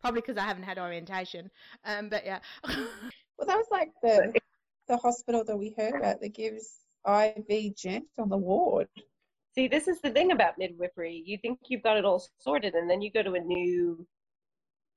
Probably 0.00 0.20
because 0.20 0.36
I 0.36 0.44
haven't 0.44 0.64
had 0.64 0.78
orientation. 0.78 1.50
Um, 1.84 2.08
but 2.08 2.24
yeah. 2.24 2.40
Well, 3.38 3.46
that 3.46 3.56
was 3.56 3.66
like 3.72 3.90
the 4.02 4.32
the 4.86 4.96
hospital 4.98 5.42
that 5.42 5.56
we 5.56 5.74
heard 5.76 5.94
about 5.94 6.20
that 6.20 6.34
gives 6.34 6.81
IV 7.06 7.76
gent 7.76 8.06
on 8.18 8.28
the 8.28 8.36
ward. 8.36 8.88
See, 9.54 9.68
this 9.68 9.86
is 9.86 10.00
the 10.00 10.10
thing 10.10 10.32
about 10.32 10.58
midwifery. 10.58 11.22
You 11.26 11.36
think 11.38 11.58
you've 11.68 11.82
got 11.82 11.98
it 11.98 12.04
all 12.04 12.24
sorted, 12.38 12.74
and 12.74 12.88
then 12.88 13.02
you 13.02 13.10
go 13.10 13.22
to 13.22 13.34
a 13.34 13.40
new, 13.40 14.06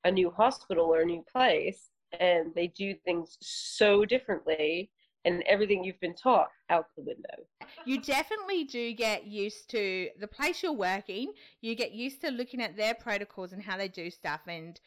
a 0.06 0.12
new 0.12 0.32
hospital 0.32 0.86
or 0.86 1.02
a 1.02 1.06
new 1.06 1.24
place, 1.32 1.90
and 2.20 2.54
they 2.56 2.68
do 2.68 2.96
things 3.04 3.38
so 3.42 4.06
differently, 4.06 4.90
and 5.26 5.44
everything 5.48 5.84
you've 5.84 6.00
been 6.00 6.16
taught 6.16 6.50
out 6.70 6.86
the 6.96 7.04
window. 7.04 7.68
you 7.86 8.00
definitely 8.00 8.64
do 8.64 8.94
get 8.94 9.26
used 9.26 9.70
to 9.72 10.10
the 10.20 10.28
place 10.28 10.64
you're 10.64 10.72
working. 10.72 11.34
You 11.62 11.76
get 11.76 11.92
used 11.92 12.22
to 12.22 12.30
looking 12.30 12.62
at 12.62 12.78
their 12.78 12.94
protocols 12.94 13.52
and 13.52 13.62
how 13.62 13.78
they 13.78 13.88
do 13.88 14.10
stuff. 14.10 14.42
And 14.48 14.80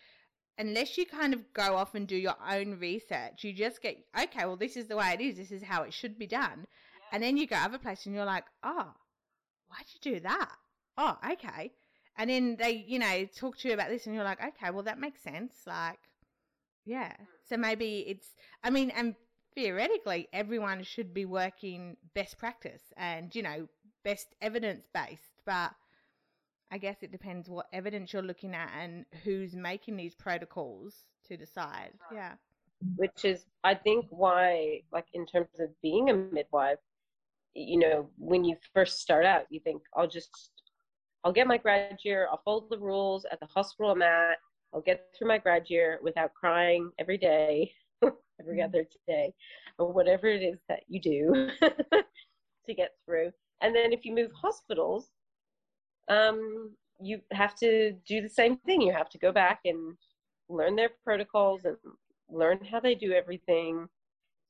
unless 0.57 0.97
you 0.97 1.05
kind 1.05 1.35
of 1.35 1.53
go 1.53 1.77
off 1.77 1.95
and 1.95 2.07
do 2.07 2.17
your 2.17 2.37
own 2.49 2.79
research, 2.79 3.43
you 3.43 3.53
just 3.53 3.83
get, 3.83 3.99
okay, 4.19 4.47
well, 4.47 4.57
this 4.57 4.77
is 4.77 4.87
the 4.87 4.97
way 4.97 5.13
it 5.13 5.21
is. 5.21 5.37
This 5.37 5.53
is 5.53 5.63
how 5.63 5.83
it 5.83 5.93
should 5.93 6.19
be 6.19 6.27
done. 6.27 6.67
And 7.13 7.23
then 7.23 7.37
you 7.37 7.47
go 7.47 7.57
other 7.57 7.79
place 7.79 8.07
and 8.07 8.15
you're 8.15 8.25
like, 8.25 8.45
oh, 8.63 8.93
why'd 9.69 9.87
you 9.93 10.15
do 10.15 10.21
that? 10.21 10.53
Oh, 10.97 11.17
okay. 11.33 11.73
And 12.17 12.31
then 12.31 12.57
they, 12.59 12.85
you 12.87 12.99
know, 12.99 13.27
talk 13.37 13.59
to 13.59 13.69
you 13.69 13.75
about 13.75 13.89
this 13.91 14.07
and 14.07 14.15
you're 14.15 14.25
like, 14.25 14.43
okay, 14.43 14.71
well, 14.71 14.83
that 14.83 14.99
makes 14.99 15.23
sense. 15.23 15.55
Like, 15.67 15.99
yeah. 16.85 17.13
So 17.49 17.57
maybe 17.57 18.05
it's, 18.09 18.35
I 18.65 18.71
mean, 18.71 18.91
and 18.91 19.15
theoretically, 19.55 20.29
everyone 20.33 20.83
should 20.83 21.15
be 21.15 21.25
working 21.25 21.97
best 22.15 22.39
practice 22.39 22.83
and, 22.97 23.35
you 23.35 23.43
know, 23.43 23.69
best 24.05 24.35
evidence 24.43 24.87
based. 24.93 25.23
But 25.47 25.73
I 26.71 26.79
guess 26.79 26.97
it 27.03 27.13
depends 27.13 27.49
what 27.49 27.67
evidence 27.73 28.13
you're 28.13 28.23
looking 28.23 28.55
at 28.55 28.71
and 28.79 29.07
who's 29.25 29.55
making 29.55 29.97
these 29.97 30.15
protocols 30.15 31.05
to 31.29 31.37
decide. 31.37 31.93
Yeah. 32.13 32.33
which 32.97 33.25
is 33.25 33.45
I 33.65 33.75
think 33.75 34.07
why 34.11 34.83
like 34.93 35.07
in 35.15 35.27
terms 35.27 35.49
of 35.59 35.69
being 35.83 36.11
a 36.11 36.15
midwife, 36.15 36.79
you 37.59 37.79
know, 37.79 38.09
when 38.17 38.45
you 38.45 38.57
first 38.75 39.01
start 39.01 39.27
out, 39.27 39.45
you 39.51 39.61
think 39.61 39.83
I'll 39.97 40.09
just 40.09 40.51
I'll 41.25 41.33
get 41.33 41.47
my 41.47 41.59
grad 41.59 41.99
year, 42.05 42.29
I'll 42.31 42.43
follow 42.45 42.67
the 42.71 42.79
rules 42.79 43.27
at 43.31 43.41
the 43.41 43.47
hospital 43.47 43.91
I'm 43.91 44.03
at, 44.03 44.39
I'll 44.73 44.81
get 44.81 45.07
through 45.17 45.29
my 45.29 45.39
grad 45.39 45.69
year 45.69 45.99
without 46.03 46.33
crying 46.35 46.91
every 46.99 47.19
day, 47.19 47.73
every 48.41 48.63
other 48.63 48.87
day, 49.07 49.33
or 49.79 49.93
whatever 49.93 50.29
it 50.29 50.43
is 50.43 50.61
that 50.69 50.81
you 50.89 51.01
do 51.01 51.51
to 51.61 52.75
get 52.75 52.93
through. 53.05 53.33
And 53.61 53.75
then 53.75 53.93
if 53.93 54.05
you 54.05 54.15
move 54.15 54.31
hospitals, 54.41 55.09
um, 56.09 56.75
you 57.01 57.21
have 57.33 57.55
to 57.57 57.93
do 58.07 58.21
the 58.21 58.29
same 58.29 58.57
thing. 58.59 58.81
You 58.81 58.93
have 58.93 59.11
to 59.11 59.19
go 59.19 59.33
back 59.33 59.61
and 59.65 59.97
learn 60.49 60.77
their 60.77 60.91
protocols 61.05 61.65
and 61.65 61.77
learn 62.31 62.65
how 62.65 62.81
they 62.81 62.95
do 62.95 63.13
everything. 63.13 63.89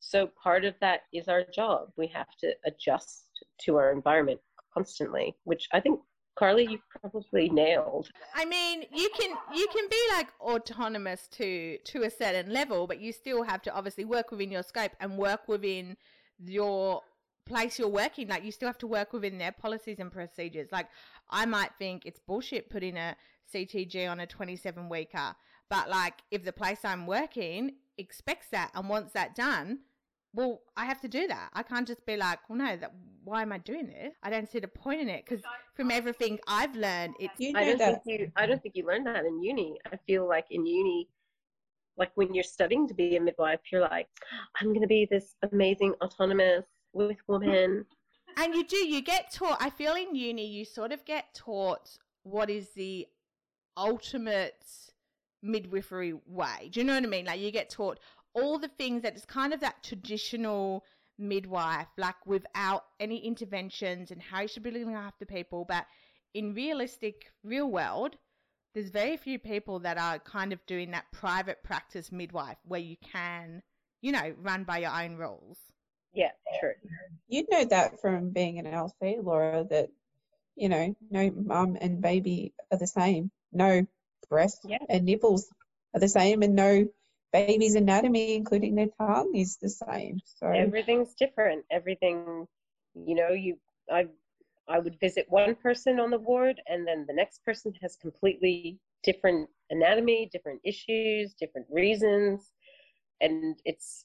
So 0.00 0.28
part 0.42 0.64
of 0.64 0.74
that 0.80 1.02
is 1.12 1.28
our 1.28 1.44
job. 1.44 1.90
We 1.96 2.06
have 2.08 2.36
to 2.40 2.52
adjust 2.64 3.24
to 3.64 3.76
our 3.76 3.92
environment 3.92 4.40
constantly, 4.72 5.34
which 5.44 5.68
I 5.72 5.80
think 5.80 6.00
Carly 6.38 6.66
you 6.70 6.78
probably 7.00 7.48
nailed. 7.48 8.08
I 8.34 8.44
mean, 8.44 8.84
you 8.94 9.10
can 9.18 9.36
you 9.54 9.66
can 9.68 9.88
be 9.90 10.00
like 10.12 10.28
autonomous 10.40 11.26
to 11.32 11.78
to 11.78 12.04
a 12.04 12.10
certain 12.10 12.52
level, 12.52 12.86
but 12.86 13.00
you 13.00 13.12
still 13.12 13.42
have 13.42 13.60
to 13.62 13.74
obviously 13.74 14.04
work 14.04 14.30
within 14.30 14.52
your 14.52 14.62
scope 14.62 14.92
and 15.00 15.18
work 15.18 15.48
within 15.48 15.96
your 16.44 17.02
place 17.44 17.78
you're 17.78 17.88
working. 17.88 18.28
Like 18.28 18.44
you 18.44 18.52
still 18.52 18.68
have 18.68 18.78
to 18.78 18.86
work 18.86 19.12
within 19.12 19.38
their 19.38 19.50
policies 19.50 19.98
and 19.98 20.12
procedures. 20.12 20.68
Like 20.70 20.86
I 21.28 21.44
might 21.44 21.70
think 21.78 22.06
it's 22.06 22.20
bullshit 22.20 22.70
putting 22.70 22.96
a 22.96 23.16
CTG 23.52 24.08
on 24.08 24.20
a 24.20 24.26
27 24.26 24.88
weeker, 24.88 25.34
but 25.68 25.90
like 25.90 26.22
if 26.30 26.44
the 26.44 26.52
place 26.52 26.84
I'm 26.84 27.06
working 27.06 27.72
expects 27.98 28.48
that 28.50 28.70
and 28.74 28.88
wants 28.88 29.12
that 29.12 29.34
done, 29.34 29.80
well, 30.34 30.60
I 30.76 30.84
have 30.84 31.00
to 31.00 31.08
do 31.08 31.26
that. 31.26 31.50
I 31.54 31.62
can't 31.62 31.86
just 31.86 32.04
be 32.06 32.16
like, 32.16 32.38
well, 32.48 32.58
no, 32.58 32.76
that, 32.76 32.94
why 33.24 33.42
am 33.42 33.52
I 33.52 33.58
doing 33.58 33.86
this? 33.86 34.14
I 34.22 34.30
don't 34.30 34.48
see 34.48 34.60
the 34.60 34.68
point 34.68 35.00
in 35.00 35.08
it 35.08 35.24
because 35.26 35.44
from 35.74 35.90
everything 35.90 36.38
I've 36.46 36.74
learned, 36.76 37.14
it's 37.18 37.34
You 37.38 37.52
I 37.56 37.64
don't 37.64 37.78
that. 37.78 38.04
think 38.04 38.20
you 38.20 38.32
I 38.36 38.46
don't 38.46 38.62
think 38.62 38.76
you 38.76 38.86
learn 38.86 39.04
that 39.04 39.24
in 39.24 39.42
uni. 39.42 39.78
I 39.90 39.96
feel 40.06 40.28
like 40.28 40.46
in 40.50 40.66
uni 40.66 41.08
like 41.98 42.12
when 42.14 42.32
you're 42.32 42.44
studying 42.44 42.86
to 42.88 42.94
be 42.94 43.16
a 43.16 43.20
midwife, 43.20 43.60
you're 43.72 43.80
like, 43.80 44.08
I'm 44.60 44.72
gonna 44.72 44.86
be 44.86 45.06
this 45.10 45.34
amazing 45.50 45.94
autonomous 46.00 46.64
with 46.92 47.18
woman. 47.26 47.84
And 48.36 48.54
you 48.54 48.64
do, 48.64 48.76
you 48.76 49.02
get 49.02 49.32
taught, 49.32 49.58
I 49.60 49.68
feel 49.68 49.94
in 49.94 50.14
uni, 50.14 50.46
you 50.46 50.64
sort 50.64 50.92
of 50.92 51.04
get 51.04 51.34
taught 51.34 51.98
what 52.22 52.48
is 52.48 52.68
the 52.76 53.08
ultimate 53.76 54.64
midwifery 55.42 56.14
way. 56.26 56.70
Do 56.70 56.80
you 56.80 56.86
know 56.86 56.94
what 56.94 57.04
I 57.04 57.06
mean? 57.06 57.26
Like 57.26 57.40
you 57.40 57.50
get 57.50 57.70
taught 57.70 57.98
all 58.34 58.58
the 58.58 58.68
things 58.68 59.02
that 59.02 59.16
is 59.16 59.24
kind 59.24 59.52
of 59.52 59.60
that 59.60 59.82
traditional 59.82 60.84
midwife, 61.18 61.88
like 61.96 62.26
without 62.26 62.84
any 63.00 63.18
interventions 63.18 64.10
and 64.10 64.22
how 64.22 64.42
you 64.42 64.48
should 64.48 64.62
be 64.62 64.70
looking 64.70 64.94
after 64.94 65.24
people. 65.24 65.64
But 65.64 65.86
in 66.34 66.54
realistic, 66.54 67.32
real 67.42 67.70
world, 67.70 68.16
there's 68.74 68.90
very 68.90 69.16
few 69.16 69.38
people 69.38 69.80
that 69.80 69.98
are 69.98 70.18
kind 70.18 70.52
of 70.52 70.64
doing 70.66 70.92
that 70.92 71.10
private 71.12 71.62
practice 71.64 72.12
midwife 72.12 72.58
where 72.64 72.80
you 72.80 72.96
can, 73.12 73.62
you 74.02 74.12
know, 74.12 74.34
run 74.40 74.64
by 74.64 74.78
your 74.78 74.92
own 74.92 75.16
rules. 75.16 75.58
Yeah, 76.12 76.30
true. 76.60 76.74
You'd 77.28 77.50
know 77.50 77.64
that 77.64 78.00
from 78.00 78.30
being 78.30 78.58
an 78.58 78.66
LC, 78.66 79.22
Laura, 79.22 79.64
that, 79.70 79.90
you 80.54 80.68
know, 80.68 80.94
no 81.10 81.30
mum 81.30 81.76
and 81.80 82.00
baby 82.00 82.52
are 82.70 82.78
the 82.78 82.86
same. 82.86 83.30
No 83.52 83.86
breast 84.28 84.66
Yeah. 84.68 84.78
and 84.88 85.04
nipples 85.04 85.48
are 85.94 86.00
the 86.00 86.08
same, 86.08 86.42
and 86.42 86.54
no 86.54 86.86
baby's 87.32 87.74
anatomy, 87.74 88.34
including 88.36 88.74
their 88.74 88.88
tongue, 88.98 89.34
is 89.34 89.56
the 89.58 89.68
same. 89.70 90.20
So, 90.24 90.46
Everything's 90.46 91.14
different. 91.14 91.64
Everything, 91.70 92.46
you 92.94 93.14
know, 93.14 93.30
you 93.30 93.58
I 93.90 94.06
I 94.68 94.78
would 94.80 94.98
visit 95.00 95.26
one 95.28 95.54
person 95.56 95.98
on 96.00 96.10
the 96.10 96.18
ward, 96.18 96.60
and 96.68 96.86
then 96.86 97.06
the 97.06 97.14
next 97.14 97.44
person 97.44 97.72
has 97.82 97.96
completely 97.96 98.78
different 99.02 99.48
anatomy, 99.70 100.28
different 100.32 100.60
issues, 100.64 101.34
different 101.34 101.66
reasons, 101.70 102.52
and 103.20 103.56
it's, 103.64 104.04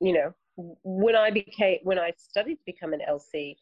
you 0.00 0.12
know, 0.12 0.34
when 0.84 1.16
I 1.16 1.30
became 1.30 1.78
when 1.82 1.98
I 1.98 2.12
studied 2.16 2.56
to 2.56 2.64
become 2.66 2.92
an 2.92 3.00
LC, 3.08 3.56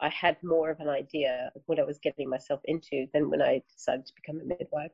I 0.00 0.08
had 0.10 0.36
more 0.42 0.70
of 0.70 0.80
an 0.80 0.88
idea 0.88 1.50
of 1.54 1.62
what 1.66 1.78
I 1.78 1.84
was 1.84 1.98
getting 1.98 2.28
myself 2.28 2.60
into 2.64 3.06
than 3.14 3.30
when 3.30 3.40
I 3.40 3.62
decided 3.72 4.06
to 4.06 4.12
become 4.14 4.40
a 4.40 4.44
midwife. 4.44 4.92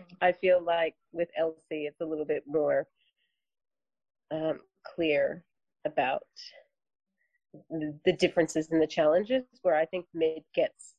I 0.20 0.32
feel 0.32 0.62
like 0.62 0.94
with 1.12 1.28
LC, 1.40 1.54
it's 1.70 2.00
a 2.00 2.04
little 2.04 2.24
bit 2.24 2.42
more 2.46 2.88
um, 4.30 4.60
clear 4.84 5.44
about 5.86 6.22
the, 7.70 7.98
the 8.04 8.12
differences 8.12 8.68
and 8.70 8.82
the 8.82 8.86
challenges. 8.86 9.44
Where 9.62 9.76
I 9.76 9.86
think 9.86 10.06
mid 10.12 10.42
gets 10.54 10.94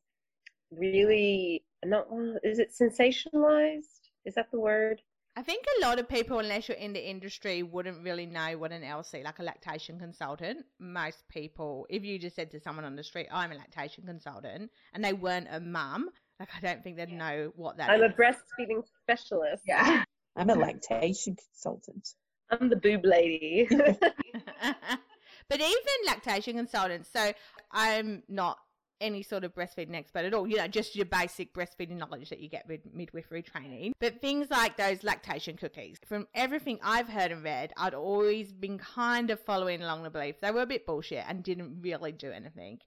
really 0.71 1.63
not 1.85 2.07
is 2.43 2.59
it 2.59 2.71
sensationalized? 2.79 4.09
Is 4.25 4.35
that 4.35 4.51
the 4.51 4.59
word? 4.59 5.01
I 5.35 5.41
think 5.41 5.65
a 5.77 5.85
lot 5.85 5.99
of 5.99 6.09
people, 6.09 6.39
unless 6.39 6.67
you're 6.67 6.77
in 6.77 6.93
the 6.93 7.09
industry, 7.09 7.63
wouldn't 7.63 8.03
really 8.03 8.25
know 8.25 8.57
what 8.57 8.71
an 8.71 8.81
LC, 8.81 9.23
like 9.23 9.39
a 9.39 9.43
lactation 9.43 9.99
consultant. 9.99 10.65
Most 10.79 11.23
people, 11.29 11.85
if 11.89 12.03
you 12.03 12.19
just 12.19 12.35
said 12.35 12.51
to 12.51 12.59
someone 12.59 12.83
on 12.83 12.95
the 12.95 13.03
street, 13.03 13.27
I'm 13.31 13.51
a 13.51 13.55
lactation 13.55 14.05
consultant, 14.05 14.69
and 14.93 15.03
they 15.03 15.13
weren't 15.13 15.47
a 15.49 15.59
mum, 15.59 16.09
like 16.39 16.49
I 16.57 16.59
don't 16.59 16.83
think 16.83 16.97
they'd 16.97 17.11
know 17.11 17.51
what 17.55 17.77
that 17.77 17.89
I'm 17.89 18.03
a 18.03 18.09
breastfeeding 18.09 18.83
specialist. 19.03 19.63
Yeah. 19.65 20.03
I'm 20.35 20.49
a 20.49 20.55
lactation 20.55 21.35
consultant. 21.35 22.09
I'm 22.49 22.69
the 22.69 22.75
boob 22.75 23.05
lady. 23.05 23.67
but 23.71 25.59
even 25.59 25.93
lactation 26.07 26.55
consultants, 26.55 27.09
so 27.11 27.33
I'm 27.71 28.23
not 28.27 28.57
any 29.01 29.23
sort 29.23 29.43
of 29.43 29.53
breastfeeding 29.53 29.95
expert 29.95 30.25
at 30.25 30.33
all, 30.33 30.47
you 30.47 30.57
know, 30.57 30.67
just 30.67 30.95
your 30.95 31.05
basic 31.05 31.53
breastfeeding 31.53 31.97
knowledge 31.97 32.29
that 32.29 32.39
you 32.39 32.49
get 32.49 32.67
with 32.67 32.81
midwifery 32.93 33.41
training. 33.41 33.93
But 33.99 34.21
things 34.21 34.49
like 34.49 34.77
those 34.77 35.03
lactation 35.03 35.57
cookies, 35.57 35.97
from 36.05 36.27
everything 36.33 36.79
I've 36.83 37.09
heard 37.09 37.31
and 37.31 37.43
read, 37.43 37.73
I'd 37.77 37.93
always 37.93 38.51
been 38.51 38.77
kind 38.77 39.29
of 39.29 39.39
following 39.39 39.81
along 39.81 40.03
the 40.03 40.09
belief 40.09 40.39
they 40.41 40.51
were 40.51 40.61
a 40.61 40.67
bit 40.67 40.85
bullshit 40.85 41.25
and 41.27 41.43
didn't 41.43 41.81
really 41.81 42.11
do 42.11 42.31
anything. 42.31 42.79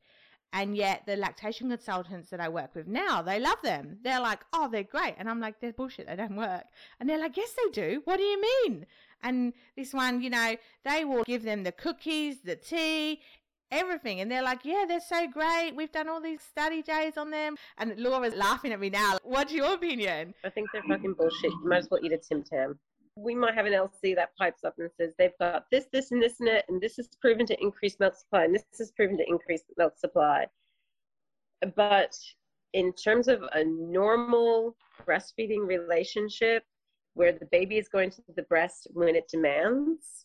And 0.54 0.76
yet 0.76 1.04
the 1.06 1.16
lactation 1.16 1.70
consultants 1.70 2.28
that 2.28 2.40
I 2.40 2.50
work 2.50 2.74
with 2.74 2.86
now, 2.86 3.22
they 3.22 3.40
love 3.40 3.56
them. 3.62 3.96
They're 4.02 4.20
like, 4.20 4.40
oh, 4.52 4.68
they're 4.70 4.82
great. 4.82 5.14
And 5.16 5.28
I'm 5.28 5.40
like, 5.40 5.60
they're 5.60 5.72
bullshit. 5.72 6.08
They 6.08 6.16
don't 6.16 6.36
work. 6.36 6.64
And 7.00 7.08
they're 7.08 7.18
like, 7.18 7.38
yes, 7.38 7.52
they 7.52 7.70
do. 7.70 8.02
What 8.04 8.18
do 8.18 8.22
you 8.22 8.40
mean? 8.40 8.86
And 9.22 9.54
this 9.76 9.94
one, 9.94 10.20
you 10.20 10.28
know, 10.28 10.56
they 10.84 11.06
will 11.06 11.22
give 11.24 11.42
them 11.42 11.62
the 11.62 11.72
cookies, 11.72 12.42
the 12.42 12.56
tea, 12.56 13.22
everything. 13.72 14.20
And 14.20 14.30
they're 14.30 14.42
like, 14.42 14.64
yeah, 14.64 14.84
they're 14.86 15.00
so 15.00 15.26
great. 15.26 15.72
We've 15.74 15.90
done 15.90 16.08
all 16.08 16.20
these 16.20 16.40
study 16.40 16.82
days 16.82 17.16
on 17.16 17.30
them. 17.30 17.56
And 17.78 17.98
Laura's 17.98 18.34
laughing 18.36 18.72
at 18.72 18.78
me 18.78 18.90
now. 18.90 19.18
What's 19.24 19.52
your 19.52 19.74
opinion? 19.74 20.34
I 20.44 20.50
think 20.50 20.68
they're 20.72 20.84
fucking 20.88 21.14
bullshit. 21.14 21.50
You 21.50 21.68
might 21.68 21.78
as 21.78 21.88
well 21.90 22.00
eat 22.04 22.12
a 22.12 22.18
Tim 22.18 22.44
Tam. 22.44 22.78
We 23.16 23.34
might 23.34 23.54
have 23.54 23.66
an 23.66 23.72
LC 23.72 24.14
that 24.14 24.36
pipes 24.38 24.64
up 24.64 24.74
and 24.78 24.88
says 24.96 25.12
they've 25.18 25.36
got 25.40 25.64
this, 25.70 25.86
this, 25.92 26.12
and 26.12 26.22
this 26.22 26.40
in 26.40 26.46
it, 26.46 26.64
and 26.68 26.80
this 26.80 26.98
is 26.98 27.08
proven 27.20 27.44
to 27.46 27.60
increase 27.60 27.96
milk 27.98 28.16
supply, 28.16 28.44
and 28.44 28.54
this 28.54 28.64
is 28.80 28.92
proven 28.92 29.18
to 29.18 29.24
increase 29.28 29.64
milk 29.76 29.98
supply. 29.98 30.46
But 31.76 32.16
in 32.72 32.92
terms 32.94 33.28
of 33.28 33.42
a 33.52 33.64
normal 33.64 34.76
breastfeeding 35.06 35.66
relationship 35.66 36.64
where 37.14 37.32
the 37.32 37.46
baby 37.52 37.76
is 37.76 37.88
going 37.88 38.10
to 38.10 38.22
the 38.34 38.42
breast 38.44 38.86
when 38.94 39.14
it 39.14 39.28
demands, 39.28 40.24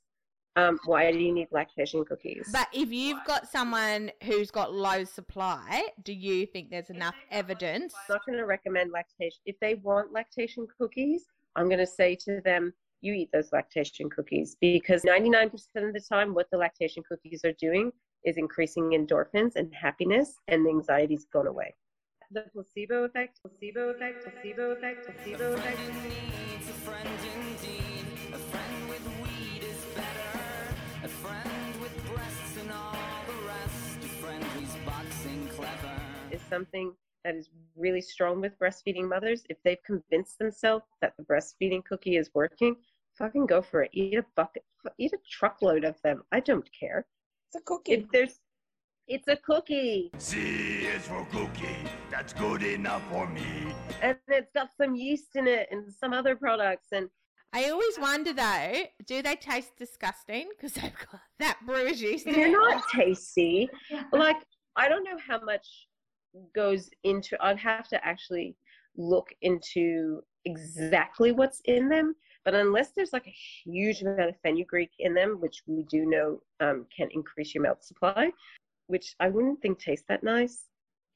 um, 0.58 0.80
why 0.86 1.12
do 1.12 1.20
you 1.20 1.32
need 1.32 1.48
lactation 1.52 2.04
cookies? 2.04 2.50
But 2.52 2.68
if 2.74 2.92
you've 2.92 3.24
got 3.26 3.48
someone 3.48 4.12
who's 4.24 4.50
got 4.50 4.74
low 4.74 5.04
supply, 5.04 5.88
do 6.04 6.12
you 6.12 6.48
think 6.48 6.72
there's 6.72 6.90
enough 6.90 7.14
evidence? 7.32 7.94
I'm 8.10 8.16
not 8.16 8.26
going 8.26 8.40
to 8.40 8.46
recommend 8.46 8.92
lactation. 8.92 9.40
If 9.46 9.60
they 9.62 9.76
want 9.76 10.12
lactation 10.12 10.68
cookies, 10.80 11.26
I'm 11.56 11.68
going 11.68 11.80
to 11.80 11.88
say 11.88 12.16
to 12.26 12.42
them, 12.44 12.74
you 13.02 13.14
eat 13.14 13.30
those 13.32 13.54
lactation 13.54 14.10
cookies 14.10 14.58
because 14.60 15.04
99% 15.04 15.54
of 15.76 15.94
the 15.94 16.02
time, 16.10 16.34
what 16.34 16.50
the 16.52 16.58
lactation 16.58 17.04
cookies 17.08 17.46
are 17.46 17.54
doing 17.54 17.92
is 18.26 18.38
increasing 18.38 18.90
endorphins 18.92 19.56
and 19.56 19.72
happiness, 19.76 20.40
and 20.48 20.66
the 20.66 20.70
anxiety's 20.72 21.28
gone 21.32 21.46
away. 21.46 21.76
The 22.32 22.46
placebo 22.52 23.04
effect, 23.04 23.40
placebo 23.44 23.90
effect, 23.90 24.24
placebo 24.24 24.72
effect, 24.72 25.06
placebo 25.06 25.54
effect. 25.54 25.80
Is 36.32 36.42
something 36.50 36.94
that 37.24 37.36
is 37.36 37.50
really 37.76 38.02
strong 38.02 38.42
with 38.42 38.58
breastfeeding 38.60 39.10
mothers. 39.10 39.44
If 39.50 39.58
they've 39.64 39.82
convinced 39.86 40.40
themselves 40.40 40.86
that 41.02 41.14
the 41.18 41.24
breastfeeding 41.24 41.84
cookie 41.84 42.18
is 42.18 42.30
working, 42.34 42.76
fucking 43.18 43.48
go 43.48 43.62
for 43.62 43.84
it. 43.84 43.92
Eat 43.94 44.18
a 44.18 44.26
bucket, 44.36 44.64
eat 44.98 45.14
a 45.14 45.18
truckload 45.30 45.84
of 45.84 45.96
them. 46.04 46.24
I 46.32 46.40
don't 46.40 46.68
care. 46.78 47.06
It's 47.48 47.62
a 47.62 47.66
cookie. 47.66 47.94
If 47.94 48.12
there's, 48.12 48.40
it's 49.08 49.28
a 49.28 49.38
cookie, 49.38 50.12
C 50.18 50.38
is 50.86 51.08
for 51.08 51.26
cookie. 51.32 51.78
That's 52.12 52.34
good 52.34 52.64
enough 52.64 53.04
for 53.10 53.28
me. 53.28 53.74
and 54.02 54.18
it's 54.28 54.52
got 54.54 54.70
some 54.80 54.96
yeast 54.96 55.36
in 55.36 55.48
it 55.48 55.68
and 55.72 55.92
some 55.92 56.14
other 56.14 56.36
products. 56.36 56.88
And 56.92 57.10
I 57.54 57.70
always 57.70 57.98
wonder 58.00 58.34
though, 58.34 58.84
do 59.06 59.22
they 59.22 59.36
taste 59.36 59.72
disgusting? 59.78 60.50
Because 60.56 60.74
they've 60.74 60.94
got 61.12 61.22
that 61.40 61.58
brewer's 61.66 62.02
yeast 62.02 62.26
they're 62.26 62.52
not 62.52 62.84
tasty. 62.94 63.70
Like 64.12 64.38
I 64.76 64.88
don't 64.88 65.04
know 65.04 65.18
how 65.26 65.40
much 65.42 65.88
goes 66.54 66.90
into. 67.04 67.38
I'd 67.42 67.58
have 67.58 67.88
to 67.90 68.06
actually 68.06 68.56
look 68.96 69.30
into 69.42 70.22
exactly 70.46 71.32
what's 71.32 71.62
in 71.66 71.90
them. 71.90 72.16
But 72.46 72.56
unless 72.56 72.92
there's 72.92 73.12
like 73.12 73.28
a 73.28 73.36
huge 73.66 74.02
amount 74.02 74.30
of 74.30 74.36
fenugreek 74.42 74.92
in 75.00 75.14
them, 75.14 75.38
which 75.42 75.64
we 75.68 75.84
do 75.90 76.06
know 76.06 76.42
um, 76.60 76.86
can 76.96 77.10
increase 77.12 77.54
your 77.54 77.64
milk 77.64 77.84
supply, 77.84 78.32
which 78.88 79.16
I 79.20 79.30
wouldn't 79.30 79.62
think 79.62 79.80
tastes 79.80 80.06
that 80.08 80.24
nice. 80.24 80.66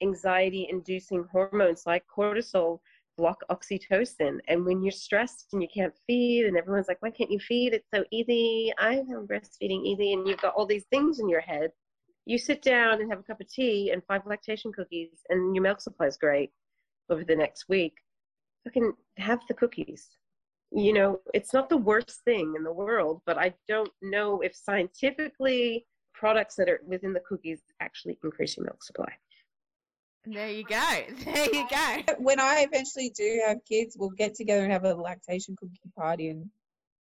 Anxiety-inducing 0.04 1.26
hormones 1.32 1.84
like 1.86 2.04
cortisol 2.14 2.80
block 3.22 3.42
oxytocin, 3.50 4.40
and 4.48 4.66
when 4.66 4.82
you're 4.82 4.92
stressed 4.92 5.48
and 5.54 5.62
you 5.62 5.68
can't 5.74 5.94
feed, 6.08 6.46
and 6.46 6.58
everyone's 6.58 6.88
like, 6.88 7.02
"Why 7.02 7.12
can't 7.12 7.32
you 7.32 7.40
feed? 7.40 7.74
It's 7.74 7.92
so 7.94 8.04
easy. 8.12 8.74
I 8.78 8.96
am 9.14 9.28
breastfeeding 9.28 9.86
easy," 9.86 10.14
and 10.14 10.28
you've 10.28 10.42
got 10.46 10.56
all 10.56 10.66
these 10.66 10.88
things 10.94 11.20
in 11.20 11.30
your 11.30 11.42
head. 11.42 11.72
You 12.26 12.38
sit 12.38 12.62
down 12.62 13.02
and 13.02 13.10
have 13.12 13.20
a 13.20 13.24
cup 13.24 13.42
of 13.42 13.50
tea 13.50 13.92
and 13.92 14.04
five 14.06 14.26
lactation 14.26 14.72
cookies, 14.74 15.24
and 15.30 15.56
your 15.56 15.64
milk 15.64 15.82
supply 15.82 16.08
is 16.08 16.18
great 16.18 16.52
over 17.10 17.24
the 17.24 17.36
next 17.36 17.70
week. 17.70 17.96
Fucking 18.66 18.94
have 19.18 19.42
the 19.48 19.54
cookies 19.54 20.10
you 20.72 20.94
know, 20.94 21.20
it's 21.34 21.54
not 21.54 21.70
the 21.70 21.78
worst 21.78 22.22
thing 22.24 22.54
in 22.56 22.64
the 22.64 22.72
world, 22.72 23.22
but 23.26 23.38
I 23.38 23.54
don't 23.68 23.92
know 24.02 24.40
if 24.42 24.56
scientifically 24.56 25.86
products 26.14 26.56
that 26.56 26.70
are 26.70 26.82
within 26.88 27.14
the 27.14 27.20
cookies 27.22 27.62
actually 27.80 28.18
increase 28.24 28.56
your 28.56 28.66
milk 28.66 28.84
supply. 28.84 29.12
There 30.26 30.50
you 30.50 30.64
go. 30.64 30.78
There 31.26 31.54
you 31.54 31.68
go. 31.70 32.14
when 32.20 32.40
I 32.40 32.66
eventually 32.68 33.10
do 33.10 33.42
have 33.48 33.58
kids, 33.68 33.96
we'll 33.98 34.10
get 34.10 34.36
together 34.36 34.64
and 34.64 34.72
have 34.72 34.86
a 34.86 34.94
lactation 34.94 35.56
cookie 35.56 35.80
party 35.98 36.30
and 36.30 36.50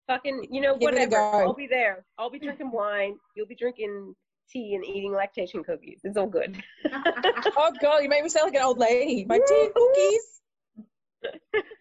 Fucking, 0.07 0.47
you 0.49 0.61
know, 0.61 0.77
Give 0.77 0.89
it 0.89 0.95
a 0.95 1.05
whatever. 1.05 1.43
I'll 1.43 1.53
be 1.53 1.67
there. 1.67 2.05
I'll 2.17 2.29
be 2.29 2.39
drinking 2.39 2.71
wine. 2.71 3.17
You'll 3.35 3.47
be 3.47 3.55
drinking 3.55 4.15
tea 4.49 4.75
and 4.75 4.85
eating 4.85 5.11
lactation 5.11 5.63
cookies. 5.65 5.99
It's 6.05 6.15
all 6.15 6.27
good. 6.27 6.63
oh 6.93 7.73
god, 7.81 8.03
you 8.03 8.07
made 8.07 8.23
me 8.23 8.29
sound 8.29 8.45
like 8.45 8.55
an 8.55 8.61
old 8.65 8.77
lady. 8.77 9.25
My 9.25 9.37
tea 9.37 9.65
and 9.65 9.73
cookies. 9.73 10.41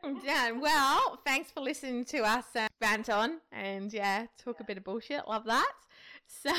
I'm 0.02 0.18
done. 0.26 0.60
Well, 0.60 1.20
thanks 1.24 1.52
for 1.52 1.60
listening 1.60 2.04
to 2.06 2.18
us 2.24 2.44
uh, 2.56 2.66
rant 2.80 3.08
on 3.08 3.38
and 3.52 3.92
yeah, 3.92 4.26
talk 4.42 4.58
a 4.58 4.64
bit 4.64 4.78
of 4.78 4.82
bullshit. 4.84 5.28
Love 5.28 5.44
that. 5.44 5.70
So, 6.42 6.52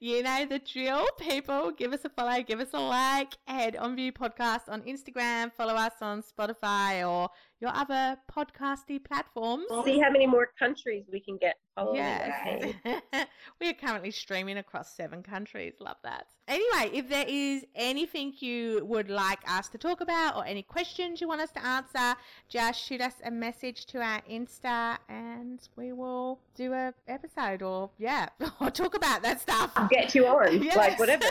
you 0.00 0.22
know 0.22 0.46
the 0.46 0.58
drill, 0.58 1.06
people. 1.18 1.72
Give 1.72 1.92
us 1.92 2.04
a 2.04 2.08
follow, 2.08 2.42
give 2.42 2.60
us 2.60 2.68
a 2.72 2.80
like. 2.80 3.34
Head 3.46 3.76
on 3.76 3.96
View 3.96 4.12
Podcast 4.12 4.68
on 4.68 4.82
Instagram. 4.82 5.52
Follow 5.52 5.74
us 5.74 5.94
on 6.00 6.22
Spotify 6.22 7.08
or 7.08 7.30
your 7.64 7.74
other 7.74 8.18
podcasty 8.30 9.02
platforms. 9.02 9.64
See 9.86 9.98
how 9.98 10.10
many 10.10 10.26
more 10.26 10.50
countries 10.58 11.04
we 11.10 11.18
can 11.18 11.38
get. 11.38 11.56
Yes. 11.94 12.74
we 13.60 13.68
are 13.70 13.72
currently 13.72 14.10
streaming 14.10 14.58
across 14.58 14.94
seven 14.94 15.22
countries. 15.22 15.72
Love 15.80 15.96
that. 16.04 16.26
Anyway, 16.46 16.90
if 16.96 17.08
there 17.08 17.24
is 17.26 17.64
anything 17.74 18.34
you 18.38 18.84
would 18.84 19.08
like 19.08 19.38
us 19.50 19.68
to 19.70 19.78
talk 19.78 20.02
about 20.02 20.36
or 20.36 20.44
any 20.44 20.62
questions 20.62 21.22
you 21.22 21.26
want 21.26 21.40
us 21.40 21.50
to 21.52 21.64
answer, 21.66 22.20
just 22.50 22.80
shoot 22.84 23.00
us 23.00 23.14
a 23.24 23.30
message 23.30 23.86
to 23.86 23.98
our 23.98 24.20
Insta 24.30 24.98
and 25.08 25.66
we 25.74 25.92
will 25.94 26.38
do 26.54 26.74
a 26.74 26.92
episode 27.08 27.62
or 27.62 27.88
yeah, 27.98 28.28
or 28.60 28.70
talk 28.70 28.94
about 28.94 29.22
that 29.22 29.40
stuff. 29.40 29.72
Get 29.90 30.14
you 30.14 30.26
on, 30.26 30.62
Yes. 30.62 30.76
like 30.76 30.98
whatever. 30.98 31.24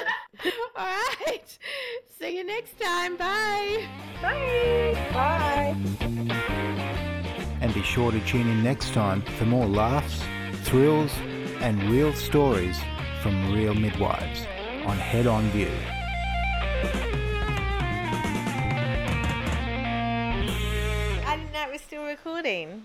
All 0.76 0.86
right. 1.28 1.60
See 2.20 2.36
you 2.36 2.44
next 2.44 2.80
time. 2.80 3.18
Bye. 3.18 3.86
Bye. 4.20 4.98
Bye. 5.14 6.14
Be 7.74 7.82
sure 7.82 8.12
to 8.12 8.20
tune 8.20 8.48
in 8.48 8.64
next 8.64 8.94
time 8.94 9.24
for 9.24 9.46
more 9.46 9.66
laughs, 9.66 10.22
thrills, 10.64 11.12
and 11.60 11.82
real 11.90 12.14
stories 12.14 12.80
from 13.24 13.52
real 13.52 13.74
midwives 13.74 14.46
on 14.86 14.96
Head 14.96 15.26
On 15.26 15.44
View. 15.50 15.72
I 21.26 21.36
didn't 21.36 21.52
know 21.52 21.64
it 21.64 21.72
was 21.72 21.82
still 21.82 22.06
recording. 22.06 22.84